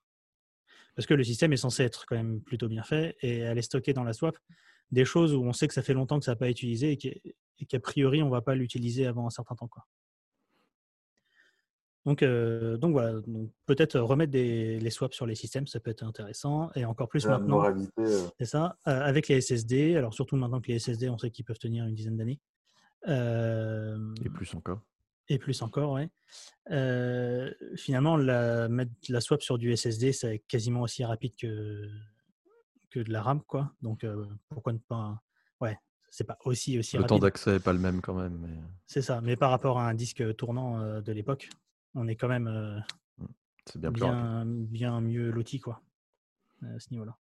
Parce 0.96 1.06
que 1.06 1.14
le 1.14 1.26
système 1.26 1.52
est 1.52 1.58
censé 1.58 1.84
être 1.84 2.06
quand 2.06 2.16
même 2.16 2.42
plutôt 2.42 2.70
bien 2.70 2.84
fait 2.84 3.18
et 3.22 3.44
aller 3.44 3.62
stocker 3.62 3.92
dans 3.92 4.06
la 4.06 4.14
swap 4.14 4.38
des 4.90 5.04
choses 5.04 5.34
où 5.34 5.44
on 5.44 5.52
sait 5.52 5.68
que 5.68 5.74
ça 5.74 5.82
fait 5.82 5.94
longtemps 5.94 6.18
que 6.18 6.24
ça 6.24 6.32
n'a 6.32 6.38
pas 6.38 6.48
été 6.48 6.60
utilisé 6.60 6.98
et 7.60 7.66
qu'a 7.66 7.80
priori 7.82 8.24
on 8.24 8.28
ne 8.28 8.32
va 8.32 8.42
pas 8.42 8.56
l'utiliser 8.56 9.06
avant 9.06 9.28
un 9.28 9.32
certain 9.32 9.56
temps. 9.56 9.68
Quoi. 9.68 9.84
Donc, 12.06 12.24
donc 12.24 12.92
voilà, 12.92 13.22
peut-être 13.66 14.00
remettre 14.00 14.32
des, 14.32 14.80
les 14.80 14.90
swaps 14.90 15.16
sur 15.16 15.26
les 15.26 15.36
systèmes, 15.36 15.68
ça 15.68 15.80
peut 15.80 15.92
être 15.92 16.04
intéressant. 16.04 16.70
Et 16.76 16.84
encore 16.84 17.08
plus 17.08 17.26
maintenant. 17.26 17.64
C'est 18.40 18.46
ça, 18.46 18.78
avec 18.86 19.28
les 19.30 19.40
SSD. 19.40 19.96
Alors 19.96 20.14
surtout 20.14 20.36
maintenant 20.36 20.60
que 20.60 20.68
les 20.68 20.80
SSD, 20.80 21.10
on 21.10 21.18
sait 21.18 21.32
qu'ils 21.32 21.46
peuvent 21.46 21.60
tenir 21.60 21.86
une 21.86 21.96
dizaine 21.96 22.18
d'années 22.18 22.40
et 23.08 24.30
plus 24.34 24.54
encore. 24.56 24.80
Et 25.30 25.38
plus 25.38 25.62
encore, 25.62 25.94
oui. 25.94 26.10
finalement, 27.76 28.18
la, 28.18 28.68
mettre 28.68 28.92
la 29.10 29.22
swap 29.22 29.42
sur 29.42 29.58
du 29.58 29.76
SSD, 29.76 30.12
c'est 30.12 30.40
quasiment 30.48 30.82
aussi 30.82 31.04
rapide 31.04 31.34
que, 31.36 31.90
que 32.90 33.00
de 33.00 33.12
la 33.12 33.22
RAM, 33.22 33.42
quoi. 33.42 33.72
Donc, 33.82 34.06
pourquoi 34.50 34.74
ne 34.74 34.80
pas. 34.80 35.22
Ouais, 35.62 35.78
c'est 36.10 36.26
pas 36.26 36.38
aussi, 36.44 36.78
aussi 36.78 36.98
le 36.98 37.04
rapide. 37.04 37.16
Le 37.16 37.20
temps 37.20 37.26
d'accès 37.26 37.54
n'est 37.54 37.60
pas 37.60 37.74
le 37.74 37.80
même 37.80 38.02
quand 38.02 38.16
même. 38.16 38.38
Mais... 38.38 38.60
C'est 38.86 39.02
ça, 39.02 39.22
mais 39.22 39.38
par 39.38 39.50
rapport 39.50 39.80
à 39.80 39.88
un 39.88 39.94
disque 39.94 40.36
tournant 40.36 41.02
de 41.02 41.12
l'époque, 41.14 41.50
on 41.96 42.08
est 42.08 42.16
quand 42.16 42.28
même 42.28 42.84
mmh, 43.18 43.26
bien, 43.76 43.92
bien, 43.92 44.46
bien, 44.46 45.02
mieux 45.02 45.32
loti, 45.32 45.60
quoi, 45.60 45.82
à 46.62 46.80
ce 46.80 46.90
niveau-là. 46.92 47.18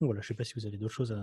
Voilà, 0.00 0.20
je 0.20 0.26
ne 0.26 0.28
sais 0.28 0.34
pas 0.34 0.44
si 0.44 0.54
vous 0.54 0.66
avez 0.66 0.76
d'autres 0.76 0.92
choses 0.92 1.16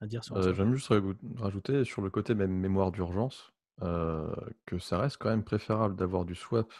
à, 0.00 0.06
dire 0.06 0.24
sur 0.24 0.42
ça. 0.42 0.52
J'aime 0.52 0.74
juste 0.74 0.92
rajouter 1.36 1.84
sur 1.84 2.02
le 2.02 2.10
côté 2.10 2.34
même 2.34 2.52
mémoire 2.52 2.90
d'urgence 2.90 3.52
que 3.80 4.78
ça 4.78 4.98
reste 4.98 5.18
quand 5.18 5.30
même 5.30 5.44
préférable 5.44 5.94
d'avoir 5.94 6.24
du 6.24 6.34
swap 6.34 6.72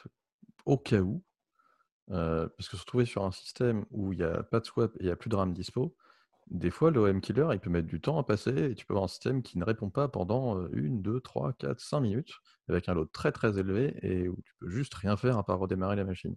au 0.65 0.77
cas 0.77 1.01
où. 1.01 1.23
parce 2.09 2.69
que 2.69 2.77
se 2.77 2.81
retrouver 2.81 3.05
sur 3.05 3.25
un 3.25 3.31
système 3.31 3.85
où 3.91 4.13
il 4.13 4.19
n'y 4.19 4.25
a 4.25 4.43
pas 4.43 4.61
de 4.61 4.67
swap 4.67 4.95
et 4.97 5.01
il 5.01 5.07
n'y 5.07 5.13
a 5.13 5.17
plus 5.17 5.31
de 5.31 5.37
RAM 5.37 5.53
dispo, 5.53 5.97
des 6.51 6.71
fois 6.71 6.91
l'OM 6.91 7.21
killer 7.21 7.49
il 7.53 7.61
peut 7.61 7.71
mettre 7.71 7.87
du 7.87 8.01
temps 8.01 8.19
à 8.19 8.25
passer 8.25 8.71
et 8.71 8.75
tu 8.75 8.87
peux 8.87 8.95
avoir 8.95 9.05
un 9.05 9.09
système 9.09 9.43
qui 9.43 9.59
ne 9.59 9.65
répond 9.65 9.91
pas 9.91 10.09
pendant 10.09 10.59
1, 10.59 10.69
2, 10.73 11.21
3, 11.21 11.53
4, 11.55 11.81
5 11.81 12.01
minutes 12.01 12.33
avec 12.69 12.89
un 12.89 12.95
load 12.95 13.11
très 13.13 13.33
très 13.33 13.59
élevé 13.59 13.97
et 14.03 14.29
où 14.29 14.37
tu 14.45 14.55
peux 14.59 14.69
juste 14.69 14.95
rien 14.95 15.17
faire 15.17 15.39
à 15.39 15.45
part 15.45 15.59
redémarrer 15.59 15.97
la 15.97 16.05
machine. 16.05 16.37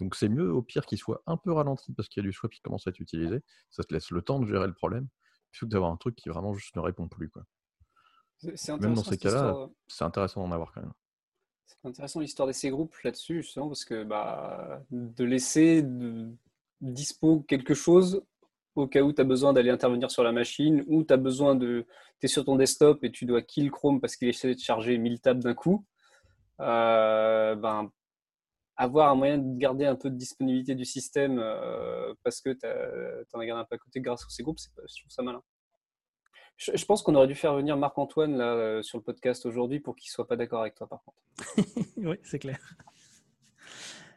Donc 0.00 0.14
c'est 0.14 0.28
mieux 0.28 0.50
au 0.50 0.62
pire 0.62 0.86
qu'il 0.86 0.98
soit 0.98 1.22
un 1.26 1.36
peu 1.36 1.52
ralenti 1.52 1.92
parce 1.92 2.08
qu'il 2.08 2.22
y 2.22 2.26
a 2.26 2.28
du 2.28 2.32
swap 2.32 2.50
qui 2.50 2.60
commence 2.60 2.86
à 2.86 2.90
être 2.90 3.00
utilisé. 3.00 3.42
Ça 3.70 3.84
te 3.84 3.92
laisse 3.92 4.10
le 4.10 4.22
temps 4.22 4.40
de 4.40 4.46
gérer 4.46 4.66
le 4.66 4.72
problème, 4.72 5.06
plutôt 5.52 5.66
que 5.66 5.70
d'avoir 5.72 5.92
un 5.92 5.96
truc 5.96 6.16
qui 6.16 6.28
vraiment 6.30 6.54
juste 6.54 6.74
ne 6.76 6.80
répond 6.80 7.06
plus. 7.06 7.28
Quoi. 7.28 7.44
Même 8.80 8.94
dans 8.94 9.04
ces 9.04 9.18
cas-là, 9.18 9.68
c'est 9.88 10.04
intéressant 10.04 10.42
d'en 10.42 10.52
avoir 10.52 10.72
quand 10.72 10.80
même. 10.80 10.92
C'est 11.66 11.86
intéressant 11.86 12.20
l'histoire 12.20 12.48
de 12.48 12.52
ces 12.52 12.70
groupes 12.70 12.96
là-dessus, 13.04 13.42
justement, 13.42 13.68
parce 13.68 13.84
que 13.84 14.02
bah, 14.04 14.82
de 14.90 15.24
laisser 15.24 15.82
de 15.82 16.34
dispo 16.80 17.40
quelque 17.42 17.74
chose 17.74 18.24
au 18.76 18.86
cas 18.86 19.02
où 19.02 19.12
tu 19.12 19.20
as 19.20 19.24
besoin 19.24 19.52
d'aller 19.52 19.70
intervenir 19.70 20.10
sur 20.10 20.22
la 20.22 20.32
machine, 20.32 20.84
ou 20.86 21.04
tu 21.04 21.12
as 21.12 21.16
besoin 21.16 21.54
de. 21.54 21.86
Tu 22.20 22.26
es 22.26 22.28
sur 22.28 22.44
ton 22.44 22.56
desktop 22.56 23.02
et 23.04 23.10
tu 23.10 23.24
dois 23.24 23.42
kill 23.42 23.70
Chrome 23.70 24.00
parce 24.00 24.16
qu'il 24.16 24.28
essaie 24.28 24.54
de 24.54 24.60
charger 24.60 24.98
1000 24.98 25.20
tables 25.20 25.42
d'un 25.42 25.54
coup. 25.54 25.84
Euh, 26.60 27.54
ben, 27.54 27.90
avoir 28.76 29.10
un 29.10 29.14
moyen 29.14 29.38
de 29.38 29.58
garder 29.58 29.86
un 29.86 29.96
peu 29.96 30.10
de 30.10 30.16
disponibilité 30.16 30.74
du 30.74 30.84
système 30.84 31.38
euh, 31.38 32.14
parce 32.22 32.40
que 32.40 32.50
tu 32.50 32.66
en 32.66 33.40
as 33.40 33.46
gardé 33.46 33.62
un 33.62 33.64
peu 33.64 33.74
à 33.74 33.78
côté 33.78 34.00
grâce 34.00 34.22
à 34.22 34.26
ces 34.28 34.42
groupes, 34.42 34.58
je 34.58 35.00
trouve 35.00 35.10
ça 35.10 35.22
malin. 35.22 35.42
Je, 36.56 36.84
pense 36.84 37.02
qu'on 37.02 37.14
aurait 37.14 37.26
dû 37.26 37.34
faire 37.34 37.54
venir 37.54 37.78
Marc-Antoine 37.78 38.36
là, 38.36 38.52
euh, 38.52 38.82
sur 38.82 38.98
le 38.98 39.02
podcast 39.02 39.46
aujourd'hui 39.46 39.80
pour 39.80 39.96
qu'il 39.96 40.10
soit 40.10 40.28
pas 40.28 40.36
d'accord 40.36 40.60
avec 40.60 40.74
toi, 40.74 40.86
par 40.86 41.02
contre. 41.02 41.18
oui, 41.96 42.16
c'est 42.22 42.38
clair. 42.38 42.58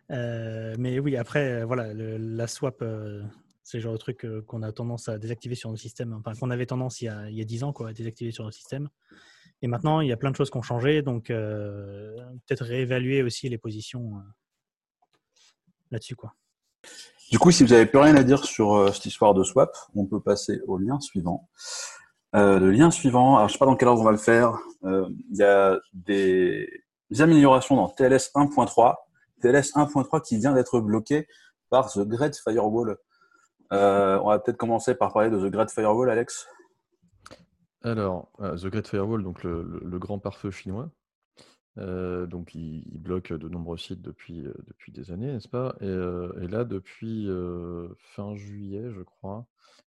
Mais 0.10 1.00
oui, 1.00 1.16
après, 1.16 1.64
voilà, 1.64 1.94
la 1.94 2.48
swap, 2.48 2.84
c'est 3.64 3.78
le 3.78 3.84
genre 3.84 3.94
de 3.94 3.98
truc 3.98 4.28
qu'on 4.46 4.62
a 4.62 4.72
tendance 4.72 5.10
à 5.10 5.18
désactiver 5.18 5.56
sur 5.56 5.70
nos 5.70 5.78
systèmes, 5.78 6.14
enfin 6.14 6.38
qu'on 6.38 6.52
avait 6.52 6.66
tendance 6.66 7.02
il 7.02 7.06
y, 7.06 7.08
a, 7.08 7.30
il 7.30 7.36
y 7.38 7.42
a 7.42 7.46
10 7.46 7.64
ans 7.64 7.74
quoi, 7.74 7.90
à 7.90 7.94
désactiver 7.94 8.32
sur 8.32 8.44
nos 8.44 8.52
systèmes. 8.52 8.90
Et 9.62 9.68
maintenant, 9.68 10.02
il 10.02 10.10
y 10.10 10.12
a 10.12 10.18
plein 10.18 10.32
de 10.32 10.36
choses 10.36 10.50
qui 10.50 10.58
ont 10.58 10.62
changé, 10.62 11.02
donc 11.02 11.28
peut-être 11.28 12.66
réévaluer 12.66 13.24
aussi 13.24 13.48
les 13.48 13.58
positions 13.58 14.22
là-dessus. 15.92 16.16
Quoi. 16.16 16.34
Du 17.32 17.40
coup, 17.40 17.52
si 17.52 17.64
vous 17.64 17.70
n'avez 17.70 17.86
plus 17.86 18.00
rien 18.00 18.16
à 18.16 18.24
dire 18.24 18.44
sur 18.44 18.76
euh, 18.76 18.92
cette 18.92 19.06
histoire 19.06 19.34
de 19.34 19.44
swap, 19.44 19.76
on 19.96 20.06
peut 20.06 20.20
passer 20.20 20.62
au 20.68 20.78
lien 20.78 21.00
suivant. 21.00 21.50
Euh, 22.36 22.60
le 22.60 22.72
lien 22.72 22.92
suivant, 22.92 23.38
alors 23.38 23.48
je 23.48 23.54
ne 23.54 23.58
sais 23.58 23.60
pas 23.60 23.66
dans 23.66 23.76
quelle 23.76 23.88
ordre 23.88 24.02
on 24.02 24.06
va 24.06 24.12
le 24.12 24.18
faire. 24.18 24.58
Euh, 24.84 25.08
il 25.32 25.38
y 25.38 25.44
a 25.44 25.80
des, 25.94 26.68
améliorations 27.20 27.76
dans 27.76 27.90
TLS 27.90 28.32
1.3. 28.36 28.96
TLS 29.42 29.74
1.3 29.76 30.22
qui 30.22 30.38
vient 30.38 30.54
d'être 30.54 30.80
bloqué 30.80 31.28
par 31.70 31.92
The 31.92 32.00
Great 32.00 32.38
Firewall. 32.38 32.98
On 33.74 34.30
va 34.30 34.40
peut-être 34.40 34.58
commencer 34.58 34.96
par 34.96 35.14
parler 35.14 35.30
de 35.30 35.40
The 35.40 35.52
Great 35.52 35.72
Firewall, 35.72 36.10
Alex. 36.10 36.48
Alors, 37.82 38.32
The 38.40 38.68
Great 38.68 38.88
Firewall, 38.88 39.24
donc 39.24 39.44
le 39.44 39.98
grand 40.00 40.20
pare-feu 40.20 40.52
chinois, 40.52 40.90
donc 41.76 42.56
il 42.56 43.00
bloque 43.00 43.34
de 43.34 43.50
nombreux 43.50 43.78
sites 43.78 44.02
depuis, 44.02 44.44
depuis 44.68 44.92
des 44.92 45.12
années, 45.12 45.34
n'est-ce 45.34 45.50
pas? 45.50 45.76
Et 45.82 46.48
là 46.48 46.64
depuis, 46.64 47.28
fin 47.98 48.36
juillet, 48.36 48.92
je 48.92 49.02
crois, 49.02 49.48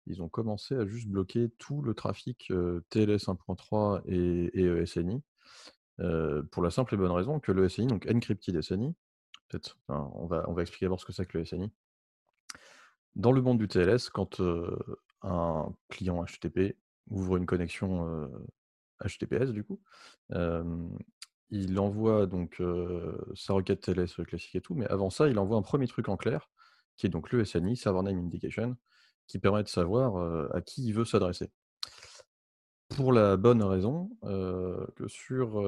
ils 0.06 0.22
ont 0.22 0.28
commencé 0.28 0.74
à 0.74 0.86
juste 0.86 1.08
bloquer 1.08 1.50
tout 1.58 1.82
le 1.82 1.94
trafic, 1.94 2.52
TLS 2.90 3.26
1.3 3.26 4.02
et 4.06 4.64
ESNI, 4.64 5.22
pour 6.50 6.62
la 6.62 6.70
simple 6.70 6.94
et 6.94 6.96
bonne 6.96 7.12
raison 7.12 7.40
que 7.40 7.52
l'ESNI, 7.52 7.88
donc 7.88 8.08
Encrypted 8.10 8.60
SNI, 8.62 8.94
peut-être, 9.48 9.78
on 9.88 10.26
va 10.26 10.44
on 10.48 10.54
va 10.54 10.62
expliquer 10.62 10.86
d'abord 10.86 11.00
ce 11.00 11.04
que 11.04 11.12
c'est 11.12 11.26
que 11.26 11.36
l'ESNI. 11.36 11.70
Dans 13.14 13.32
le 13.32 13.42
monde 13.42 13.58
du 13.58 13.68
TLS, 13.68 14.08
quand, 14.10 14.40
un 15.22 15.72
client 15.88 16.24
HTTP 16.24 16.76
ouvre 17.10 17.36
une 17.36 17.46
connexion, 17.46 18.28
HTTPS 19.04 19.52
il 21.54 21.78
envoie 21.78 22.26
donc 22.26 22.62
sa 23.34 23.52
requête 23.52 23.80
TLS 23.80 24.24
classique 24.26 24.54
et 24.54 24.60
tout, 24.60 24.74
mais 24.74 24.86
avant 24.86 25.10
ça, 25.10 25.28
il 25.28 25.38
envoie 25.38 25.58
un 25.58 25.62
premier 25.62 25.86
truc 25.86 26.08
en 26.08 26.16
clair, 26.16 26.48
qui 26.96 27.06
est 27.06 27.10
donc 27.10 27.30
le 27.30 27.44
SNI, 27.44 27.76
Server 27.76 28.02
Name 28.02 28.18
Indication, 28.18 28.76
qui 29.26 29.38
permet 29.38 29.62
de 29.62 29.68
savoir 29.68 30.54
à 30.54 30.60
qui 30.62 30.86
il 30.86 30.94
veut 30.94 31.04
s'adresser. 31.04 31.50
Pour 32.96 33.12
la 33.12 33.36
bonne 33.36 33.62
raison 33.62 34.10
que 34.22 35.06
sur 35.08 35.58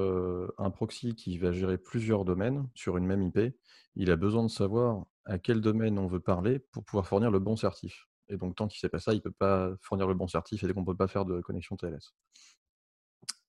un 0.57 0.69
proxy 0.71 1.15
qui 1.15 1.37
va 1.37 1.51
gérer 1.51 1.77
plusieurs 1.77 2.25
domaines 2.25 2.67
sur 2.73 2.97
une 2.97 3.05
même 3.05 3.21
IP, 3.21 3.55
il 3.95 4.11
a 4.11 4.15
besoin 4.15 4.43
de 4.43 4.49
savoir 4.49 5.05
à 5.25 5.39
quel 5.39 5.61
domaine 5.61 5.97
on 5.97 6.07
veut 6.07 6.19
parler 6.19 6.59
pour 6.59 6.83
pouvoir 6.83 7.07
fournir 7.07 7.31
le 7.31 7.39
bon 7.39 7.55
certif. 7.55 8.07
Et 8.29 8.37
donc, 8.37 8.55
tant 8.55 8.67
qu'il 8.67 8.77
ne 8.77 8.81
sait 8.81 8.89
pas 8.89 8.99
ça, 8.99 9.13
il 9.13 9.17
ne 9.17 9.21
peut 9.21 9.31
pas 9.31 9.71
fournir 9.81 10.07
le 10.07 10.13
bon 10.13 10.27
certif 10.27 10.63
et 10.63 10.67
donc 10.67 10.77
on 10.77 10.81
ne 10.81 10.85
peut 10.85 10.95
pas 10.95 11.07
faire 11.07 11.25
de 11.25 11.41
connexion 11.41 11.75
TLS. 11.75 12.13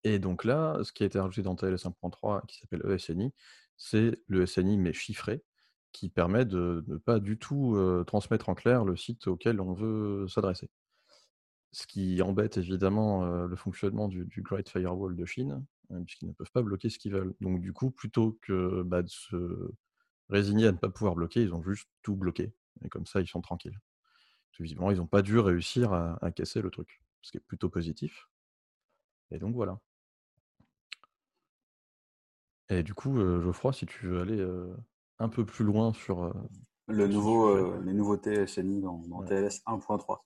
Et 0.04 0.18
donc 0.18 0.44
là, 0.44 0.78
ce 0.84 0.92
qui 0.92 1.02
a 1.02 1.06
été 1.06 1.18
rajouté 1.18 1.42
dans 1.42 1.56
TLS 1.56 1.84
1.3 1.84 2.46
qui 2.46 2.58
s'appelle 2.58 2.82
ESNI, 2.88 3.32
c'est 3.76 4.22
le 4.28 4.42
ESNI 4.42 4.78
mais 4.78 4.92
chiffré, 4.92 5.42
qui 5.92 6.08
permet 6.10 6.44
de 6.44 6.84
ne 6.86 6.96
pas 6.96 7.18
du 7.18 7.38
tout 7.38 7.76
transmettre 8.06 8.48
en 8.48 8.54
clair 8.54 8.84
le 8.84 8.96
site 8.96 9.26
auquel 9.26 9.60
on 9.60 9.72
veut 9.72 10.28
s'adresser. 10.28 10.70
Ce 11.72 11.86
qui 11.86 12.22
embête 12.22 12.56
évidemment 12.58 13.24
le 13.24 13.56
fonctionnement 13.56 14.08
du, 14.08 14.42
Great 14.42 14.68
Firewall 14.68 15.16
de 15.16 15.24
Chine, 15.24 15.64
hein, 15.90 16.02
puisqu'ils 16.04 16.28
ne 16.28 16.34
peuvent 16.34 16.52
pas 16.52 16.62
bloquer 16.62 16.88
ce 16.88 16.98
qu'ils 16.98 17.12
veulent. 17.12 17.34
Donc 17.40 17.60
du 17.60 17.72
coup, 17.72 17.90
plutôt 17.90 18.38
que 18.42 18.82
bah, 18.82 19.02
de 19.02 19.08
se 19.08 19.72
résigner 20.28 20.66
à 20.66 20.72
ne 20.72 20.76
pas 20.76 20.88
pouvoir 20.88 21.14
bloquer, 21.14 21.42
ils 21.42 21.54
ont 21.54 21.62
juste 21.62 21.88
tout 22.02 22.16
bloqué. 22.16 22.52
Et 22.82 22.88
comme 22.88 23.06
ça, 23.06 23.20
ils 23.20 23.28
sont 23.28 23.40
tranquilles. 23.40 23.78
visiblement, 24.58 24.90
ils 24.90 24.98
n'ont 24.98 25.06
pas 25.06 25.22
dû 25.22 25.38
réussir 25.38 25.92
à, 25.92 26.18
à 26.22 26.30
casser 26.30 26.60
le 26.60 26.70
truc, 26.70 27.02
ce 27.22 27.30
qui 27.30 27.36
est 27.38 27.40
plutôt 27.46 27.68
positif. 27.68 28.28
Et 29.30 29.38
donc 29.38 29.54
voilà. 29.54 29.80
Et 32.68 32.82
du 32.82 32.94
coup, 32.94 33.16
Geoffroy, 33.16 33.72
si 33.72 33.86
tu 33.86 34.06
veux 34.06 34.20
aller 34.20 34.44
un 35.18 35.28
peu 35.28 35.46
plus 35.46 35.64
loin 35.64 35.92
sur 35.92 36.32
le 36.88 37.08
nouveau, 37.08 37.48
euh, 37.48 37.82
les 37.84 37.92
nouveautés 37.92 38.46
SNI 38.46 38.80
dans, 38.80 38.98
dans 39.08 39.22
TLS 39.22 39.62
1.3. 39.66 40.20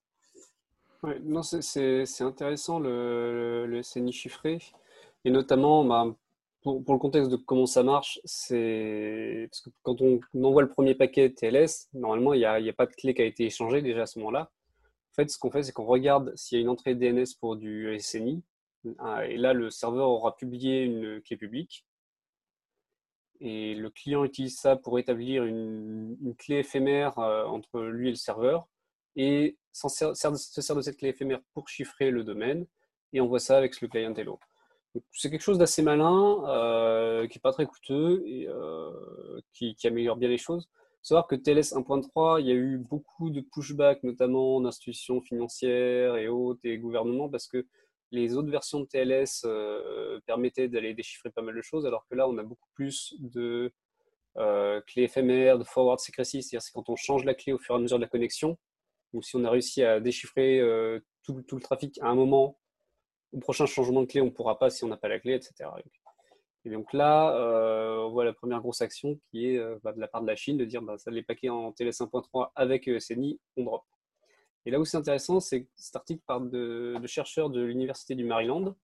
Ouais, 1.03 1.19
non, 1.21 1.43
c'est 1.43 2.21
intéressant 2.21 2.79
le, 2.79 3.67
le, 3.67 3.83
SNI 3.83 4.13
chiffré. 4.13 4.59
Et 5.25 5.31
notamment, 5.31 5.85
bah, 5.85 6.15
pour, 6.63 6.85
pour, 6.85 6.95
le 6.95 7.01
contexte 7.01 7.31
de 7.31 7.37
comment 7.37 7.67
ça 7.67 7.83
marche, 7.83 8.21
c'est 8.25 9.49
parce 9.51 9.61
que 9.63 9.71
quand 9.83 10.01
on, 10.03 10.21
envoie 10.43 10.63
le 10.63 10.69
premier 10.69 10.95
paquet 10.95 11.31
TLS, 11.31 11.89
normalement, 11.95 12.35
il 12.35 12.39
n'y 12.39 12.45
a, 12.45 12.53
a, 12.53 12.73
pas 12.73 12.87
de 12.87 12.93
clé 12.93 13.15
qui 13.15 13.23
a 13.23 13.25
été 13.25 13.47
échangée 13.47 13.83
déjà 13.83 14.03
à 14.03 14.07
ce 14.07 14.19
moment-là. 14.19 14.51
En 15.13 15.15
fait, 15.15 15.31
ce 15.31 15.39
qu'on 15.39 15.51
fait, 15.51 15.63
c'est 15.63 15.73
qu'on 15.73 15.85
regarde 15.85 16.33
s'il 16.37 16.59
y 16.59 16.61
a 16.61 16.63
une 16.63 16.69
entrée 16.69 16.95
DNS 16.95 17.27
pour 17.41 17.57
du 17.57 17.99
SNI. 17.99 18.43
Ah, 18.99 19.27
et 19.27 19.37
là, 19.37 19.53
le 19.53 19.71
serveur 19.71 20.09
aura 20.09 20.37
publié 20.37 20.85
une 20.85 21.21
clé 21.23 21.37
publique. 21.37 21.87
Et 23.41 23.75
le 23.75 23.91
client 23.91 24.25
utilise 24.25 24.59
ça 24.59 24.77
pour 24.77 24.99
établir 24.99 25.45
une, 25.45 26.35
clé 26.39 26.57
éphémère 26.57 27.19
euh, 27.19 27.45
entre 27.47 27.81
lui 27.81 28.09
et 28.09 28.11
le 28.11 28.17
serveur. 28.17 28.69
Et 29.17 29.57
se 29.73 29.89
sert, 29.89 30.77
de 30.77 30.83
cette 30.83 30.99
clé 30.99 31.09
éphémère 31.09 31.41
pour 31.55 31.69
chiffrer 31.69 32.11
le 32.11 32.23
domaine. 32.23 32.67
Et 33.13 33.21
envoie 33.21 33.41
ça 33.41 33.57
avec 33.57 33.81
le 33.81 33.89
client 33.89 34.15
Hello. 34.15 34.39
C'est 35.13 35.31
quelque 35.31 35.43
chose 35.43 35.59
d'assez 35.59 35.83
malin, 35.83 36.43
euh, 36.47 37.27
qui 37.29 37.39
n'est 37.39 37.43
pas 37.43 37.53
très 37.53 37.67
coûteux 37.67 38.23
et 38.27 38.49
euh, 38.49 39.41
qui, 39.53 39.77
améliore 39.85 40.17
bien 40.17 40.29
les 40.29 40.39
choses. 40.39 40.69
Savoir 41.03 41.27
que 41.27 41.37
TLS 41.37 41.75
1.3, 41.75 42.41
il 42.41 42.47
y 42.47 42.51
a 42.51 42.55
eu 42.55 42.79
beaucoup 42.79 43.31
de 43.31 43.41
pushback, 43.41 44.03
notamment 44.03 44.61
d'institutions 44.61 45.21
financières 45.21 46.17
et 46.17 46.29
autres 46.29 46.61
et 46.65 46.79
gouvernements, 46.79 47.29
parce 47.29 47.47
que 47.47 47.67
les 48.11 48.37
autres 48.37 48.51
versions 48.51 48.81
de 48.81 48.87
TLS 48.87 49.43
euh, 49.45 50.21
permettaient 50.27 50.69
d'aller 50.69 50.95
déchiffrer 50.95 51.31
pas 51.31 51.43
mal 51.43 51.55
de 51.55 51.63
choses, 51.63 51.87
alors 51.87 52.07
que 52.09 52.15
là, 52.15 52.29
on 52.29 52.37
a 52.39 52.43
beaucoup 52.43 52.69
plus 52.75 53.15
de 53.21 53.73
euh, 54.39 54.81
clés 54.87 55.05
éphémères, 55.05 55.59
de 55.59 55.65
forward 55.65 55.99
secrecy, 56.01 56.43
c'est-à-dire 56.43 56.63
c'est 56.63 56.73
quand 56.73 56.89
on 56.89 56.97
change 56.97 57.25
la 57.25 57.35
clé 57.35 57.53
au 57.53 57.59
fur 57.59 57.75
et 57.75 57.79
à 57.79 57.81
mesure 57.81 57.99
de 57.99 58.03
la 58.03 58.09
connexion, 58.09 58.59
ou 59.13 59.23
si 59.23 59.37
on 59.37 59.45
a 59.45 59.51
réussi 59.51 59.83
à 59.83 60.01
déchiffrer 60.01 60.61
euh, 60.61 61.01
tout, 61.25 61.43
le 61.51 61.61
trafic 61.61 61.99
à 62.01 62.09
un 62.09 62.15
moment, 62.15 62.60
au 63.33 63.39
prochain 63.39 63.67
changement 63.67 64.03
de 64.03 64.07
clé, 64.07 64.21
on 64.21 64.27
ne 64.27 64.31
pourra 64.31 64.59
pas 64.59 64.71
si 64.71 64.85
on 64.85 64.89
n'a 64.89 64.97
pas 64.97 65.09
la 65.09 65.21
clé, 65.21 65.35
etc. 65.35 65.71
Et 66.65 66.71
donc 66.71 66.93
là, 66.93 67.35
on 68.05 68.11
voit 68.11 68.25
la 68.25 68.33
première 68.33 68.61
grosse 68.61 68.83
action 68.83 69.19
qui 69.31 69.47
est 69.47 69.61
bah, 69.83 69.93
de 69.93 70.01
la 70.01 70.09
part 70.09 70.23
de 70.23 70.27
la 70.27 70.37
Chine 70.37 70.57
de 70.57 70.65
dire 70.65 70.83
bah, 70.83 70.99
ça, 70.99 71.11
les 71.11 71.23
paquets 71.23 71.49
en 71.49 71.73
TLS 71.73 72.01
1.3 72.01 72.51
avec 72.55 72.87
ESNI, 72.89 73.41
on 73.57 73.65
drop. 73.65 73.83
Et 74.67 74.71
là 74.71 74.79
où 74.79 74.85
c'est 74.85 74.97
intéressant, 74.97 75.41
c'est 75.41 75.65
que 75.65 75.71
cet 75.75 75.97
article 75.97 76.23
parle 76.27 76.51
de, 76.51 76.97
chercheurs 77.07 77.51
de 77.51 77.63
l'Université 77.63 78.15
du 78.15 78.25
Maryland, 78.25 78.77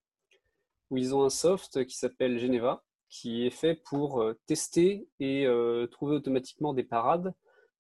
où 0.91 0.97
ils 0.97 1.15
ont 1.15 1.23
un 1.23 1.31
soft 1.31 1.85
qui 1.85 1.97
s'appelle 1.97 2.39
Geneva, 2.39 2.83
qui 3.09 3.47
est 3.47 3.51
fait 3.51 3.75
pour 3.75 4.21
euh, 4.21 4.39
tester 4.47 5.09
et 5.21 5.47
euh, 5.47 5.87
trouver 5.87 6.17
automatiquement 6.17 6.73
des 6.73 6.83
parades 6.83 7.35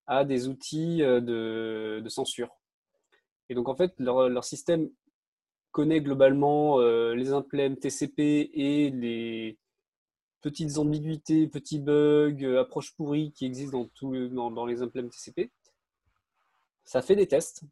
à 0.06 0.24
des 0.24 0.46
outils 0.46 1.02
euh, 1.02 1.20
de, 1.20 2.08
censure. 2.08 2.50
Et 3.48 3.54
donc 3.54 3.68
en 3.68 3.74
fait, 3.74 3.94
leur, 3.98 4.44
système 4.44 4.90
connaît 5.76 6.00
globalement 6.00 6.80
les 6.80 7.32
implèmes 7.32 7.76
TCP 7.76 8.50
et 8.54 8.90
les 8.90 9.58
petites 10.40 10.78
ambiguïtés, 10.78 11.46
petits 11.48 11.78
bugs, 11.78 12.56
approches 12.58 12.94
pourries 12.94 13.32
qui 13.32 13.44
existent 13.44 13.86
dans, 14.30 14.50
dans 14.50 14.66
les 14.66 14.80
implèmes 14.82 15.10
TCP. 15.10 15.50
Ça 16.84 17.02
fait 17.02 17.16
des 17.16 17.26
tests 17.26 17.64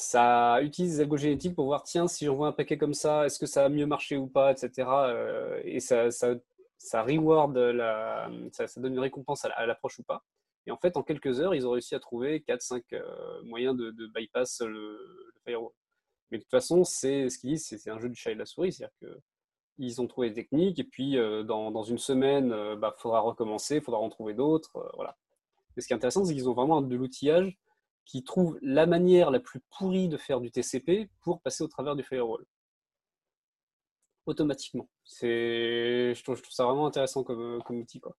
ça 0.00 0.62
utilise 0.62 0.94
les 0.94 1.00
algogénétiques 1.02 1.54
pour 1.54 1.66
voir, 1.66 1.82
tiens, 1.82 2.08
si 2.08 2.24
j'envoie 2.24 2.48
un 2.48 2.52
paquet 2.52 2.78
comme 2.78 2.94
ça, 2.94 3.26
est-ce 3.26 3.38
que 3.38 3.46
ça 3.46 3.66
a 3.66 3.68
mieux 3.68 3.86
marché 3.86 4.16
ou 4.16 4.26
pas, 4.26 4.50
etc. 4.50 4.88
Euh, 4.88 5.60
et 5.64 5.78
ça, 5.80 6.10
ça, 6.10 6.34
ça 6.78 7.02
reward, 7.02 7.56
la, 7.56 8.30
ça, 8.52 8.66
donne 8.78 8.94
une 8.94 8.98
récompense 8.98 9.44
à 9.44 9.66
l'approche 9.66 9.98
ou 9.98 10.02
pas. 10.02 10.24
Et 10.66 10.70
en 10.70 10.78
fait, 10.78 10.96
en 10.96 11.02
quelques 11.02 11.40
heures, 11.40 11.54
ils 11.54 11.66
ont 11.66 11.72
réussi 11.72 11.94
à 11.94 12.00
trouver 12.00 12.42
4-5 12.48 12.82
euh, 12.94 13.42
moyens 13.44 13.76
de, 13.76 14.06
bypass 14.14 14.62
le, 14.62 14.98
firewall. 15.44 15.72
Mais 16.30 16.38
de 16.38 16.42
toute 16.42 16.50
façon, 16.50 16.84
c'est 16.84 17.28
ce 17.28 17.38
qu'ils 17.38 17.50
disent, 17.50 17.66
c'est 17.66 17.90
un 17.90 17.98
jeu 17.98 18.08
du 18.08 18.14
chat 18.14 18.30
et 18.30 18.34
de 18.34 18.38
la 18.38 18.46
souris. 18.46 18.72
C'est-à-dire 18.72 18.96
qu'ils 19.76 20.00
ont 20.00 20.06
trouvé 20.06 20.30
des 20.30 20.34
techniques, 20.34 20.78
et 20.78 20.84
puis 20.84 21.18
euh, 21.18 21.42
dans, 21.42 21.70
dans, 21.70 21.82
une 21.82 21.98
semaine, 21.98 22.46
il 22.46 22.78
bah, 22.78 22.94
faudra 22.98 23.20
recommencer, 23.20 23.76
il 23.76 23.82
faudra 23.82 24.00
en 24.00 24.08
trouver 24.08 24.34
d'autres. 24.34 24.90
voilà. 24.94 25.16
Et 25.76 25.80
ce 25.80 25.86
qui 25.86 25.92
est 25.92 25.96
intéressant, 25.96 26.24
c'est 26.24 26.34
qu'ils 26.34 26.48
ont 26.48 26.54
vraiment 26.54 26.82
de 26.82 26.96
l'outillage 26.96 27.58
qui 28.04 28.24
trouve 28.24 28.58
la 28.62 28.86
manière 28.86 29.30
la 29.30 29.40
plus 29.40 29.60
pourrie 29.78 30.08
de 30.08 30.16
faire 30.16 30.40
du 30.40 30.50
TCP 30.50 31.08
pour 31.20 31.40
passer 31.42 31.62
au 31.62 31.68
travers 31.68 31.94
du 31.96 32.02
firewall. 32.02 32.44
Automatiquement. 34.26 34.88
C'est, 35.04 36.14
je, 36.14 36.22
trouve, 36.22 36.40
ça 36.50 36.64
vraiment 36.64 36.86
intéressant 36.86 37.22
comme, 37.24 37.62
comme 37.62 37.78
outil. 37.78 38.00
Quoi. 38.00 38.16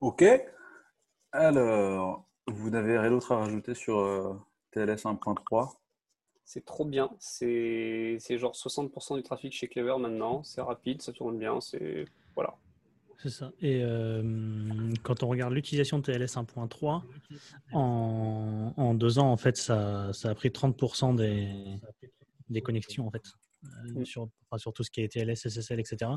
Ok. 0.00 0.24
Alors, 1.32 2.28
vous 2.46 2.74
avez 2.74 2.98
rien 2.98 3.10
d'autre 3.10 3.32
à 3.32 3.38
rajouter 3.38 3.74
sur 3.74 3.98
euh, 3.98 4.34
TLS 4.72 5.04
1.3 5.04 5.72
C'est 6.44 6.64
trop 6.64 6.84
bien. 6.84 7.10
C'est 7.18 8.18
genre 8.30 8.52
60% 8.52 9.16
du 9.16 9.22
trafic 9.22 9.52
chez 9.52 9.68
Clever 9.68 9.96
maintenant. 9.98 10.42
C'est 10.42 10.60
rapide, 10.60 11.00
ça 11.00 11.12
tourne 11.12 11.38
bien. 11.38 11.60
C'est 11.60 12.04
voilà. 12.34 12.54
C'est 13.22 13.30
ça. 13.30 13.52
Et 13.60 13.82
euh, 13.82 14.92
quand 15.04 15.22
on 15.22 15.28
regarde 15.28 15.54
l'utilisation 15.54 15.98
de 15.98 16.02
TLS 16.02 16.34
1.3, 16.36 17.02
en, 17.72 18.74
en, 18.76 18.94
deux 18.94 19.18
ans, 19.18 19.30
en 19.30 19.36
fait, 19.36 19.56
ça, 19.56 20.12
ça 20.12 20.30
a 20.30 20.34
pris 20.34 20.48
30% 20.48 21.14
des, 21.14 21.78
des 22.48 22.62
connexions, 22.62 23.06
en 23.06 23.10
fait, 23.10 23.22
euh, 23.64 24.00
mm. 24.00 24.04
sur, 24.04 24.28
sur, 24.56 24.72
tout 24.72 24.82
ce 24.82 24.90
qui 24.90 25.02
est 25.02 25.12
TLS, 25.12 25.36
SSL, 25.36 25.78
etc. 25.78 26.10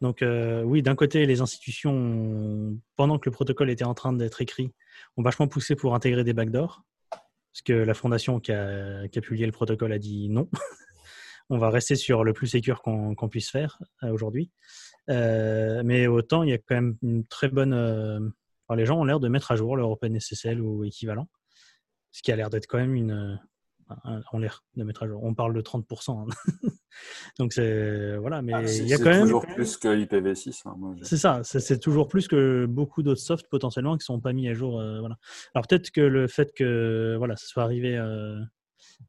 Donc, 0.00 0.22
euh, 0.22 0.62
oui, 0.62 0.82
d'un 0.82 0.94
côté, 0.94 1.26
les 1.26 1.40
institutions, 1.40 2.76
pendant 2.96 3.18
que 3.18 3.28
le 3.28 3.32
protocole 3.32 3.70
était 3.70 3.84
en 3.84 3.94
train 3.94 4.12
d'être 4.12 4.40
écrit, 4.40 4.72
ont 5.16 5.22
vachement 5.22 5.48
poussé 5.48 5.76
pour 5.76 5.94
intégrer 5.94 6.24
des 6.24 6.32
backdoors, 6.32 6.82
parce 7.10 7.62
que 7.64 7.72
la 7.72 7.94
fondation 7.94 8.40
qui 8.40 8.52
a, 8.52 9.08
publié 9.22 9.46
le 9.46 9.52
protocole 9.52 9.92
a 9.92 9.98
dit 9.98 10.28
non. 10.28 10.48
on 11.50 11.58
va 11.58 11.70
rester 11.70 11.94
sur 11.94 12.24
le 12.24 12.32
plus 12.32 12.48
sécur 12.48 12.82
qu'on 12.82 13.28
puisse 13.28 13.50
faire 13.50 13.78
aujourd'hui. 14.02 14.50
Euh, 15.10 15.82
mais 15.84 16.06
autant, 16.06 16.42
il 16.42 16.50
y 16.50 16.52
a 16.52 16.58
quand 16.58 16.74
même 16.74 16.96
une 17.02 17.26
très 17.26 17.48
bonne. 17.48 17.74
Euh, 17.74 18.20
les 18.74 18.86
gens 18.86 18.98
ont 18.98 19.04
l'air 19.04 19.20
de 19.20 19.28
mettre 19.28 19.52
à 19.52 19.56
jour 19.56 19.76
leur 19.76 19.90
OpenSSL 19.90 20.60
ou 20.60 20.84
équivalent, 20.84 21.28
ce 22.12 22.22
qui 22.22 22.32
a 22.32 22.36
l'air 22.36 22.50
d'être 22.50 22.66
quand 22.66 22.78
même 22.78 22.94
une. 22.94 23.40
On 24.32 24.38
l'air 24.38 24.64
de 24.76 24.84
mettre 24.84 25.02
à 25.02 25.06
jour. 25.06 25.22
On 25.22 25.34
parle 25.34 25.54
de 25.54 25.60
30%. 25.60 26.10
Hein. 26.10 26.26
Donc 27.38 27.52
c'est 27.52 28.16
voilà, 28.16 28.42
mais 28.42 28.52
ah, 28.54 28.62
il 28.62 28.86
y 28.86 28.94
a 28.94 28.98
quand 28.98 29.10
même 29.10 29.22
toujours 29.22 29.46
plus 29.46 29.76
que 29.76 29.88
IPv6. 29.88 30.62
Hein, 30.66 30.96
c'est 31.02 31.16
ça, 31.16 31.42
c'est 31.42 31.78
toujours 31.80 32.08
plus 32.08 32.28
que 32.28 32.66
beaucoup 32.66 33.02
d'autres 33.02 33.20
softs 33.20 33.48
potentiellement 33.50 33.96
qui 33.96 34.04
sont 34.04 34.20
pas 34.20 34.32
mis 34.32 34.48
à 34.48 34.54
jour. 34.54 34.80
Euh, 34.80 35.00
voilà. 35.00 35.16
Alors 35.54 35.66
peut-être 35.66 35.90
que 35.90 36.00
le 36.00 36.28
fait 36.28 36.52
que 36.54 37.16
voilà, 37.18 37.36
ça 37.36 37.46
soit 37.46 37.62
arrivé 37.62 37.98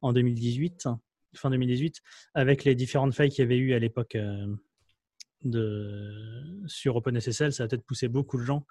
en 0.02 0.12
2018, 0.12 0.88
fin 1.34 1.50
2018, 1.50 2.00
avec 2.34 2.64
les 2.64 2.74
différentes 2.74 3.14
failles 3.14 3.30
qu'il 3.30 3.42
y 3.42 3.46
avait 3.46 3.58
eu 3.58 3.72
à 3.72 3.78
l'époque 3.78 4.16
de, 5.44 6.64
sur 6.66 6.96
OpenSSL, 6.96 7.52
ça 7.52 7.64
a 7.64 7.68
peut-être 7.68 7.84
poussé 7.84 8.08
beaucoup 8.08 8.38
de 8.38 8.42
gens 8.42 8.66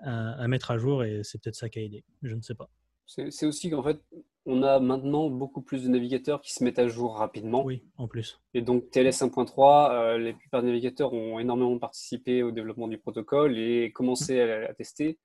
à, 0.00 0.46
mettre 0.48 0.70
à 0.70 0.78
jour 0.78 1.04
et 1.04 1.22
c'est 1.22 1.40
peut-être 1.40 1.54
ça 1.54 1.68
qui 1.68 1.78
a 1.78 1.82
aidé. 1.82 2.04
Je 2.22 2.34
ne 2.34 2.42
sais 2.42 2.54
pas. 2.54 2.68
C'est 3.06 3.46
aussi 3.46 3.70
qu'en 3.70 3.82
fait, 3.82 4.00
on 4.44 4.62
a 4.62 4.80
maintenant 4.80 5.28
beaucoup 5.28 5.62
plus 5.62 5.84
de 5.84 5.88
navigateurs 5.88 6.40
qui 6.40 6.52
se 6.52 6.64
mettent 6.64 6.78
à 6.78 6.88
jour 6.88 7.16
rapidement. 7.16 7.64
Oui, 7.64 7.84
en 7.96 8.08
plus. 8.08 8.40
Et 8.54 8.62
donc 8.62 8.90
TLS 8.90 9.22
1.3, 9.22 9.92
euh, 9.92 10.18
les 10.18 10.32
plupart 10.32 10.62
des 10.62 10.68
navigateurs 10.68 11.12
ont 11.12 11.38
énormément 11.38 11.78
participé 11.78 12.42
au 12.42 12.50
développement 12.50 12.88
du 12.88 12.98
protocole 12.98 13.56
et 13.58 13.92
commencé 13.92 14.40
à, 14.40 14.74
tester. 14.74 15.18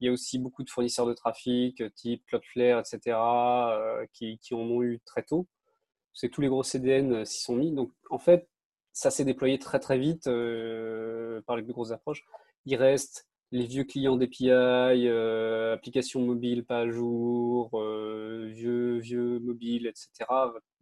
Il 0.00 0.06
y 0.06 0.08
a 0.08 0.12
aussi 0.12 0.38
beaucoup 0.38 0.64
de 0.64 0.70
fournisseurs 0.70 1.06
de 1.06 1.14
trafic, 1.14 1.82
type 1.94 2.24
Cloudflare, 2.26 2.80
etc., 2.80 3.16
euh, 3.16 4.04
qui, 4.12 4.38
qui, 4.38 4.54
en 4.54 4.58
ont 4.58 4.82
eu 4.82 5.00
très 5.04 5.22
tôt. 5.22 5.46
C'est 6.12 6.28
tous 6.28 6.40
les 6.40 6.48
gros 6.48 6.62
CDN 6.62 7.12
euh, 7.12 7.24
s'y 7.24 7.42
sont 7.42 7.56
mis. 7.56 7.72
Donc 7.72 7.92
en 8.10 8.18
fait, 8.18 8.48
ça 8.92 9.10
s'est 9.10 9.24
déployé 9.24 9.58
très 9.58 9.78
très 9.78 9.98
vite 9.98 10.26
euh, 10.26 11.42
par 11.46 11.56
les 11.56 11.62
plus 11.62 11.72
grosses 11.72 11.90
approches. 11.92 12.24
Il 12.64 12.76
reste 12.76 13.28
les 13.54 13.66
vieux 13.66 13.84
clients 13.84 14.16
d'API, 14.16 14.48
euh, 14.50 15.74
applications 15.74 16.20
mobiles 16.20 16.64
pas 16.64 16.80
à 16.80 16.88
jour, 16.88 17.70
euh, 17.74 18.46
vieux, 18.48 18.98
vieux 18.98 19.38
mobiles, 19.38 19.86
etc. 19.86 20.10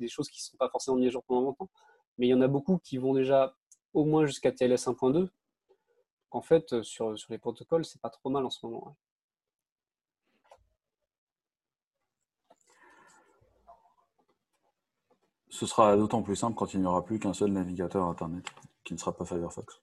Des 0.01 0.09
choses 0.09 0.31
qui 0.31 0.41
ne 0.41 0.45
sont 0.45 0.57
pas 0.57 0.71
forcément 0.71 0.97
mises 0.97 1.09
à 1.09 1.11
jour 1.11 1.23
pendant 1.25 1.43
longtemps. 1.43 1.69
Mais 2.17 2.29
il 2.29 2.31
y 2.31 2.35
en 2.35 2.41
a 2.41 2.49
beaucoup 2.49 2.79
qui 2.79 2.97
vont 2.97 3.13
déjà 3.13 3.55
au 3.93 4.07
moins 4.07 4.25
jusqu'à 4.25 4.53
TLS 4.53 4.87
1.2. 4.87 5.29
En 6.31 6.41
fait, 6.41 6.83
sur, 6.83 7.19
sur 7.19 7.31
les 7.31 7.39
protocoles, 7.39 7.85
c'est 7.85 8.01
pas 8.01 8.09
trop 8.09 8.31
mal 8.31 8.47
en 8.47 8.51
ce 8.51 8.65
moment. 8.65 8.97
Ce 15.51 15.67
sera 15.67 15.95
d'autant 15.99 16.23
plus 16.23 16.37
simple 16.37 16.57
quand 16.57 16.73
il 16.73 16.81
n'y 16.81 16.87
aura 16.87 17.05
plus 17.05 17.19
qu'un 17.19 17.35
seul 17.35 17.53
navigateur 17.53 18.07
Internet, 18.07 18.47
qui 18.83 18.95
ne 18.95 18.99
sera 18.99 19.15
pas 19.15 19.27
Firefox. 19.27 19.83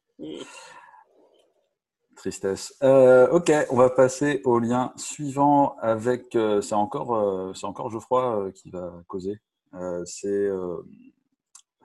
Tristesse. 2.19 2.75
Euh, 2.83 3.29
ok, 3.29 3.49
on 3.69 3.77
va 3.77 3.89
passer 3.89 4.41
au 4.43 4.59
lien 4.59 4.91
suivant 4.97 5.77
avec. 5.77 6.35
Euh, 6.35 6.59
c'est 6.59 6.75
encore, 6.75 7.15
euh, 7.15 7.53
c'est 7.53 7.65
encore 7.65 7.89
Geoffroy 7.89 8.51
qui 8.53 8.69
va 8.69 8.91
causer. 9.07 9.39
c'est 10.05 10.49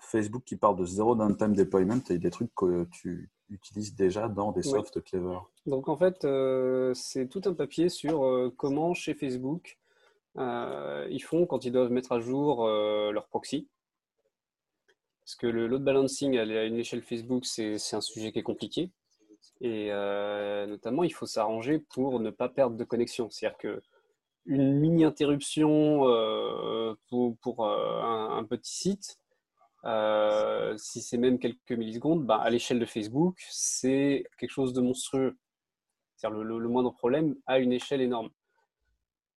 Facebook 0.01 0.43
qui 0.45 0.57
parle 0.57 0.77
de 0.77 0.85
zéro 0.85 1.15
downtime 1.15 1.55
deployment 1.55 2.03
et 2.11 2.19
des 2.19 2.31
trucs 2.31 2.53
que 2.57 2.85
tu 2.91 3.31
utilises 3.49 3.95
déjà 3.95 4.29
dans 4.29 4.51
des 4.51 4.67
Oui. 4.67 4.73
softs 4.73 5.01
Clever. 5.05 5.39
Donc 5.67 5.89
en 5.89 5.97
fait, 5.97 6.27
c'est 6.95 7.29
tout 7.29 7.43
un 7.45 7.55
papier 7.55 7.89
sur 7.89 8.51
comment 8.57 8.93
chez 8.93 9.15
Facebook 9.15 9.79
ils 10.37 11.23
font 11.23 11.47
quand 11.47 11.65
ils 11.65 11.73
doivent 11.73 11.93
mettre 11.93 12.11
à 12.11 12.19
jour 12.19 12.67
leur 12.67 13.29
proxy. 13.29 13.69
Parce 15.25 15.37
que 15.37 15.47
le 15.47 15.69
load 15.69 15.85
balancing 15.85 16.37
à 16.39 16.65
une 16.65 16.77
échelle 16.77 17.03
Facebook, 17.03 17.45
c'est 17.47 17.77
un 17.93 18.01
sujet 18.01 18.33
qui 18.33 18.41
est 18.41 18.43
compliqué. 18.43 18.91
Et 19.61 19.89
euh, 19.91 20.67
notamment, 20.67 21.05
il 21.05 21.13
faut 21.13 21.27
s'arranger 21.27 21.79
pour 21.79 22.21
ne 22.21 22.31
pas 22.31 22.49
perdre 22.49 22.77
de 22.77 22.85
connexion. 22.85 23.31
C'est-à-dire 23.31 23.59
que 23.59 23.83
une 24.47 24.79
mini 24.79 25.05
interruption 25.05 26.07
euh, 26.09 26.95
pour, 27.09 27.67
euh, 27.67 28.03
un, 28.03 28.45
petit 28.45 28.75
site, 28.75 29.19
si 30.77 31.01
c'est 31.01 31.17
même 31.17 31.39
quelques 31.39 31.73
millisecondes, 31.73 32.27
bah, 32.27 32.37
à 32.37 32.51
l'échelle 32.51 32.79
de 32.79 32.85
Facebook, 32.85 33.43
c'est 33.49 34.27
quelque 34.39 34.51
chose 34.51 34.73
de 34.75 34.83
monstrueux. 34.83 35.39
C'est-à-dire 36.17 36.39
le, 36.43 36.69
moindre 36.69 36.93
problème 36.93 37.37
à 37.47 37.59
une 37.59 37.73
échelle 37.73 38.01
énorme. 38.01 38.31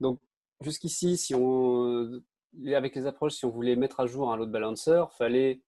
Donc 0.02 0.20
jusqu'ici, 0.62 1.18
si 1.18 1.34
on, 1.36 2.22
avec 2.68 2.96
les 2.96 3.06
approches, 3.08 3.34
si 3.34 3.46
on 3.46 3.50
voulait 3.50 3.76
mettre 3.76 4.02
à 4.02 4.08
jour 4.08 4.32
un 4.32 4.38
load 4.38 4.52
balancer, 4.52 5.06
fallait 5.18 5.62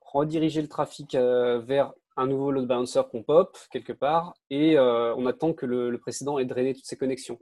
rediriger 0.00 0.62
le 0.62 0.68
trafic 0.68 1.14
vers 1.14 1.92
un 2.16 2.26
nouveau 2.26 2.50
load 2.50 2.66
balancer 2.66 3.02
qu'on 3.10 3.22
pop 3.22 3.56
quelque 3.70 3.92
part 3.92 4.34
et 4.50 4.78
euh, 4.78 5.14
on 5.16 5.26
attend 5.26 5.52
que 5.52 5.66
le, 5.66 5.98
précédent 5.98 6.38
ait 6.38 6.44
drainé 6.44 6.74
toutes 6.74 6.86
ses 6.86 6.96
connexions. 6.96 7.40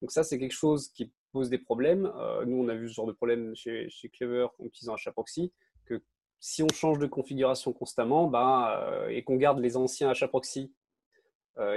Donc 0.00 0.12
ça, 0.12 0.22
c'est 0.22 0.38
quelque 0.38 0.52
chose 0.52 0.88
qui 0.88 1.12
pose 1.32 1.50
des 1.50 1.58
problèmes. 1.58 2.12
Euh, 2.16 2.44
nous, 2.44 2.56
on 2.56 2.68
a 2.68 2.74
vu 2.74 2.88
ce 2.88 2.94
genre 2.94 3.06
de 3.06 3.12
problème 3.12 3.54
chez, 3.56 3.88
Clever 4.12 4.46
en 4.58 4.64
utilisant 4.64 4.94
HAProxy, 4.94 5.52
que 5.86 6.02
si 6.38 6.62
on 6.62 6.68
change 6.68 6.98
de 6.98 7.06
configuration 7.06 7.72
constamment 7.72 8.28
bah, 8.28 8.80
euh, 8.82 9.08
et 9.08 9.24
qu'on 9.24 9.36
garde 9.36 9.58
les 9.58 9.76
anciens 9.76 10.10
HAProxy 10.10 10.72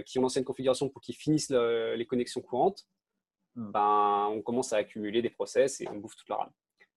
qui 0.06 0.20
ont 0.20 0.24
l'ancienne 0.24 0.44
configuration 0.44 0.90
pour 0.90 1.02
qu'ils 1.02 1.16
finissent 1.16 1.50
le- 1.50 1.96
les 1.96 2.06
connexions 2.06 2.42
courantes, 2.42 2.86
ben, 3.56 4.28
on 4.30 4.42
commence 4.42 4.74
à 4.74 4.76
accumuler 4.76 5.22
des 5.22 5.30
process 5.30 5.80
et 5.80 5.88
on 5.88 5.96
bouffe 5.96 6.18
toute 6.18 6.28
la 6.28 6.36
RAM. 6.36 6.50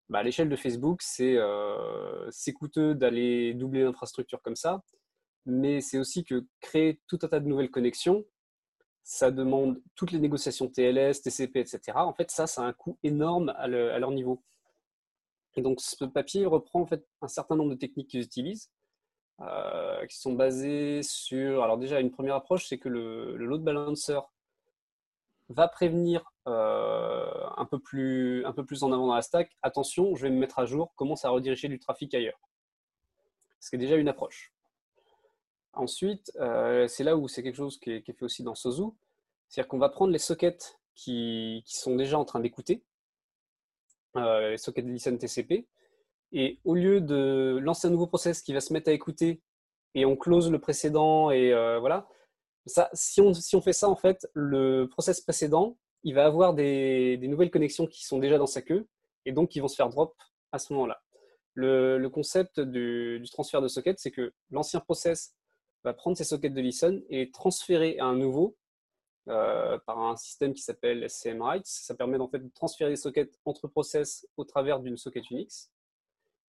Ben, 0.09 0.19
à 0.19 0.23
l'échelle 0.25 0.49
de 0.49 0.57
Facebook, 0.57 1.01
c'est 1.01 1.39
coûteux 2.55 2.97
d'aller 2.97 3.55
doubler 3.55 3.85
l'infrastructure 3.85 4.43
comme 4.43 4.57
ça, 4.57 4.83
mais 5.47 5.81
c'est 5.81 5.99
aussi 5.99 6.25
que 6.25 6.47
créer 6.61 7.01
tout 7.09 7.19
un 7.23 7.29
tas 7.29 7.41
de 7.41 7.49
nouvelles 7.49 7.71
connexions, 7.71 8.25
ça 9.03 9.31
demande 9.31 9.81
toutes 9.97 10.13
les 10.13 10.21
négociations 10.21 10.69
TLS, 10.69 11.23
TCP, 11.23 11.61
etc. 11.61 11.81
En 12.07 12.13
fait, 12.15 12.31
ça, 12.31 12.47
ça 12.47 12.63
a 12.63 12.67
un 12.67 12.73
coût 12.73 12.99
énorme 13.03 13.53
à, 13.57 13.67
le- 13.67 13.93
à 13.93 13.99
leur 13.99 14.13
niveau. 14.13 14.43
Et 15.57 15.63
donc, 15.63 15.81
ce 15.81 16.05
papier 16.05 16.47
reprend 16.47 16.81
en 16.83 16.87
fait 16.87 17.07
un 17.21 17.29
certain 17.29 17.57
nombre 17.57 17.71
de 17.71 17.75
techniques 17.79 18.09
qu'ils 18.09 18.23
utilisent, 18.23 18.71
euh, 19.41 20.07
qui 20.07 20.17
sont 20.19 20.33
basées 20.35 21.03
sur. 21.03 21.63
Alors, 21.65 21.79
déjà, 21.79 22.01
une 22.01 22.11
première 22.13 22.37
approche, 22.37 22.67
c'est 22.69 22.79
que 22.79 22.89
le, 22.89 23.37
le 23.37 23.45
load 23.45 23.63
balancer 23.63 24.21
va 25.49 25.69
prévenir 25.69 26.33
euh, 26.47 27.27
un, 27.57 27.67
peu 27.67 27.79
plus, 27.79 28.45
un 28.47 28.53
peu 28.53 28.65
plus 28.65 28.83
en 28.85 28.93
avant 28.93 29.09
dans 29.09 29.15
la 29.15 29.23
stack. 29.23 29.51
Attention, 29.63 30.15
je 30.15 30.23
vais 30.23 30.31
me 30.31 30.39
mettre 30.39 30.59
à 30.59 30.65
jour, 30.67 30.95
commence 30.95 31.25
à 31.25 31.31
rediriger 31.31 31.69
du 31.69 31.79
trafic 31.79 32.15
ailleurs. 32.15 32.41
Ce 33.61 33.71
qui 33.71 33.77
est 33.77 33.79
déjà 33.79 33.97
une 33.97 34.09
approche. 34.09 34.52
Ensuite, 35.75 36.33
euh, 36.37 36.87
c'est 36.87 37.05
là 37.05 37.17
où 37.17 37.29
c'est 37.29 37.43
quelque 37.43 37.57
chose 37.57 37.79
qui 37.79 37.91
est, 37.91 38.05
fait 38.05 38.23
aussi 38.23 38.43
dans 38.43 38.55
Sozu. 38.55 38.91
C'est-à-dire 39.49 39.69
qu'on 39.69 39.79
va 39.79 39.89
prendre 39.89 40.13
les 40.13 40.19
sockets 40.19 40.79
qui, 40.95 41.63
sont 41.67 41.97
déjà 41.97 42.19
en 42.19 42.25
train 42.25 42.41
d'écouter, 42.41 42.83
euh, 44.17 44.51
les 44.51 44.59
sockets 44.59 44.85
de 44.85 44.91
listen 44.91 45.17
TCP, 45.19 45.67
et 46.33 46.59
au 46.65 46.75
lieu 46.75 47.01
de 47.01 47.59
lancer 47.63 47.89
un 47.89 47.91
nouveau 47.91 48.07
process 48.07 48.43
qui 48.43 48.53
va 48.53 48.61
se 48.61 48.73
mettre 48.73 48.91
à 48.91 48.93
écouter 48.93 49.41
et 49.95 50.07
on 50.07 50.17
close 50.17 50.51
le 50.51 50.59
précédent 50.59 51.31
et 51.31 51.53
euh, 51.53 51.79
voilà, 51.79 52.09
ça, 52.67 52.89
si, 52.95 53.21
on, 53.21 53.35
si 53.35 53.57
on 53.57 53.61
fait 53.61 53.75
ça, 53.75 53.89
en 53.89 53.97
fait, 53.97 54.27
le 54.35 54.87
process 54.87 55.21
précédent, 55.21 55.77
il 56.05 56.15
va 56.15 56.25
avoir 56.25 56.55
des, 56.55 57.19
nouvelles 57.23 57.51
connexions 57.51 57.87
qui 57.87 58.05
sont 58.05 58.19
déjà 58.19 58.39
dans 58.39 58.47
sa 58.47 58.63
queue 58.63 58.87
et 59.25 59.33
donc 59.33 59.51
qui 59.51 59.61
vont 59.61 59.69
se 59.69 59.77
faire 59.77 59.89
drop 59.89 60.15
à 60.53 60.59
ce 60.59 60.73
moment-là. 60.73 61.03
Le, 61.55 61.99
le 61.99 62.09
concept 62.09 62.61
du, 62.61 63.21
du 63.21 63.31
transfert 63.31 63.61
de 63.61 63.69
socket, 63.69 63.99
c'est 63.99 64.11
que 64.11 64.33
l'ancien 64.51 64.81
process 64.81 65.35
va 65.85 65.93
prendre 65.93 66.17
ses 66.17 66.25
sockets 66.25 66.53
de 66.53 66.61
listen 66.61 67.03
et 67.09 67.19
les 67.19 67.31
transférer 67.31 67.99
à 67.99 68.07
un 68.07 68.17
nouveau 68.17 68.57
euh, 69.29 69.79
par 69.87 69.99
un 69.99 70.17
système 70.17 70.53
qui 70.53 70.63
s'appelle 70.63 71.09
SCM 71.09 71.43
Rights. 71.43 71.67
Ça 71.67 71.95
permet 71.95 72.19
en 72.19 72.29
fait 72.29 72.41
de 72.41 72.51
transférer 72.55 72.91
les 72.91 72.97
sockets 72.97 73.39
entre 73.45 73.69
process 73.69 74.27
au 74.37 74.45
travers 74.45 74.81
d'une 74.81 74.97
socket 74.97 75.31
Unix. 75.31 75.71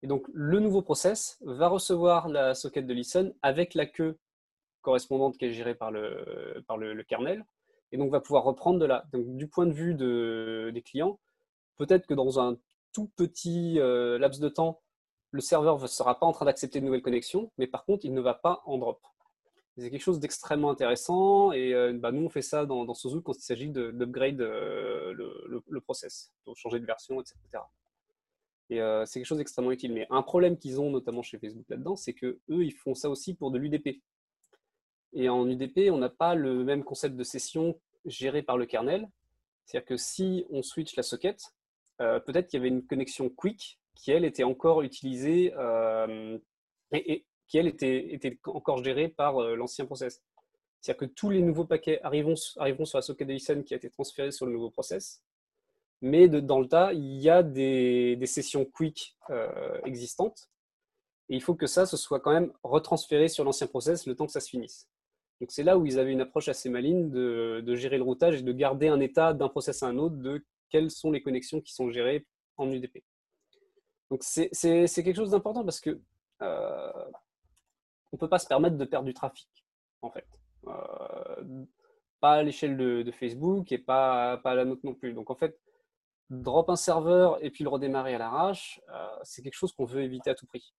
Et 0.02 0.08
donc 0.08 0.26
le 0.34 0.60
nouveau 0.60 0.82
process 0.82 1.38
va 1.42 1.68
recevoir 1.68 2.30
la 2.30 2.56
socket 2.56 2.86
de 2.86 2.94
listen 2.94 3.34
avec 3.42 3.74
la 3.74 3.86
queue 3.86 4.18
correspondante 4.82 5.38
qui 5.38 5.46
est 5.46 5.54
gérée 5.54 5.76
par 5.76 5.92
le, 5.92 6.64
par 6.68 6.78
le, 6.78 7.02
kernel 7.04 7.46
et 7.92 7.98
donc 7.98 8.12
va 8.12 8.20
pouvoir 8.20 8.44
reprendre 8.44 8.80
de 8.80 8.86
là. 8.86 9.06
Donc, 9.14 9.36
du 9.38 9.48
point 9.48 9.66
de 9.66 9.72
vue 9.72 9.96
de, 9.96 10.72
des 10.74 10.82
clients, 10.82 11.20
peut-être 11.78 12.06
que 12.06 12.14
dans 12.14 12.40
un 12.40 12.58
tout 12.92 13.10
petit 13.16 13.80
euh, 13.80 14.18
laps 14.20 14.40
de 14.40 14.50
temps, 14.50 14.82
le 15.32 15.42
serveur 15.42 15.80
ne 15.80 15.88
sera 15.88 16.20
pas 16.20 16.26
en 16.26 16.32
train 16.32 16.46
d'accepter 16.46 16.80
de 16.80 16.86
nouvelles 16.86 17.02
connexions, 17.02 17.52
mais 17.58 17.66
par 17.66 17.86
contre, 17.86 18.06
il 18.06 18.14
ne 18.14 18.22
va 18.22 18.34
pas 18.34 18.62
en 18.66 18.78
drop. 18.78 19.00
C'est 19.78 19.90
quelque 19.90 20.04
chose 20.04 20.20
d'extrêmement 20.20 20.70
intéressant 20.70 21.52
et 21.52 21.74
euh, 21.74 21.94
bah, 21.94 22.12
nous, 22.12 22.26
on 22.26 22.30
fait 22.30 22.44
ça 22.44 22.66
dans, 22.66 22.86
dans 22.86 22.94
quand 22.94 23.36
il 23.36 23.42
s'agit 23.42 23.70
d'upgrade 23.70 24.40
euh, 24.40 25.14
le, 25.14 25.82
process, 25.82 26.32
donc 26.46 26.58
changer 26.58 26.80
de 26.80 26.86
version, 26.86 27.20
etc. 27.20 27.38
Et 28.70 28.82
euh, 28.82 29.04
c'est 29.06 29.20
quelque 29.20 29.28
chose 29.28 29.40
d'extrêmement 29.40 29.72
utile. 29.72 29.92
Mais 29.94 30.06
un 30.12 30.22
problème 30.22 30.58
qu'ils 30.60 30.80
ont, 30.80 30.92
notamment 30.92 31.24
chez 31.24 31.40
Facebook 31.40 31.68
là-dedans, 31.70 31.96
c'est 31.96 32.14
que 32.14 32.40
eux, 32.50 32.64
ils 32.64 32.74
font 32.74 32.94
ça 32.94 33.10
aussi 33.10 33.34
pour 33.34 33.50
de 33.50 33.58
l'UDP. 33.58 34.00
Et 35.14 35.28
en 35.30 35.48
UDP, 35.50 35.92
on 35.92 35.98
n'a 35.98 36.10
pas 36.10 36.36
le 36.36 36.64
même 36.64 36.84
concept 36.84 37.16
de 37.16 37.24
session 37.24 37.80
géré 38.06 38.44
par 38.44 38.58
le 38.58 38.68
kernel. 38.68 39.10
C'est-à-dire 39.66 39.88
que 39.88 39.98
si 39.98 40.46
on 40.52 40.62
switch 40.62 40.96
la 40.96 41.04
socket, 41.04 41.40
peut-être 41.98 42.48
qu'il 42.48 42.60
y 42.60 42.62
avait 42.62 42.70
une 42.70 42.86
connexion 42.86 43.30
quick 43.30 43.80
qui, 43.96 44.12
elle, 44.12 44.26
était 44.26 44.44
encore 44.44 44.82
utilisée 44.82 45.54
et, 46.92 47.26
était, 47.60 48.40
encore 48.46 48.84
gérée 48.84 49.08
par 49.08 49.42
euh, 49.42 49.56
l'ancien 49.56 49.86
process. 49.86 50.22
C'est-à-dire 50.82 51.08
que 51.08 51.14
tous 51.14 51.30
les 51.30 51.42
nouveaux 51.42 51.66
paquets 51.66 52.02
arriveront, 52.04 52.36
sur 52.36 52.98
la 52.98 53.02
socket 53.02 53.28
de 53.28 53.34
listen 53.34 53.64
qui 53.64 53.74
a 53.74 53.78
été 53.78 53.90
transférée 53.90 54.32
sur 54.32 54.46
le 54.46 54.52
nouveau 54.52 54.70
process. 54.70 55.24
Mais 56.02 56.28
dans 56.28 56.60
le 56.60 56.68
tas, 56.68 56.92
il 56.92 57.22
y 57.22 57.30
a 57.30 57.42
des, 57.44 58.20
sessions 58.26 58.66
quick 58.66 59.16
euh, 59.30 59.80
existantes. 59.86 60.50
Et 61.30 61.36
il 61.36 61.42
faut 61.42 61.56
que 61.56 61.68
ça, 61.68 61.86
ce 61.86 61.96
soit 61.96 62.20
quand 62.20 62.34
même 62.34 62.52
retransféré 62.64 63.30
sur 63.30 63.46
l'ancien 63.46 63.68
process 63.68 64.06
le 64.06 64.16
temps 64.16 64.26
que 64.26 64.34
ça 64.34 64.42
se 64.42 64.50
finisse. 64.50 64.90
Donc 65.40 65.52
c'est 65.52 65.64
là 65.64 65.78
où 65.78 65.86
ils 65.86 66.00
avaient 66.00 66.12
une 66.12 66.22
approche 66.22 66.50
assez 66.50 66.70
maligne 66.70 67.10
de, 67.10 67.62
de, 67.66 67.76
gérer 67.76 67.98
le 67.98 68.04
routage 68.04 68.40
et 68.40 68.42
de 68.44 68.52
garder 68.52 68.90
un 68.90 69.00
état 69.00 69.34
d'un 69.34 69.48
process 69.48 69.84
à 69.84 69.88
un 69.88 69.98
autre 69.98 70.16
de 70.16 70.44
quelles 70.70 70.92
sont 70.92 71.12
les 71.12 71.22
connexions 71.22 71.62
qui 71.62 71.74
sont 71.74 71.90
gérées 71.90 72.26
en 72.58 72.70
UDP. 72.70 73.04
Donc 74.10 74.22
c'est 74.24 74.50
quelque 75.04 75.16
chose 75.16 75.32
d'important 75.32 75.64
parce 75.64 75.80
que 75.80 76.00
euh, 76.42 76.92
on 78.14 78.16
ne 78.16 78.20
peut 78.20 78.30
pas 78.30 78.40
se 78.40 78.48
permettre 78.48 78.78
de 78.78 78.86
perdre 78.86 79.08
du 79.08 79.14
trafic, 79.14 79.50
en 80.04 80.12
fait. 80.12 80.28
Euh, 80.68 81.66
pas 82.20 82.34
à 82.36 82.44
l'échelle 82.44 82.78
de, 82.78 83.12
Facebook 83.12 83.72
et 83.72 83.80
pas, 83.80 84.34
à 84.34 84.56
la 84.56 84.66
nôtre 84.66 84.82
non 84.84 84.94
plus. 84.94 85.14
Donc 85.14 85.32
en 85.32 85.36
fait, 85.36 85.60
drop 86.30 86.70
un 86.70 86.76
serveur 86.76 87.44
et 87.44 87.50
puis 87.50 87.64
le 87.64 87.72
redémarrer 87.72 88.14
à 88.14 88.20
l'arrache, 88.20 88.80
euh, 88.90 89.08
c'est 89.24 89.42
quelque 89.42 89.56
chose 89.56 89.74
qu'on 89.74 89.86
veut 89.86 90.04
éviter 90.04 90.30
à 90.30 90.36
tout 90.36 90.46
prix 90.46 90.74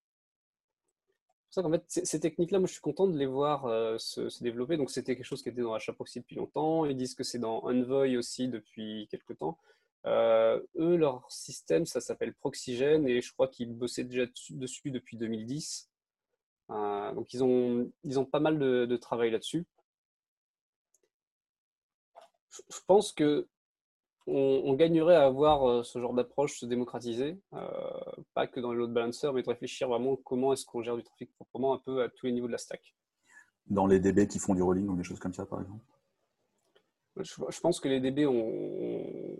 ça 1.51 1.63
qu'en 1.63 1.71
fait, 1.71 1.85
ces 1.87 2.19
techniques-là, 2.19 2.59
moi, 2.59 2.67
je 2.67 2.73
suis 2.73 2.81
content 2.81 3.07
de 3.07 3.17
les 3.17 3.27
voir 3.27 3.67
euh, 3.67 3.97
se, 3.97 4.43
développer. 4.43 4.77
Donc, 4.77 4.91
c'était 4.91 5.15
quelque 5.15 5.25
chose 5.25 5.41
qui 5.41 5.51
était 5.51 5.63
dans 5.63 5.75
HAProxy 5.75 6.19
depuis 6.19 6.35
longtemps. 6.35 6.85
Ils 6.85 6.97
disent 6.97 7.15
que 7.15 7.23
c'est 7.23 7.39
dans 7.39 7.63
Envoy 7.63 8.17
aussi 8.17 8.49
depuis 8.49 9.07
quelques 9.09 9.39
temps. 9.39 9.57
Eux, 10.05 10.97
leur 10.97 11.31
système, 11.31 11.87
ça 11.87 12.01
s'appelle 12.01 12.35
Proxygen 12.35 13.07
et 13.07 13.21
je 13.21 13.33
crois 13.33 13.47
qu'ils 13.47 13.73
bossaient 13.73 14.03
déjà 14.03 14.27
dessus 14.51 14.91
depuis 14.91 15.17
2010. 15.17 15.89
Euh, 16.71 17.13
donc, 17.13 17.33
ils 17.35 17.45
ont, 17.45 17.91
ils 18.05 18.19
ont 18.19 18.25
pas 18.25 18.41
mal 18.41 18.59
de, 18.59 18.87
de 18.87 18.97
travail 18.97 19.31
là-dessus. 19.31 19.67
Je, 22.51 22.81
pense 22.87 23.13
que 23.13 23.49
on, 24.27 24.63
on, 24.65 24.75
gagnerait 24.75 25.17
à 25.17 25.25
avoir 25.25 25.69
euh, 25.69 25.83
ce 25.83 25.99
genre 25.99 26.15
d'approche 26.15 26.59
se 26.59 26.67
démocratiser, 26.67 27.39
euh, 27.53 27.69
pas 28.33 28.47
que 28.47 28.61
dans 28.61 28.73
le 28.73 28.79
load 28.79 28.93
balancer, 28.93 29.31
mais 29.35 29.43
de 29.43 29.49
réfléchir 29.49 29.89
vraiment 29.89 30.17
comment 30.17 30.53
est-ce 30.53 30.65
qu'on 30.65 30.83
gère 30.83 30.97
du 30.97 31.03
trafic 31.03 31.33
proprement 31.35 31.75
un 31.75 31.79
peu 31.79 32.03
à 32.03 32.09
tous 32.09 32.27
les 32.27 32.33
niveaux 32.33 32.47
de 32.47 32.53
la 32.53 32.59
stack. 32.59 32.95
Dans 33.67 33.87
les 33.87 33.99
DB 33.99 34.29
qui 34.29 34.39
font 34.39 34.55
du 34.55 34.63
rolling 34.63 34.89
ou 34.89 34.97
des 34.97 35.03
choses 35.03 35.19
comme 35.19 35.35
ça, 35.35 35.45
par 35.47 35.61
exemple? 35.61 35.85
Je, 37.17 37.35
je 37.49 37.61
pense 37.61 37.81
que 37.81 37.89
les 37.89 38.01
DB 38.01 38.27
ont, 38.27 39.34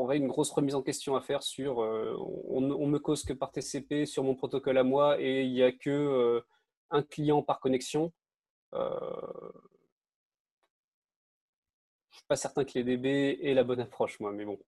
auraient 0.00 0.18
une 0.18 0.28
grosse 0.28 0.50
remise 0.50 0.74
en 0.74 0.82
question 0.82 1.16
à 1.16 1.20
faire 1.20 1.42
sur 1.42 1.82
euh, 1.82 2.16
on, 2.48 2.70
on, 2.70 2.86
me 2.86 2.98
cause 2.98 3.22
que 3.24 3.32
par 3.32 3.52
TCP 3.52 4.06
sur 4.06 4.24
mon 4.24 4.34
protocole 4.34 4.78
à 4.78 4.84
moi 4.84 5.20
et 5.20 5.44
il 5.44 5.52
n'y 5.52 5.62
a 5.62 5.72
que 5.72 5.90
euh, 5.90 6.40
un 6.90 7.02
client 7.02 7.42
par 7.42 7.60
connexion. 7.60 8.12
Euh, 8.74 8.90
je 12.10 12.16
suis 12.16 12.26
pas 12.26 12.36
certain 12.36 12.64
que 12.64 12.72
les 12.74 12.84
DB 12.84 13.38
aient 13.42 13.54
la 13.54 13.64
bonne 13.64 13.80
approche, 13.80 14.18
moi, 14.20 14.32
mais 14.32 14.44
bon. 14.44 14.58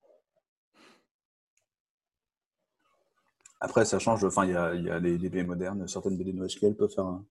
Après, 3.61 3.85
ça 3.85 3.99
change. 3.99 4.25
Enfin, 4.25 4.47
il 4.47 4.53
y 4.53 4.57
a, 4.57 4.99
les 4.99 5.19
DB 5.19 5.43
modernes. 5.43 5.87
Certaines 5.87 6.17
DB 6.17 6.33
NoSQL 6.33 6.77
peuvent 6.77 6.93
faire 6.93 7.07
un- 7.07 7.25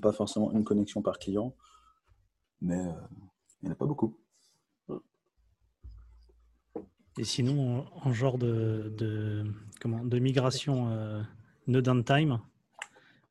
pas 0.00 0.12
forcément 0.12 0.50
une 0.52 0.64
connexion 0.64 1.02
par 1.02 1.18
client, 1.18 1.54
mais 2.60 2.82
il 3.60 3.64
n'y 3.64 3.68
en 3.68 3.72
a 3.72 3.76
pas 3.76 3.86
beaucoup. 3.86 4.16
Et 7.18 7.24
sinon, 7.24 7.86
en 8.02 8.08
en 8.08 8.12
genre 8.12 8.38
de, 8.38 8.92
de, 8.96 9.44
comment, 9.80 10.04
de 10.04 10.18
migration 10.18 10.90
euh, 10.92 11.22
no 11.66 11.80
downtime, 11.80 12.40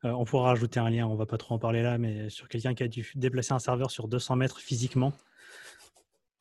euh, 0.04 0.10
on 0.10 0.24
pourra 0.24 0.48
rajouter 0.48 0.80
un 0.80 0.90
lien, 0.90 1.06
on 1.06 1.14
va 1.14 1.26
pas 1.26 1.38
trop 1.38 1.54
en 1.54 1.58
parler 1.58 1.82
là, 1.82 1.98
mais 1.98 2.28
sur 2.28 2.48
quelqu'un 2.48 2.74
qui 2.74 2.82
a 2.82 2.88
dû 2.88 3.12
déplacer 3.14 3.52
un 3.52 3.58
serveur 3.58 3.90
sur 3.90 4.08
200 4.08 4.36
mètres 4.36 4.58
physiquement 4.58 5.12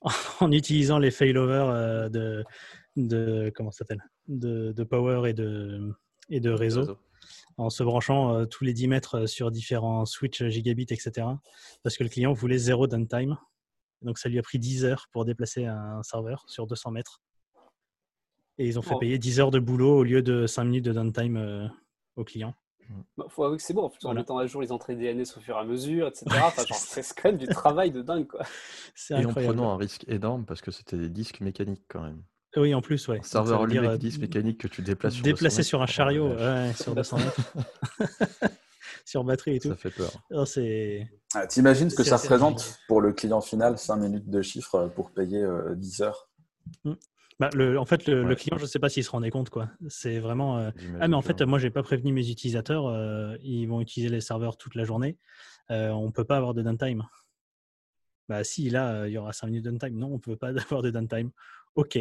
en 0.40 0.52
utilisant 0.52 0.98
les 0.98 1.12
failovers 1.12 1.70
euh, 1.70 2.10
de, 2.10 2.44
de, 2.96 3.52
comment 3.56 3.72
s'appelle 3.72 4.04
de, 4.28 4.72
de 4.72 4.84
power 4.84 5.30
et 5.30 5.34
de, 5.34 5.94
et 6.30 6.40
de 6.40 6.50
réseau, 6.50 6.98
en 7.58 7.70
se 7.70 7.84
branchant 7.84 8.36
euh, 8.36 8.46
tous 8.46 8.64
les 8.64 8.74
10 8.74 8.88
mètres 8.88 9.26
sur 9.28 9.52
différents 9.52 10.06
switches 10.06 10.48
gigabit, 10.48 10.88
etc. 10.90 11.28
Parce 11.84 11.98
que 11.98 12.04
le 12.04 12.10
client 12.10 12.34
voulait 12.34 12.58
zéro 12.58 12.88
downtime. 12.88 13.38
Donc 14.02 14.18
ça 14.18 14.30
lui 14.30 14.40
a 14.40 14.42
pris 14.42 14.58
10 14.58 14.86
heures 14.86 15.08
pour 15.12 15.26
déplacer 15.26 15.66
un 15.66 16.02
serveur 16.02 16.44
sur 16.48 16.66
200 16.66 16.92
mètres. 16.92 17.22
Et 18.58 18.68
ils 18.68 18.78
ont 18.78 18.82
fait 18.82 18.96
payer 19.00 19.18
10 19.18 19.40
heures 19.40 19.52
de 19.52 19.60
boulot 19.60 19.98
au 20.00 20.04
lieu 20.04 20.22
de 20.22 20.46
5 20.46 20.64
minutes 20.66 20.86
de 20.86 20.94
downtime 20.94 21.38
euh, 21.38 21.68
au 22.16 22.24
client. 22.24 22.54
Bah, 23.18 23.26
faut 23.30 23.44
avouer 23.46 23.56
que 23.58 23.64
c'est 23.64 23.74
bon, 23.74 23.84
en 23.84 23.90
plus, 23.90 24.00
en 24.06 24.10
Voilà. 24.10 24.20
mettant 24.22 24.38
à 24.38 24.46
jour 24.48 24.62
les 24.62 24.72
entrées 24.74 24.96
DNS 24.96 25.24
au 25.38 25.40
fur 25.40 25.56
et 25.56 25.60
à 25.60 25.64
mesure, 25.64 26.08
etc. 26.08 26.26
Enfin, 26.46 26.66
genre, 26.66 26.78
c'est 26.78 27.02
quand 27.16 27.30
même 27.30 27.38
du 27.38 27.48
travail 27.48 27.92
de 27.92 28.02
dingue, 28.02 28.28
quoi. 28.28 28.42
Et 29.12 29.26
en 29.26 29.34
prenant 29.34 29.72
un 29.72 29.78
risque 29.78 30.04
énorme 30.10 30.46
parce 30.46 30.62
que 30.62 30.72
c'était 30.72 30.98
des 30.98 31.10
disques 31.10 31.40
mécaniques 31.40 31.86
quand 31.88 32.02
même. 32.02 32.22
Oui, 32.58 32.74
en 32.74 32.82
plus, 32.82 33.08
ouais. 33.08 33.20
Un 33.20 33.24
serveur 33.24 33.62
allumé 33.62 33.80
euh, 33.86 33.90
avec 33.92 34.02
disque 34.02 34.20
mécanique 34.20 34.58
que 34.60 34.68
tu 34.68 34.82
déplaces 34.82 35.14
sur 35.14 35.24
déplacer 35.24 35.58
200 35.60 35.68
sur 35.70 35.82
un 35.82 35.86
chariot, 35.86 36.26
Oh 36.26 36.34
la 36.34 36.36
vache. 36.36 36.78
ouais, 36.78 36.84
sur 36.84 36.96
200 36.96 37.18
mètres, 37.20 37.54
sur 39.06 39.24
batterie 39.24 39.56
et 39.56 39.60
tout. 39.62 39.70
Ça 39.70 39.78
fait 39.78 39.92
peur. 39.92 40.12
C'est 40.46 41.08
Ah, 41.34 41.48
T'imagines 41.48 41.90
ce 41.90 41.96
que 41.96 42.04
ça 42.04 42.18
représente 42.18 42.78
pour 42.90 43.00
le 43.00 43.14
client 43.14 43.40
final, 43.40 43.78
5 43.78 43.96
minutes 43.96 44.30
de 44.30 44.42
chiffre 44.42 44.76
euh, 44.76 44.88
pour 44.90 45.12
payer 45.12 45.42
euh, 45.42 45.76
10 45.76 46.02
heures? 46.02 46.30
Bah, 47.42 47.50
le, 47.56 47.80
en 47.80 47.86
fait, 47.88 48.08
le, 48.08 48.36
client, 48.36 48.60
je 48.60 48.62
ne 48.62 48.68
sais 48.68 48.78
pas 48.78 48.88
s'il 48.88 49.04
se 49.04 49.10
rendait 49.10 49.32
compte. 49.32 49.50
quoi. 49.50 49.68
C'est 49.88 50.20
vraiment. 50.20 50.60
euh, 50.60 50.70
Ah, 51.00 51.08
mais 51.08 51.16
en 51.16 51.24
fait, 51.24 51.42
moi, 51.42 51.58
j'ai 51.58 51.72
pas 51.72 51.82
prévenu 51.82 52.14
mes 52.14 52.30
utilisateurs. 52.30 52.86
euh, 52.86 53.36
ils 53.42 53.66
vont 53.66 53.82
utiliser 53.82 54.12
les 54.12 54.22
serveurs 54.22 54.58
toute 54.58 54.76
la 54.76 54.84
journée. 54.84 55.18
Euh, 55.72 55.90
on 55.90 56.12
peut 56.12 56.24
pas 56.24 56.38
avoir 56.38 56.54
de 56.54 56.62
downtime. 56.62 57.02
Bah, 58.30 58.44
si, 58.44 58.70
là, 58.70 59.08
il 59.08 59.14
y 59.14 59.18
aura 59.18 59.34
5 59.34 59.48
minutes 59.48 59.66
de 59.66 59.72
downtime. 59.72 59.98
Non, 59.98 60.14
on 60.14 60.20
peut 60.20 60.36
pas 60.36 60.50
avoir 60.72 60.84
de 60.84 60.92
downtime. 60.92 61.32
OK. 61.74 61.98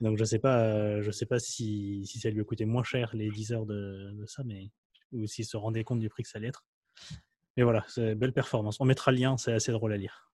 Donc, 0.00 0.18
je 0.18 0.24
sais 0.24 0.40
pas, 0.40 1.00
je 1.00 1.12
sais 1.12 1.26
pas 1.26 1.38
si, 1.38 2.04
si 2.04 2.18
ça 2.18 2.28
lui 2.28 2.40
a 2.40 2.44
coûté 2.44 2.64
moins 2.64 2.82
cher 2.82 3.08
les 3.14 3.30
10 3.30 3.52
heures 3.52 3.66
de, 3.66 4.10
de 4.14 4.26
ça, 4.26 4.42
mais 4.44 4.72
ou 5.12 5.28
s'il 5.28 5.44
se 5.44 5.56
rendait 5.56 5.84
compte 5.84 6.00
du 6.00 6.08
prix 6.08 6.24
que 6.24 6.28
ça 6.28 6.38
allait 6.38 6.48
être. 6.48 6.64
Mais 7.56 7.62
voilà, 7.62 7.84
c'est 7.86 8.16
belle 8.16 8.32
performance. 8.32 8.80
On 8.80 8.84
mettra 8.84 9.12
le 9.12 9.18
lien, 9.18 9.36
c'est 9.36 9.52
assez 9.52 9.70
drôle 9.70 9.92
à 9.92 9.96
lire. 9.96 10.31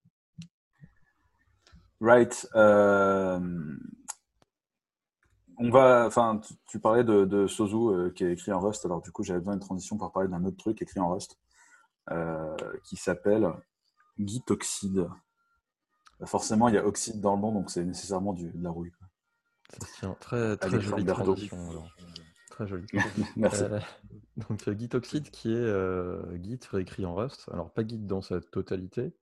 Right. 2.01 2.49
euh, 2.55 3.41
on 5.61 5.71
va, 5.71 6.07
enfin, 6.07 6.39
tu, 6.39 6.55
tu 6.67 6.79
parlais 6.79 7.03
de, 7.03 7.25
de 7.25 7.47
Sozu 7.49 7.75
euh, 7.77 8.11
qui 8.11 8.25
est 8.25 8.33
écrit 8.33 8.53
en 8.53 8.61
Rust. 8.61 8.85
Alors 8.85 9.03
du 9.03 9.11
coup, 9.11 9.25
j'avais 9.25 9.41
besoin 9.41 9.55
d'une 9.55 9.65
transition 9.65 9.97
pour 9.97 10.13
parler 10.13 10.29
d'un 10.29 10.45
autre 10.45 10.57
truc 10.57 10.81
écrit 10.81 11.01
en 11.01 11.13
Rust 11.13 11.37
euh, 12.11 12.57
qui 12.85 12.97
s'appelle 12.97 13.53
Gitoxide. 14.19 15.09
Forcément, 16.25 16.69
il 16.69 16.75
y 16.75 16.79
a 16.79 16.87
oxyde 16.87 17.21
dans 17.21 17.35
le 17.35 17.43
nom, 17.43 17.53
donc 17.53 17.71
c'est 17.71 17.85
nécessairement 17.85 18.33
du, 18.33 18.51
de 18.51 18.63
la 18.63 18.71
rouille. 18.71 18.93
très, 20.21 20.57
très 20.57 20.81
jolie 20.81 21.05
transition. 21.05 21.85
Très 22.51 22.67
jolie. 22.67 22.87
Merci. 23.37 23.65
Donc 24.37 24.69
Gitoxide 24.79 25.31
qui 25.31 25.53
est 25.53 26.43
Git 26.43 26.61
réécrit 26.71 27.05
en 27.05 27.15
Rust. 27.15 27.49
Alors 27.53 27.71
pas 27.73 27.87
Git 27.87 27.99
dans 27.99 28.23
sa 28.23 28.41
totalité, 28.41 29.13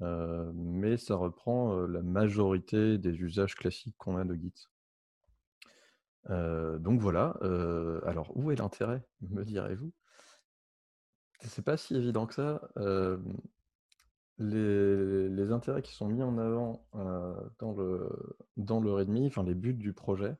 mais 0.00 0.96
ça 0.96 1.16
reprend 1.16 1.86
la 1.86 2.02
majorité 2.02 2.98
des 2.98 3.20
usages 3.20 3.54
classiques 3.54 3.96
qu'on 3.98 4.16
a 4.16 4.24
de 4.24 4.34
Git. 4.34 4.68
Donc 6.28 7.00
voilà. 7.00 7.36
alors 8.06 8.36
où 8.36 8.50
est 8.50 8.56
l'intérêt, 8.56 9.02
me 9.22 9.44
direz-vous? 9.44 9.92
C'est 11.40 11.64
pas 11.64 11.76
si 11.76 11.94
évident 11.96 12.26
que 12.26 12.34
ça. 12.34 12.60
Les, 14.38 15.52
intérêts 15.52 15.82
qui 15.82 15.94
sont 15.94 16.08
mis 16.08 16.22
en 16.22 16.38
avant 16.38 16.86
dans 17.58 17.72
le 17.72 18.36
dans 18.56 18.80
le 18.80 18.92
README, 18.92 19.26
enfin 19.26 19.44
les 19.44 19.54
buts 19.54 19.74
du 19.74 19.92
projet, 19.92 20.36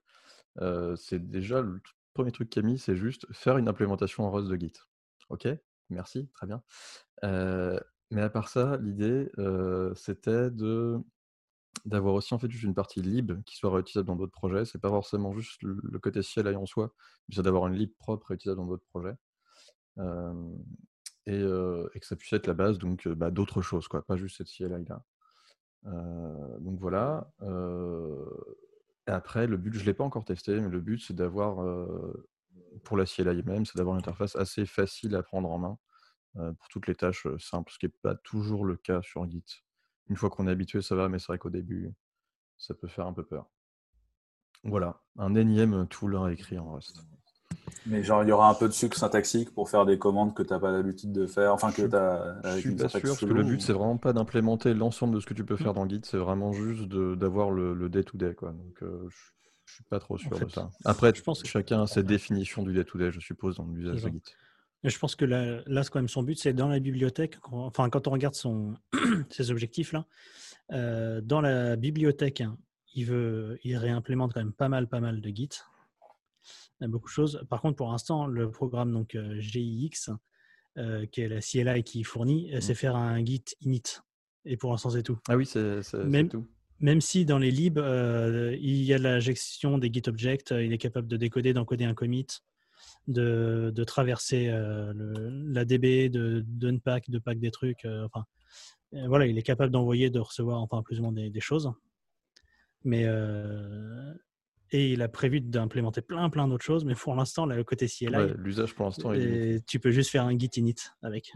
c'est 0.96 1.20
déjà 1.30 1.60
le 1.60 1.80
premier 2.14 2.32
truc 2.32 2.56
est 2.56 2.62
mis, 2.62 2.78
c'est 2.78 2.96
juste 2.96 3.26
faire 3.32 3.58
une 3.58 3.68
implémentation 3.68 4.24
en 4.24 4.30
Rust 4.30 4.48
de 4.48 4.56
Git. 4.56 4.72
Ok, 5.28 5.48
merci, 5.90 6.28
très 6.34 6.46
bien. 6.46 6.62
Mais 8.10 8.22
à 8.22 8.30
part 8.30 8.48
ça, 8.48 8.76
l'idée, 8.78 9.30
c'était 9.94 10.50
de 10.50 10.98
d'avoir 11.84 12.14
aussi 12.14 12.32
en 12.32 12.38
fait 12.38 12.50
juste 12.50 12.64
une 12.64 12.74
partie 12.74 13.02
lib 13.02 13.42
qui 13.44 13.56
soit 13.56 13.70
réutilisable 13.70 14.06
dans 14.06 14.16
d'autres 14.16 14.32
projets. 14.32 14.64
C'est 14.64 14.80
pas 14.80 14.88
forcément 14.88 15.32
juste 15.34 15.62
le, 15.62 15.98
côté 15.98 16.20
CLI 16.20 16.56
en 16.56 16.66
soi, 16.66 16.94
mais 17.28 17.34
c'est 17.34 17.42
d'avoir 17.42 17.66
une 17.66 17.74
lib 17.74 17.92
propre 17.98 18.28
réutilisable 18.28 18.60
dans 18.60 18.66
d'autres 18.66 18.86
projets. 18.86 19.16
Et, 21.26 21.40
que 21.40 22.06
ça 22.06 22.16
puisse 22.16 22.32
être 22.32 22.46
la 22.46 22.54
base 22.54 22.78
donc 22.78 23.08
bah, 23.08 23.30
d'autres 23.30 23.62
choses, 23.62 23.88
quoi, 23.88 24.04
pas 24.04 24.16
juste 24.16 24.38
cette 24.38 24.48
CLI 24.48 24.84
là. 24.86 25.02
Donc 26.60 26.78
voilà. 26.80 27.30
après, 29.06 29.46
le 29.46 29.56
but, 29.56 29.74
je 29.74 29.80
ne 29.80 29.86
l'ai 29.86 29.94
pas 29.94 30.04
encore 30.04 30.24
testé, 30.24 30.60
mais 30.60 30.70
le 30.70 30.80
but, 30.80 31.00
c'est 31.00 31.14
d'avoir, 31.14 31.86
pour 32.84 32.96
la 32.96 33.04
CLI 33.04 33.42
même, 33.42 33.66
c'est 33.66 33.76
d'avoir 33.76 33.96
une 33.96 34.00
interface 34.00 34.36
assez 34.36 34.64
facile 34.64 35.14
à 35.16 35.22
prendre 35.22 35.50
en 35.50 35.58
main 35.58 35.78
pour 36.34 36.68
toutes 36.68 36.86
les 36.86 36.94
tâches 36.94 37.26
euh, 37.26 37.38
simples, 37.38 37.72
ce 37.72 37.78
qui 37.78 37.86
n'est 37.86 37.92
pas 38.02 38.14
toujours 38.14 38.64
le 38.64 38.76
cas 38.76 39.00
sur 39.02 39.28
Git. 39.30 39.44
Une 40.08 40.16
fois 40.16 40.30
qu'on 40.30 40.46
est 40.48 40.50
habitué, 40.50 40.82
ça 40.82 40.94
va, 40.94 41.08
mais 41.08 41.18
c'est 41.18 41.28
vrai 41.28 41.38
qu'au 41.38 41.50
début, 41.50 41.92
ça 42.58 42.74
peut 42.74 42.88
faire 42.88 43.06
un 43.06 43.12
peu 43.12 43.24
peur. 43.24 43.46
Voilà, 44.64 45.00
un 45.18 45.34
énième 45.34 45.86
tool 45.88 46.16
à 46.16 46.30
écrire 46.32 46.64
en 46.64 46.74
Rust. 46.74 47.04
Mais 47.86 48.02
genre, 48.02 48.22
il 48.22 48.30
y 48.30 48.32
aura 48.32 48.48
un 48.48 48.54
peu 48.54 48.66
de 48.66 48.72
sucre 48.72 48.96
syntaxique 48.96 49.52
pour 49.54 49.68
faire 49.68 49.84
des 49.84 49.98
commandes 49.98 50.34
que 50.34 50.42
tu 50.42 50.50
n'as 50.52 50.58
pas 50.58 50.70
l'habitude 50.72 51.12
de 51.12 51.26
faire, 51.26 51.52
enfin 51.52 51.70
que 51.70 51.82
Je- 51.82 51.86
tu 51.88 51.96
as 51.96 52.40
Je 52.54 52.60
suis 52.60 52.70
une 52.70 52.76
pas 52.76 52.88
sûr, 52.88 53.00
parce 53.02 53.20
que 53.20 53.26
le 53.26 53.42
but, 53.44 53.60
c'est 53.60 53.74
vraiment 53.74 53.98
pas 53.98 54.12
d'implémenter 54.14 54.72
l'ensemble 54.72 55.14
de 55.14 55.20
ce 55.20 55.26
que 55.26 55.34
tu 55.34 55.44
peux 55.44 55.56
faire 55.56 55.74
dans 55.74 55.86
Git, 55.88 56.00
c'est 56.04 56.16
vraiment 56.18 56.52
juste 56.52 56.84
de- 56.88 57.14
d'avoir 57.14 57.50
le 57.50 57.74
le 57.74 57.88
day-to-day, 57.90 58.34
quoi. 58.34 58.52
Donc, 58.52 58.82
euh, 58.82 59.06
je, 59.10 59.16
je 59.66 59.74
suis 59.74 59.84
pas 59.84 59.98
trop 60.00 60.16
sûr 60.16 60.30
de 60.30 60.36
fait, 60.36 60.50
ça. 60.50 60.70
Après, 60.86 61.12
je 61.14 61.22
pense 61.22 61.42
que- 61.42 61.48
chacun 61.48 61.82
a 61.82 61.86
sa 61.86 62.02
définition 62.02 62.62
du 62.62 62.72
day-to-day, 62.72 63.12
je 63.12 63.20
suppose, 63.20 63.56
dans 63.56 63.66
l'usage 63.66 64.02
de. 64.02 64.08
Git. 64.08 64.22
Je 64.84 64.98
pense 64.98 65.16
que 65.16 65.24
là, 65.24 65.62
là, 65.66 65.82
c'est 65.82 65.90
quand 65.90 65.98
même 65.98 66.08
son 66.08 66.22
but, 66.22 66.38
c'est 66.38 66.52
dans 66.52 66.68
la 66.68 66.78
bibliothèque. 66.78 67.38
quand- 67.40 67.64
Enfin, 67.64 67.88
quand 67.90 68.06
on 68.06 68.10
regarde 68.10 68.34
son, 68.34 68.74
ses 69.30 69.50
objectifs 69.50 69.92
là, 69.92 70.06
euh, 70.72 71.20
dans 71.22 71.40
la 71.40 71.76
bibliothèque, 71.76 72.40
hein, 72.42 72.56
il 72.94 73.06
veut, 73.06 73.58
il 73.64 73.76
réimplémente 73.76 74.32
quand 74.34 74.40
même 74.40 74.52
pas 74.52 74.68
mal, 74.68 74.86
pas 74.88 75.00
mal 75.00 75.20
de 75.20 75.28
Git. 75.30 75.48
Il 76.80 76.82
y 76.82 76.84
a 76.84 76.88
beaucoup 76.88 77.06
de 77.08 77.12
choses. 77.12 77.44
Par 77.48 77.60
contre, 77.62 77.76
pour 77.76 77.90
l'instant, 77.90 78.26
le 78.26 78.50
programme 78.50 78.92
donc 78.92 79.14
euh, 79.14 79.40
GIX, 79.40 80.10
euh, 80.76 81.06
qui 81.06 81.22
est 81.22 81.28
la 81.28 81.40
CLI 81.40 81.82
qui 81.82 82.04
fournit, 82.04 82.52
euh, 82.54 82.60
c'est 82.60 82.74
faire 82.74 82.96
un 82.96 83.24
Git 83.24 83.44
init. 83.62 83.82
Et 84.44 84.56
pour 84.58 84.70
l'instant, 84.72 84.90
c'est 84.90 85.02
tout. 85.02 85.18
Ah 85.28 85.36
oui, 85.36 85.46
c'est 86.26 86.28
tout. 86.28 86.46
Même 86.80 87.00
si 87.00 87.24
dans 87.24 87.38
les 87.38 87.50
libs, 87.50 87.78
euh, 87.78 88.54
il 88.60 88.82
y 88.82 88.92
a 88.92 88.98
la 88.98 89.18
gestion 89.20 89.78
des 89.78 89.90
Git 89.92 90.02
objects, 90.08 90.52
euh, 90.52 90.62
il 90.62 90.72
est 90.72 90.78
capable 90.78 91.08
de 91.08 91.16
décoder, 91.16 91.54
d'encoder 91.54 91.84
un 91.84 91.94
commit, 91.94 92.26
de, 93.08 93.72
de 93.74 93.84
traverser 93.84 94.48
euh, 94.48 94.92
le- 94.94 95.52
la 95.52 95.64
DB, 95.64 96.08
de, 96.08 96.42
d'unpack, 96.46 97.10
de 97.10 97.18
pack 97.18 97.38
des 97.38 97.50
trucs. 97.50 97.84
euh, 97.84 98.04
enfin, 98.06 98.24
euh, 98.94 99.06
voilà, 99.08 99.26
il 99.26 99.36
est 99.38 99.42
capable 99.42 99.70
d'envoyer, 99.72 100.10
de 100.10 100.20
recevoir, 100.20 100.60
enfin 100.62 100.82
plus 100.82 101.00
ou 101.00 101.02
moins 101.02 101.12
des, 101.12 101.30
des 101.30 101.40
choses. 101.40 101.72
Mais 102.84 103.06
et 104.70 104.92
il 104.92 105.02
a 105.02 105.08
prévu 105.08 105.40
d'implémenter 105.40 106.02
plein, 106.02 106.28
plein 106.30 106.48
d'autres 106.48 106.64
choses. 106.64 106.84
Mais 106.84 106.94
pour 106.94 107.14
l'instant, 107.14 107.46
le 107.46 107.62
côté 107.64 107.86
CLI, 107.86 108.08
Ouais, 108.16 108.34
L'usage 108.36 108.74
pour 108.74 108.86
l'instant 108.86 109.12
tu 109.66 109.80
peux 109.80 109.90
juste 109.90 110.10
faire 110.10 110.24
un 110.24 110.36
Git 110.38 110.50
init 110.56 110.74
avec. 111.02 111.32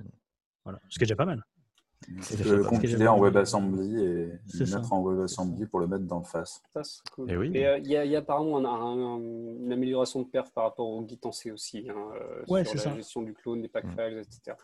Voilà, 0.64 0.80
ce 0.88 0.98
qui 0.98 1.04
est 1.04 1.06
déjà 1.06 1.16
pas 1.16 1.24
mal. 1.24 1.44
Mal. 2.08 2.62
compiler 2.64 3.06
en 3.08 3.18
WebAssembly 3.20 4.00
et 4.02 4.26
le 4.58 4.66
ça. 4.66 4.76
mettre 4.78 4.92
en 4.92 5.02
WebAssembly 5.02 5.66
pour 5.66 5.80
le 5.80 5.86
mettre 5.88 6.04
dans 6.04 6.18
le 6.20 6.24
face. 6.24 6.62
Ça, 6.72 6.82
c'est 6.84 7.02
cool. 7.12 7.30
Eh 7.30 7.36
oui. 7.36 7.50
Et 7.54 7.66
euh, 7.66 7.78
il 7.78 7.86
y, 7.88 7.96
a- 7.96 8.04
il 8.04 8.10
y 8.10 8.16
a 8.16 8.20
apparemment 8.20 8.56
un- 8.58 8.64
un- 8.64 9.16
un- 9.16 9.18
une 9.18 9.72
amélioration 9.72 10.22
de 10.22 10.28
perf 10.28 10.50
par 10.52 10.64
rapport 10.64 10.86
au 10.88 11.06
Git 11.06 11.18
en 11.24 11.32
C 11.32 11.50
aussi, 11.50 11.88
hein, 11.90 11.94
euh, 12.14 12.44
Ouais, 12.48 12.64
sur 12.64 12.72
c'est 12.78 12.86
la 12.88 12.92
ça. 12.92 12.96
gestion 12.96 13.22
du 13.22 13.34
clone, 13.34 13.60
des 13.62 13.68
pack 13.68 13.84
Mm. 13.84 13.90
files, 13.96 14.18
etc. 14.18 14.56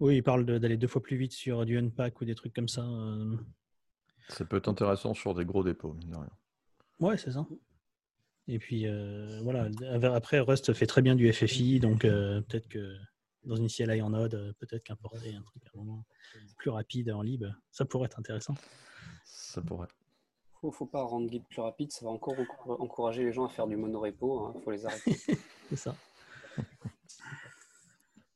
Oui, 0.00 0.16
il 0.16 0.22
parle 0.22 0.44
de- 0.46 0.58
d'aller 0.58 0.76
deux 0.76 0.86
fois 0.86 1.02
plus 1.02 1.16
vite 1.16 1.32
sur 1.32 1.64
du 1.66 1.78
unpack 1.78 2.20
ou 2.20 2.24
des 2.24 2.34
trucs 2.34 2.54
comme 2.54 2.68
ça. 2.68 2.82
euh. 2.82 3.36
Ça 4.28 4.44
peut 4.44 4.56
être 4.56 4.68
intéressant 4.68 5.14
sur 5.14 5.34
des 5.34 5.44
gros 5.44 5.64
dépôts, 5.64 5.92
mine 5.94 6.10
de 6.10 6.16
rien. 6.16 6.30
Ouais, 7.00 7.16
c'est 7.16 7.30
ça. 7.32 7.46
Et 8.48 8.58
puis 8.58 8.86
euh, 8.86 9.40
voilà, 9.42 9.68
après 10.14 10.38
Rust 10.40 10.72
fait 10.72 10.86
très 10.86 11.02
bien 11.02 11.16
du 11.16 11.32
FFI, 11.32 11.80
donc 11.80 12.04
euh, 12.04 12.40
peut-être 12.42 12.68
que 12.68 12.94
dans 13.46 13.56
une 13.56 13.68
CLI 13.68 14.02
en 14.02 14.10
Node, 14.10 14.34
euh, 14.34 14.52
peut-être 14.58 14.84
qu'importer 14.84 15.34
un 15.34 15.42
truc 15.42 15.62
à 15.66 15.70
un 15.74 15.78
moment 15.78 16.04
plus 16.58 16.70
rapide 16.70 17.10
en 17.10 17.22
lib, 17.22 17.44
ça 17.70 17.84
pourrait 17.84 18.06
être 18.06 18.18
intéressant. 18.18 18.54
Ça 19.24 19.62
pourrait. 19.62 19.88
Faut, 20.60 20.72
faut 20.72 20.86
pas 20.86 21.02
rendre 21.02 21.28
guide 21.28 21.46
plus 21.48 21.60
rapide, 21.60 21.92
ça 21.92 22.04
va 22.04 22.10
encore 22.10 22.34
encourager 22.66 23.24
les 23.24 23.32
gens 23.32 23.46
à 23.46 23.48
faire 23.48 23.66
du 23.66 23.76
monorepo. 23.76 24.52
Il 24.54 24.58
hein, 24.58 24.60
faut 24.64 24.70
les 24.70 24.86
arrêter. 24.86 25.16
c'est 25.68 25.76
ça. 25.76 25.94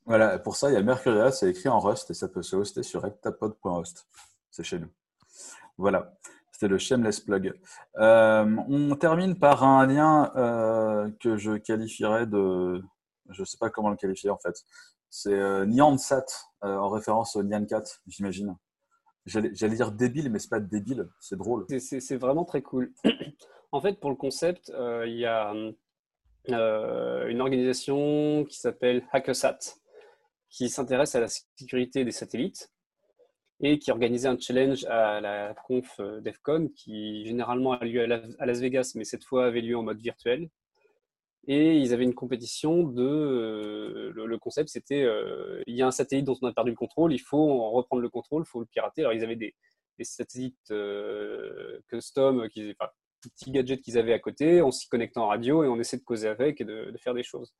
Voilà, 0.06 0.40
pour 0.40 0.56
ça, 0.56 0.70
il 0.70 0.74
y 0.74 0.76
a 0.76 0.82
Mercurial, 0.82 1.32
c'est 1.32 1.48
écrit 1.48 1.68
en 1.68 1.78
Rust 1.78 2.10
et 2.10 2.14
ça 2.14 2.26
peut 2.26 2.42
se 2.42 2.56
hoster 2.56 2.82
sur 2.82 3.06
heptapod.host. 3.06 4.08
C'est 4.50 4.64
chez 4.64 4.80
nous. 4.80 4.88
Voilà, 5.78 6.18
c'était 6.50 6.66
le 6.66 6.78
shameless 6.78 7.20
plug. 7.20 7.58
Euh, 7.98 8.56
on 8.68 8.96
termine 8.96 9.38
par 9.38 9.62
un 9.62 9.86
lien 9.86 10.32
euh, 10.34 11.10
que 11.20 11.36
je 11.36 11.52
qualifierais 11.58 12.26
de. 12.26 12.82
Je 13.28 13.42
ne 13.42 13.46
sais 13.46 13.56
pas 13.56 13.70
comment 13.70 13.90
le 13.90 13.96
qualifier 13.96 14.30
en 14.30 14.38
fait. 14.38 14.64
C'est 15.10 15.34
euh, 15.34 15.66
Nyansat, 15.66 16.24
euh, 16.62 16.76
en 16.76 16.88
référence 16.88 17.34
au 17.34 17.42
Nyancat, 17.42 17.82
j'imagine. 18.06 18.56
J'allais 19.26 19.74
dire 19.74 19.92
débile, 19.92 20.30
mais 20.30 20.38
c'est 20.38 20.48
pas 20.48 20.60
débile, 20.60 21.08
c'est 21.18 21.36
drôle. 21.36 21.66
C'est 21.78 22.16
vraiment 22.16 22.44
très 22.44 22.62
cool. 22.62 22.92
en 23.72 23.80
fait, 23.80 24.00
pour 24.00 24.10
le 24.10 24.16
concept, 24.16 24.70
euh, 24.70 25.04
il 25.06 25.16
y 25.16 25.26
a 25.26 25.52
une 26.46 27.40
organisation 27.40 28.44
qui 28.44 28.58
s'appelle 28.58 29.04
Hackasat, 29.12 29.58
qui 30.48 30.70
s'intéresse 30.70 31.14
à 31.14 31.20
la 31.20 31.28
sécurité 31.28 32.04
des 32.04 32.12
satellites 32.12 32.72
et 33.60 33.78
qui 33.78 33.90
organisait 33.90 34.28
un 34.28 34.38
challenge 34.38 34.84
à 34.86 35.20
la 35.20 35.54
conf 35.66 36.00
DEFCON 36.00 36.68
qui 36.74 37.26
généralement 37.26 37.72
a 37.72 37.84
lieu 37.84 38.02
à 38.38 38.46
Las 38.46 38.60
Vegas, 38.60 38.92
mais 38.94 39.04
cette 39.04 39.24
fois 39.24 39.46
avait 39.46 39.60
lieu 39.60 39.76
en 39.76 39.82
mode 39.82 40.00
virtuel. 40.00 40.48
Et 41.52 41.78
ils 41.78 41.92
avaient 41.92 42.04
une 42.04 42.14
compétition 42.14 42.84
de. 42.84 43.02
Euh, 43.02 44.12
le, 44.14 44.38
concept, 44.38 44.68
c'était 44.68 45.02
euh, 45.02 45.60
il 45.66 45.74
y 45.74 45.82
a 45.82 45.86
un 45.88 45.90
satellite 45.90 46.24
dont 46.24 46.38
on 46.40 46.46
a 46.46 46.52
perdu 46.52 46.70
le 46.70 46.76
contrôle, 46.76 47.12
il 47.12 47.18
faut 47.18 47.50
en 47.50 47.72
reprendre 47.72 48.02
le 48.02 48.08
contrôle, 48.08 48.44
il 48.46 48.48
faut 48.48 48.60
le 48.60 48.66
pirater. 48.66 49.00
Alors, 49.00 49.14
ils 49.14 49.24
avaient 49.24 49.34
des, 49.34 49.52
satellites 50.02 50.70
euh, 50.70 51.80
custom, 51.88 52.48
qui, 52.50 52.72
enfin, 52.78 52.88
petits 53.20 53.50
gadgets 53.50 53.82
qu'ils 53.82 53.98
avaient 53.98 54.12
à 54.12 54.20
côté, 54.20 54.62
on 54.62 54.70
s'y 54.70 54.88
connectait 54.88 55.18
en 55.18 55.26
radio 55.26 55.64
et 55.64 55.66
on 55.66 55.80
essaie 55.80 55.96
de 55.96 56.04
causer 56.04 56.28
avec 56.28 56.60
et 56.60 56.64
de, 56.64 56.94
faire 56.98 57.14
des 57.14 57.24
choses. 57.24 57.52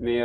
Mais 0.00 0.20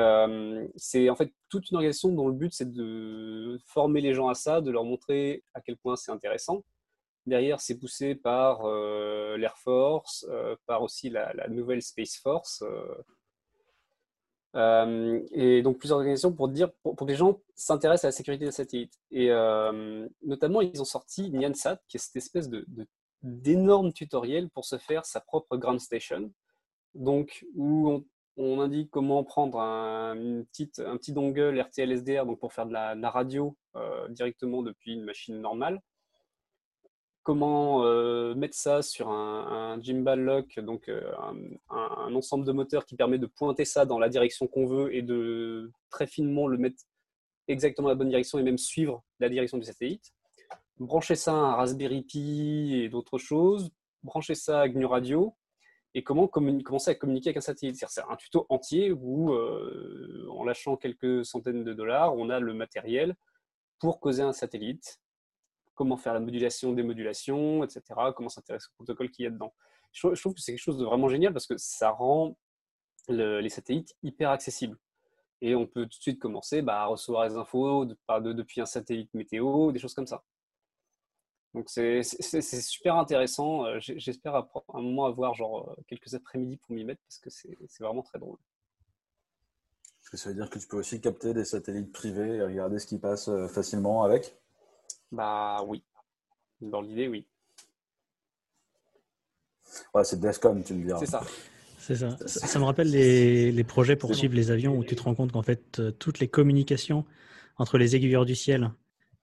c'est 0.75 1.11
en 1.11 1.15
fait 1.15 1.31
toute 1.49 1.69
une 1.69 1.75
organisation 1.75 2.09
dont 2.09 2.27
le 2.27 2.33
but, 2.33 2.51
c'est 2.51 2.71
de 2.71 3.59
former 3.67 4.01
les 4.01 4.15
gens 4.15 4.27
à 4.27 4.33
ça, 4.33 4.59
de 4.59 4.71
leur 4.71 4.85
montrer 4.85 5.43
à 5.53 5.61
quel 5.61 5.77
point 5.77 5.95
c'est 5.97 6.11
intéressant. 6.11 6.63
Derrière, 7.27 7.59
c'est 7.59 7.77
poussé 7.77 8.15
par 8.15 8.65
euh, 8.65 9.35
l'Air 9.35 9.57
Force, 9.57 10.25
euh, 10.29 10.55
par 10.65 10.81
aussi 10.81 11.09
la, 11.09 11.33
nouvelle 11.49 11.81
Space 11.81 12.15
Force. 12.15 12.63
Euh, 14.55 15.21
et 15.33 15.61
donc 15.61 15.77
plusieurs 15.77 15.97
organisations 15.97 16.31
pour 16.31 16.47
dire 16.47 16.71
pour, 16.81 16.95
que 16.95 17.03
les 17.03 17.17
gens 17.17 17.41
s'intéressent 17.53 18.05
à 18.05 18.07
la 18.07 18.11
sécurité 18.13 18.45
des 18.45 18.53
satellites. 18.53 18.97
Et 19.11 19.27
notamment, 20.21 20.61
ils 20.61 20.81
ont 20.81 20.85
sorti 20.85 21.29
Nyansat, 21.29 21.81
qui 21.89 21.97
est 21.97 21.99
cette 21.99 22.15
espèce 22.15 22.47
de, 22.47 22.65
d'énorme 23.21 23.91
tutoriel 23.91 24.49
pour 24.49 24.63
se 24.63 24.77
faire 24.77 25.05
sa 25.05 25.19
propre 25.19 25.57
ground 25.57 25.81
station. 25.81 26.31
Donc, 26.95 27.45
où 27.55 28.05
on, 28.37 28.61
indique 28.61 28.89
comment 28.89 29.25
prendre 29.25 29.59
un, 29.59 30.15
petit 30.53 31.11
dongle 31.11 31.59
RTL 31.59 31.91
SDR 31.91 32.25
donc 32.25 32.39
pour 32.39 32.53
faire 32.53 32.67
de 32.67 32.71
la 32.71 33.09
radio 33.09 33.57
directement 34.11 34.63
depuis 34.63 34.93
une 34.93 35.03
machine 35.03 35.41
normale 35.41 35.81
comment 37.27 37.83
euh, 37.83 38.35
mettre 38.35 38.55
ça 38.55 38.81
sur 38.81 39.09
un, 39.09 39.77
gimbal 39.81 40.21
lock, 40.21 40.61
donc 40.61 40.87
euh, 40.87 41.11
un, 41.69 42.15
ensemble 42.15 42.45
de 42.45 42.53
moteurs 42.53 42.85
qui 42.85 42.95
permet 42.95 43.17
de 43.17 43.25
pointer 43.25 43.65
ça 43.65 43.85
dans 43.85 43.99
la 43.99 44.07
direction 44.07 44.47
qu'on 44.47 44.65
veut 44.65 44.95
et 44.95 45.01
de 45.01 45.69
très 45.89 46.07
finement 46.07 46.47
le 46.47 46.57
mettre 46.57 46.81
exactement 47.49 47.87
dans 47.87 47.95
la 47.95 47.95
bonne 47.95 48.07
direction 48.07 48.39
et 48.39 48.43
même 48.43 48.57
suivre 48.57 49.03
la 49.19 49.27
direction 49.27 49.57
du 49.57 49.65
satellite. 49.65 50.13
Brancher 50.79 51.15
ça 51.15 51.33
à 51.33 51.35
un 51.35 51.55
Raspberry 51.55 52.03
Pi 52.03 52.79
et 52.81 52.87
d'autres 52.87 53.17
choses, 53.17 53.71
brancher 54.03 54.33
ça 54.33 54.61
à 54.61 54.69
GNU 54.69 54.85
Radio 54.85 55.35
et 55.95 56.03
comment 56.03 56.29
commencer 56.29 56.91
à 56.91 56.95
communiquer 56.95 57.31
avec 57.31 57.37
un 57.39 57.41
satellite. 57.41 57.75
C'est 57.75 58.03
un 58.09 58.15
tuto 58.15 58.45
entier 58.47 58.93
où, 58.93 59.33
euh, 59.33 60.29
en 60.31 60.45
lâchant 60.45 60.77
quelques 60.77 61.25
centaines 61.25 61.65
de 61.65 61.73
dollars, 61.73 62.15
on 62.15 62.29
a 62.29 62.39
le 62.39 62.53
matériel 62.53 63.17
pour 63.79 63.99
causer 63.99 64.21
un 64.21 64.31
satellite 64.31 65.01
comment 65.77 65.95
faire 65.95 66.13
la 66.13 66.19
modulation, 66.19 66.73
démodulation, 66.73 67.63
etc., 67.63 67.81
comment 68.15 68.29
s'intéresser 68.29 68.67
au 68.73 68.75
protocole 68.83 69.09
qu'il 69.09 69.23
y 69.23 69.27
a 69.27 69.31
dedans. 69.31 69.53
Je, 69.93 70.07
trouve 70.19 70.33
que 70.33 70.41
c'est 70.41 70.51
quelque 70.51 70.61
chose 70.61 70.77
de 70.77 70.85
vraiment 70.85 71.07
génial 71.07 71.31
parce 71.31 71.47
que 71.47 71.55
ça 71.57 71.91
rend 71.91 72.35
les 73.07 73.49
satellites 73.49 73.95
hyper 74.03 74.31
accessibles. 74.31 74.77
Et 75.39 75.55
on 75.55 75.67
peut 75.67 75.83
tout 75.83 75.97
de 75.97 76.01
suite 76.01 76.19
commencer 76.19 76.61
bah, 76.61 76.81
à 76.81 76.85
recevoir 76.87 77.29
les 77.29 77.35
infos 77.35 77.85
depuis 77.85 78.59
un 78.59 78.65
satellite 78.65 79.13
météo, 79.13 79.71
des 79.71 79.79
choses 79.79 79.93
comme 79.93 80.07
ça. 80.07 80.23
Donc 81.53 81.69
c'est 81.69 82.03
super 82.03 82.97
intéressant. 82.97 83.65
Euh, 83.65 83.79
j'espère 83.79 84.35
à 84.35 84.49
un 84.73 84.81
moment 84.81 85.05
avoir 85.05 85.33
genre 85.33 85.69
euh, 85.69 85.81
quelques 85.87 86.13
après-midi 86.13 86.57
pour 86.57 86.75
m'y 86.75 86.83
mettre 86.83 87.01
parce 87.03 87.19
que 87.19 87.29
c'est 87.29 87.83
vraiment 87.83 88.03
très 88.03 88.19
drôle. 88.19 88.37
Ça 90.13 90.29
veut 90.29 90.35
dire 90.35 90.49
que 90.49 90.59
tu 90.59 90.67
peux 90.67 90.77
aussi 90.77 91.01
capter 91.01 91.33
des 91.33 91.43
satellites 91.43 91.91
privés 91.91 92.35
et 92.37 92.43
regarder 92.43 92.79
ce 92.79 92.87
qui 92.87 92.97
passe 92.97 93.27
euh, 93.27 93.47
facilement 93.47 94.03
avec? 94.03 94.39
Bah 95.11 95.63
oui. 95.65 95.83
Dans 96.61 96.81
l'idée, 96.81 97.07
oui. 97.07 97.25
Ouais, 99.93 100.03
c'est 100.03 100.19
Descom, 100.19 100.63
tu 100.63 100.73
me 100.73 100.85
diras. 100.85 100.99
C'est 100.99 101.05
ça. 101.05 101.23
C'est 101.77 101.95
ça. 101.95 102.17
ça. 102.27 102.59
me 102.59 102.65
rappelle 102.65 102.89
les, 102.89 103.51
les 103.51 103.63
projets 103.63 103.95
pour 103.95 104.13
suivre 104.13 104.35
les 104.35 104.51
avions 104.51 104.75
où 104.75 104.83
tu 104.83 104.95
te 104.95 105.03
rends 105.03 105.15
compte 105.15 105.31
qu'en 105.31 105.43
fait, 105.43 105.79
euh, 105.79 105.91
toutes 105.91 106.19
les 106.19 106.27
communications 106.27 107.05
entre 107.57 107.77
les 107.77 107.95
aiguilleurs 107.95 108.25
du 108.25 108.35
ciel, 108.35 108.71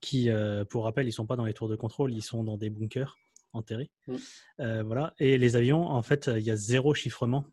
qui, 0.00 0.30
euh, 0.30 0.64
pour 0.64 0.84
rappel, 0.84 1.06
ils 1.06 1.12
sont 1.12 1.26
pas 1.26 1.36
dans 1.36 1.44
les 1.44 1.54
tours 1.54 1.68
de 1.68 1.76
contrôle, 1.76 2.12
ils 2.12 2.22
sont 2.22 2.44
dans 2.44 2.56
des 2.56 2.70
bunkers 2.70 3.18
enterrés. 3.52 3.90
Mm. 4.06 4.14
Euh, 4.60 4.82
voilà. 4.82 5.14
Et 5.18 5.38
les 5.38 5.56
avions, 5.56 5.86
en 5.86 6.02
fait, 6.02 6.30
il 6.34 6.42
y 6.42 6.50
a 6.50 6.56
zéro 6.56 6.94
chiffrement 6.94 7.44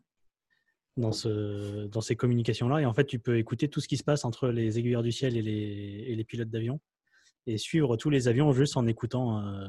dans, 0.96 1.12
ce, 1.12 1.86
dans 1.86 2.00
ces 2.00 2.16
communications-là. 2.16 2.80
Et 2.80 2.86
en 2.86 2.92
fait, 2.92 3.06
tu 3.06 3.18
peux 3.18 3.38
écouter 3.38 3.68
tout 3.68 3.80
ce 3.80 3.88
qui 3.88 3.96
se 3.96 4.04
passe 4.04 4.24
entre 4.24 4.48
les 4.48 4.78
aiguilleurs 4.78 5.02
du 5.02 5.12
ciel 5.12 5.36
et 5.36 5.42
les, 5.42 6.04
et 6.08 6.14
les 6.14 6.24
pilotes 6.24 6.50
d'avion 6.50 6.80
et 7.46 7.58
suivre 7.58 7.96
tous 7.96 8.10
les 8.10 8.28
avions 8.28 8.52
juste 8.52 8.76
en 8.76 8.86
écoutant 8.86 9.40
euh, 9.40 9.68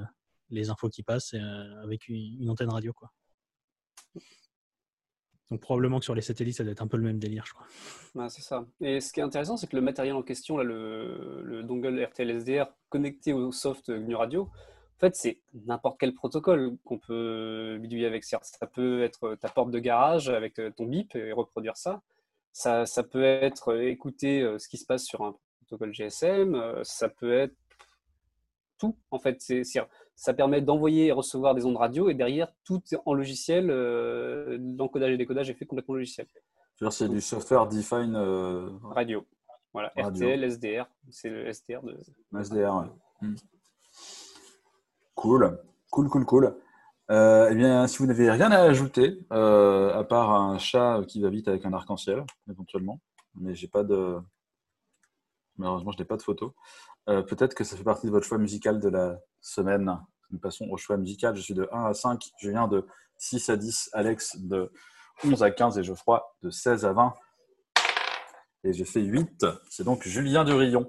les 0.49 0.69
infos 0.69 0.89
qui 0.89 1.03
passent 1.03 1.33
euh, 1.33 1.83
avec 1.83 2.07
une, 2.07 2.49
antenne 2.49 2.69
radio. 2.69 2.93
Quoi. 2.93 3.11
Donc 5.49 5.61
probablement 5.61 5.99
que 5.99 6.05
sur 6.05 6.15
les 6.15 6.21
satellites, 6.21 6.55
ça 6.55 6.63
doit 6.63 6.71
être 6.71 6.81
un 6.81 6.87
peu 6.87 6.97
le 6.97 7.03
même 7.03 7.19
délire, 7.19 7.45
je 7.45 7.53
crois. 7.53 8.29
c'est 8.29 8.41
ça. 8.41 8.65
Et 8.81 9.01
ce 9.01 9.11
qui 9.11 9.19
est 9.19 9.23
intéressant, 9.23 9.57
c'est 9.57 9.67
que 9.67 9.75
le 9.75 9.81
matériel 9.81 10.15
en 10.15 10.23
question, 10.23 10.57
là, 10.57 10.63
le, 10.63 11.41
le 11.43 11.63
dongle 11.63 12.03
RTL 12.03 12.29
SDR 12.41 12.67
connecté 12.89 13.33
au 13.33 13.51
soft 13.51 13.91
GNU 13.91 14.15
Radio, 14.15 14.43
en 14.43 14.99
fait, 14.99 15.15
c'est 15.15 15.41
n'importe 15.53 15.99
quel 15.99 16.13
protocole 16.13 16.77
qu'on 16.85 16.97
peut 16.97 17.77
bidouiller 17.81 18.05
avec. 18.05 18.23
Ça 18.23 18.39
peut 18.71 19.03
être 19.03 19.35
ta 19.35 19.49
porte 19.49 19.69
de 19.69 19.79
garage 19.79 20.29
avec 20.29 20.59
euh, 20.59 20.71
ton 20.71 20.85
bip 20.85 21.15
et 21.15 21.31
reproduire 21.33 21.75
ça. 21.75 22.01
Ça, 22.53 22.85
ça 22.85 23.03
peut 23.03 23.23
être 23.23 23.75
écouter 23.81 24.47
ce 24.59 24.67
qui 24.67 24.77
se 24.77 24.85
passe 24.85 25.05
sur 25.05 25.23
un 25.23 25.35
protocole 25.57 25.91
GSM. 25.91 26.83
Ça 26.83 27.09
peut 27.09 27.33
être 27.33 27.55
en 29.11 29.19
fait. 29.19 29.37
C'est, 29.39 29.63
ça 30.15 30.33
permet 30.33 30.61
d'envoyer 30.61 31.07
et 31.07 31.11
recevoir 31.11 31.55
des 31.55 31.65
ondes 31.65 31.77
radio 31.77 32.09
et 32.09 32.13
derrière, 32.13 32.53
tout 32.63 32.81
en 33.05 33.13
logiciel, 33.13 33.69
euh, 33.69 34.57
l'encodage 34.77 35.11
et 35.11 35.17
décodage 35.17 35.49
est 35.49 35.53
fait 35.53 35.65
complètement 35.65 35.95
logiciel. 35.95 36.27
C'est 36.89 37.07
du 37.07 37.21
software 37.21 37.67
define 37.67 38.15
euh, 38.15 38.69
radio. 38.83 39.25
Voilà, 39.73 39.91
RTL, 39.95 40.43
SDR. 40.43 40.85
C'est 41.09 41.29
le 41.29 41.47
SDR 41.47 41.81
de. 41.83 41.97
SDR, 42.39 42.89
hmm. 43.21 43.35
Cool, 45.15 45.59
cool, 45.91 46.09
cool, 46.09 46.25
cool. 46.25 46.57
Euh, 47.09 47.49
eh 47.51 47.55
bien, 47.55 47.87
si 47.87 47.97
vous 47.97 48.05
n'avez 48.05 48.29
rien 48.29 48.51
à 48.51 48.59
ajouter, 48.59 49.19
à 49.29 50.03
part 50.07 50.31
un 50.31 50.57
chat 50.57 51.01
qui 51.07 51.21
va 51.21 51.29
vite 51.29 51.47
avec 51.47 51.65
un 51.65 51.73
arc-en-ciel, 51.73 52.23
éventuellement, 52.49 52.99
mais 53.35 53.55
j'ai 53.55 53.67
pas 53.67 53.83
de. 53.83 54.19
Malheureusement, 55.57 55.91
je 55.91 55.97
n'ai 55.99 56.05
pas 56.05 56.17
de 56.17 56.21
photo. 56.21 56.55
Euh, 57.09 57.21
peut-être 57.21 57.53
que 57.53 57.63
ça 57.63 57.75
fait 57.77 57.83
partie 57.83 58.07
de 58.07 58.11
votre 58.11 58.25
choix 58.25 58.37
musical 58.37 58.79
de 58.79 58.89
la 58.89 59.19
semaine. 59.41 59.97
Nous 60.31 60.39
passons 60.39 60.65
au 60.69 60.77
choix 60.77 60.97
musical. 60.97 61.35
Je 61.35 61.41
suis 61.41 61.53
de 61.53 61.67
1 61.71 61.85
à 61.85 61.93
5, 61.93 62.21
Julien 62.39 62.67
de 62.67 62.85
6 63.17 63.49
à 63.49 63.55
10, 63.57 63.89
Alex 63.93 64.37
de 64.39 64.71
11 65.23 65.43
à 65.43 65.51
15 65.51 65.77
et 65.77 65.83
Geoffroy 65.83 66.23
de 66.41 66.49
16 66.49 66.85
à 66.85 66.93
20. 66.93 67.13
Et 68.63 68.73
j'ai 68.73 68.85
fait 68.85 69.01
8. 69.01 69.45
C'est 69.69 69.83
donc 69.83 70.03
Julien 70.07 70.43
Durillon. 70.43 70.87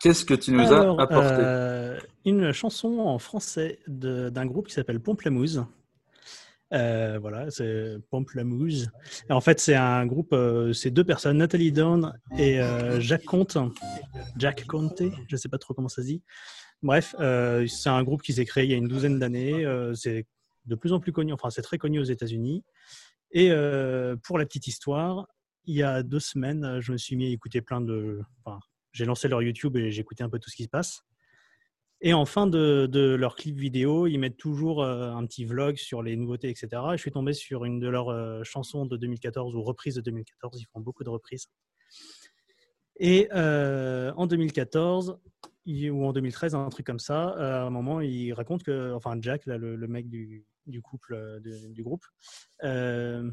Qu'est-ce 0.00 0.24
que 0.24 0.34
tu 0.34 0.52
nous 0.52 0.72
as 0.72 0.80
apporté? 1.00 1.38
euh, 1.40 1.98
Une 2.24 2.52
chanson 2.52 2.98
en 2.98 3.18
français 3.18 3.78
d'un 3.86 4.46
groupe 4.46 4.68
qui 4.68 4.74
s'appelle 4.74 5.00
Pomplemousse. 5.00 5.60
Euh, 6.72 7.18
voilà, 7.20 7.50
c'est 7.50 7.96
Pamplemousse. 8.10 8.86
Et 9.28 9.32
en 9.32 9.40
fait, 9.40 9.60
c'est 9.60 9.74
un 9.74 10.06
groupe, 10.06 10.32
euh, 10.32 10.72
c'est 10.72 10.90
deux 10.90 11.04
personnes, 11.04 11.38
Nathalie 11.38 11.72
Dawn 11.72 12.18
et 12.38 12.60
euh, 12.60 13.00
Jacques 13.00 13.24
Comte. 13.24 13.58
Jack 14.38 14.66
Conte, 14.66 15.00
je 15.00 15.34
ne 15.34 15.36
sais 15.36 15.48
pas 15.48 15.58
trop 15.58 15.74
comment 15.74 15.88
ça 15.88 16.02
se 16.02 16.06
dit. 16.06 16.22
Bref, 16.82 17.14
c'est 17.18 17.90
un 17.90 18.02
groupe 18.02 18.22
qui 18.22 18.32
s'est 18.32 18.44
créé 18.44 18.64
il 18.64 18.70
y 18.70 18.74
a 18.74 18.76
une 18.76 18.88
douzaine 18.88 19.18
d'années. 19.18 19.64
c'est 19.94 20.26
de 20.66 20.74
plus 20.74 20.92
en 20.92 21.00
plus 21.00 21.12
connu, 21.12 21.32
enfin, 21.32 21.50
c'est 21.50 21.62
très 21.62 21.78
connu 21.78 22.00
aux 22.00 22.04
États-Unis. 22.04 22.64
Et 23.30 23.50
pour 24.24 24.36
la 24.36 24.46
petite 24.46 24.66
histoire, 24.66 25.28
il 25.64 25.76
y 25.76 25.84
a 25.84 26.02
deux 26.02 26.18
semaines, 26.18 26.80
je 26.80 26.90
me 26.90 26.96
suis 26.96 27.14
mis 27.14 27.26
à 27.26 27.28
écouter 27.28 27.60
plein 27.60 27.80
de. 27.80 28.20
Enfin, 28.44 28.58
j'ai 28.90 29.04
lancé 29.04 29.28
leur 29.28 29.42
YouTube 29.42 29.76
et 29.76 29.92
j'ai 29.92 30.00
écouté 30.00 30.24
un 30.24 30.28
peu 30.28 30.40
tout 30.40 30.50
ce 30.50 30.56
qui 30.56 30.64
se 30.64 30.68
passe. 30.68 31.04
Et 32.04 32.14
en 32.14 32.24
fin 32.24 32.48
de, 32.48 33.14
leur 33.16 33.36
clip 33.36 33.56
vidéo, 33.56 34.08
ils 34.08 34.18
mettent 34.18 34.36
toujours 34.36 34.82
euh, 34.82 35.12
un 35.12 35.24
petit 35.24 35.44
vlog 35.44 35.76
sur 35.76 36.02
les 36.02 36.16
nouveautés, 36.16 36.50
etc. 36.50 36.66
Et 36.88 36.96
je 36.96 37.00
suis 37.00 37.12
tombé 37.12 37.32
sur 37.32 37.64
une 37.64 37.78
de 37.78 37.86
leurs 37.86 38.08
euh, 38.08 38.42
chansons 38.42 38.86
de 38.86 38.96
2014 38.96 39.54
ou 39.54 39.62
reprises 39.62 39.94
de 39.94 40.00
2014. 40.00 40.60
Ils 40.60 40.66
font 40.66 40.80
beaucoup 40.80 41.04
de 41.04 41.10
reprises. 41.10 41.46
Et 42.96 43.28
euh, 43.32 44.12
en 44.16 44.26
2014 44.26 45.16
il- 45.64 45.92
ou 45.92 46.04
en 46.04 46.12
2013, 46.12 46.56
un 46.56 46.68
truc 46.70 46.84
comme 46.84 46.98
ça, 46.98 47.28
à 47.28 47.62
un 47.62 47.70
moment, 47.70 48.00
il 48.00 48.32
raconte 48.32 48.64
que, 48.64 48.92
enfin, 48.94 49.16
Jack, 49.20 49.46
le, 49.46 49.86
mec 49.86 50.08
du, 50.08 50.44
couple, 50.82 51.40
du 51.40 51.84
groupe, 51.84 52.04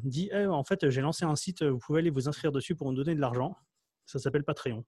dit 0.03 0.29
Eh, 0.31 0.45
En 0.45 0.63
fait, 0.63 0.91
j'ai 0.91 1.01
lancé 1.01 1.25
un 1.25 1.35
site, 1.35 1.63
vous 1.63 1.79
pouvez 1.79 1.99
aller 1.99 2.11
vous 2.11 2.29
inscrire 2.29 2.51
dessus 2.51 2.75
pour 2.75 2.91
nous 2.91 2.97
donner 2.97 3.15
de 3.15 3.19
l'argent. 3.19 3.57
Ça 4.05 4.19
s'appelle 4.19 4.43
Patreon. 4.43 4.85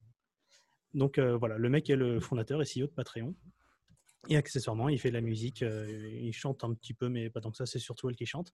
Donc 0.94 1.18
voilà, 1.18 1.58
le 1.58 1.70
mec 1.70 1.90
est 1.90 1.96
le 1.96 2.20
fondateur 2.20 2.62
et 2.62 2.66
CEO 2.66 2.86
de 2.86 2.92
Patreon. 2.92 3.34
Et 4.30 4.38
accessoirement, 4.38 4.88
il 4.90 5.00
fait 5.00 5.10
de 5.10 5.16
la 5.16 5.22
musique, 5.22 5.64
euh, 5.64 6.10
il 6.22 6.32
chante 6.32 6.64
un 6.64 6.74
petit 6.74 6.94
peu, 6.94 7.10
mais 7.10 7.30
pas 7.30 7.42
tant 7.42 7.50
que 7.50 7.58
ça, 7.58 7.66
c'est 7.66 7.80
surtout 7.80 8.08
elle 8.08 8.16
qui 8.16 8.26
chante. 8.28 8.54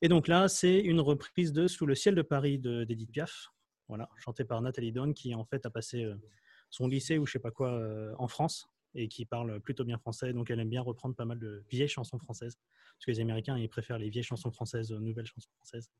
Et 0.00 0.08
donc 0.08 0.26
là, 0.26 0.48
c'est 0.48 0.78
une 0.78 1.00
reprise 1.00 1.52
de 1.52 1.66
Sous 1.66 1.84
le 1.84 1.94
ciel 1.94 2.14
de 2.14 2.22
Paris 2.22 2.58
de- 2.58 2.84
d'Edith 2.84 3.10
Piaf, 3.10 3.48
voilà, 3.88 4.08
chantée 4.16 4.44
par 4.44 4.62
Nathalie 4.62 4.90
Dawn, 4.90 5.12
qui 5.12 5.34
en 5.34 5.44
fait 5.44 5.66
a 5.66 5.70
passé 5.70 6.04
euh, 6.04 6.16
son 6.70 6.86
lycée 6.86 7.18
ou 7.18 7.26
je 7.26 7.32
sais 7.32 7.38
pas 7.38 7.50
quoi 7.50 7.72
euh, 7.72 8.14
en 8.18 8.26
France 8.26 8.66
et 8.94 9.08
qui 9.08 9.26
parle 9.26 9.60
plutôt 9.60 9.84
bien 9.84 9.98
français, 9.98 10.32
donc 10.32 10.50
elle 10.50 10.60
aime 10.60 10.68
bien 10.70 10.82
reprendre 10.82 11.14
pas 11.14 11.24
mal 11.24 11.38
de 11.38 11.62
vieilles 11.70 11.88
chansons 11.88 12.18
françaises, 12.18 12.58
parce 12.94 13.06
que 13.06 13.10
les 13.10 13.20
Américains, 13.20 13.56
ils 13.58 13.68
préfèrent 13.68 13.98
les 13.98 14.10
vieilles 14.10 14.22
chansons 14.22 14.50
françaises 14.50 14.92
aux 14.92 15.00
nouvelles 15.00 15.26
chansons 15.26 15.50
françaises. 15.56 15.90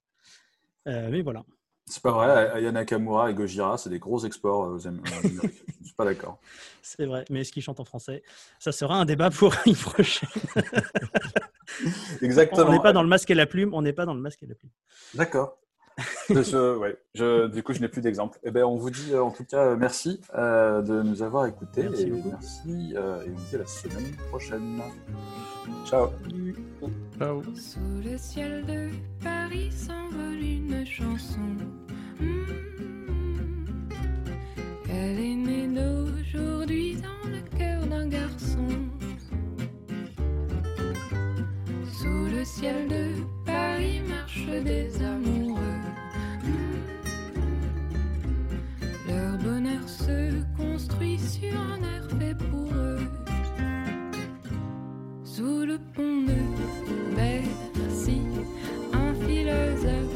Mais 0.84 1.22
voilà. 1.22 1.46
C'est 1.86 2.02
pas 2.02 2.12
vrai, 2.12 2.50
Aya 2.52 2.72
Nakamura 2.72 3.30
et 3.30 3.34
Gojira, 3.34 3.76
c'est 3.76 3.90
des 3.90 3.98
gros 3.98 4.24
exports 4.24 4.64
euh, 4.64 4.76
aux 4.76 4.86
Am- 4.86 5.00
en 5.04 5.18
Amérique. 5.28 5.62
Je 5.80 5.86
suis 5.86 5.94
pas 5.94 6.04
d'accord. 6.04 6.38
C'est 6.80 7.04
vrai, 7.06 7.24
mais 7.28 7.40
est-ce 7.40 7.52
qu'ils 7.52 7.62
chantent 7.62 7.80
en 7.80 7.84
français? 7.84 8.22
Ça 8.58 8.72
sera 8.72 8.94
un 8.94 9.04
débat 9.04 9.30
pour 9.30 9.54
une 9.66 9.74
prochaine. 9.76 10.28
Exactement. 12.22 12.66
On 12.68 12.72
n'est 12.72 12.80
pas 12.82 12.92
dans 12.92 13.02
le 13.02 13.08
masque 13.08 13.30
et 13.30 13.34
la 13.34 13.46
plume, 13.46 13.74
on 13.74 13.82
n'est 13.82 13.92
pas 13.92 14.06
dans 14.06 14.14
le 14.14 14.20
masque 14.20 14.42
et 14.42 14.46
la 14.46 14.54
plume. 14.54 14.70
D'accord. 15.14 15.58
Je- 16.30 16.76
ouais, 16.78 16.96
je- 17.14 17.46
du 17.48 17.62
coup, 17.62 17.72
je 17.74 17.80
n'ai 17.80 17.88
plus 17.88 18.00
d'exemple. 18.00 18.38
Eh 18.44 18.50
ben, 18.50 18.64
on 18.64 18.76
vous 18.76 18.90
dit 18.90 19.12
euh, 19.12 19.22
en 19.22 19.30
tout 19.30 19.44
cas 19.44 19.76
merci 19.76 20.20
euh, 20.34 20.80
de 20.82 21.02
nous 21.02 21.22
avoir 21.22 21.46
écoutés. 21.46 21.82
Merci 21.84 22.02
et 22.04 22.10
beaucoup. 22.10 22.30
merci 22.30 22.94
euh, 22.96 23.22
et 23.24 23.30
on 23.30 23.34
vous 23.34 23.44
dit 23.50 23.54
à 23.56 23.58
la 23.58 23.66
semaine 23.66 24.16
prochaine. 24.30 24.80
Ciao. 25.84 26.08
Ciao. 27.18 27.42
Sous 27.54 27.78
le 28.04 28.16
ciel 28.16 28.64
de 28.66 28.88
Paris 29.22 29.70
s'envole 29.70 30.42
une 30.42 30.84
chanson. 30.86 31.40
Hmm. 32.20 32.46
Elle 34.90 35.18
est 35.18 35.34
née 35.36 35.66
d'aujourd'hui 35.68 36.96
dans 36.96 37.28
le 37.30 37.58
cœur 37.58 37.86
d'un 37.86 38.08
garçon. 38.08 38.66
Sous 41.92 42.26
le 42.36 42.44
ciel 42.44 42.88
de 42.88 43.04
Paris 43.24 43.41
marche 44.08 44.46
des 44.64 45.02
amoureux. 45.02 45.80
Leur 49.08 49.38
bonheur 49.38 49.88
se 49.88 50.42
construit 50.56 51.18
sur 51.18 51.54
un 51.58 51.78
air 51.82 52.04
fait 52.18 52.36
pour 52.36 52.72
eux. 52.74 53.00
Sous 55.24 55.64
le 55.64 55.78
pont 55.94 56.22
de 56.30 57.16
Bercy, 57.16 58.20
un 58.92 59.14
philosophe. 59.26 60.11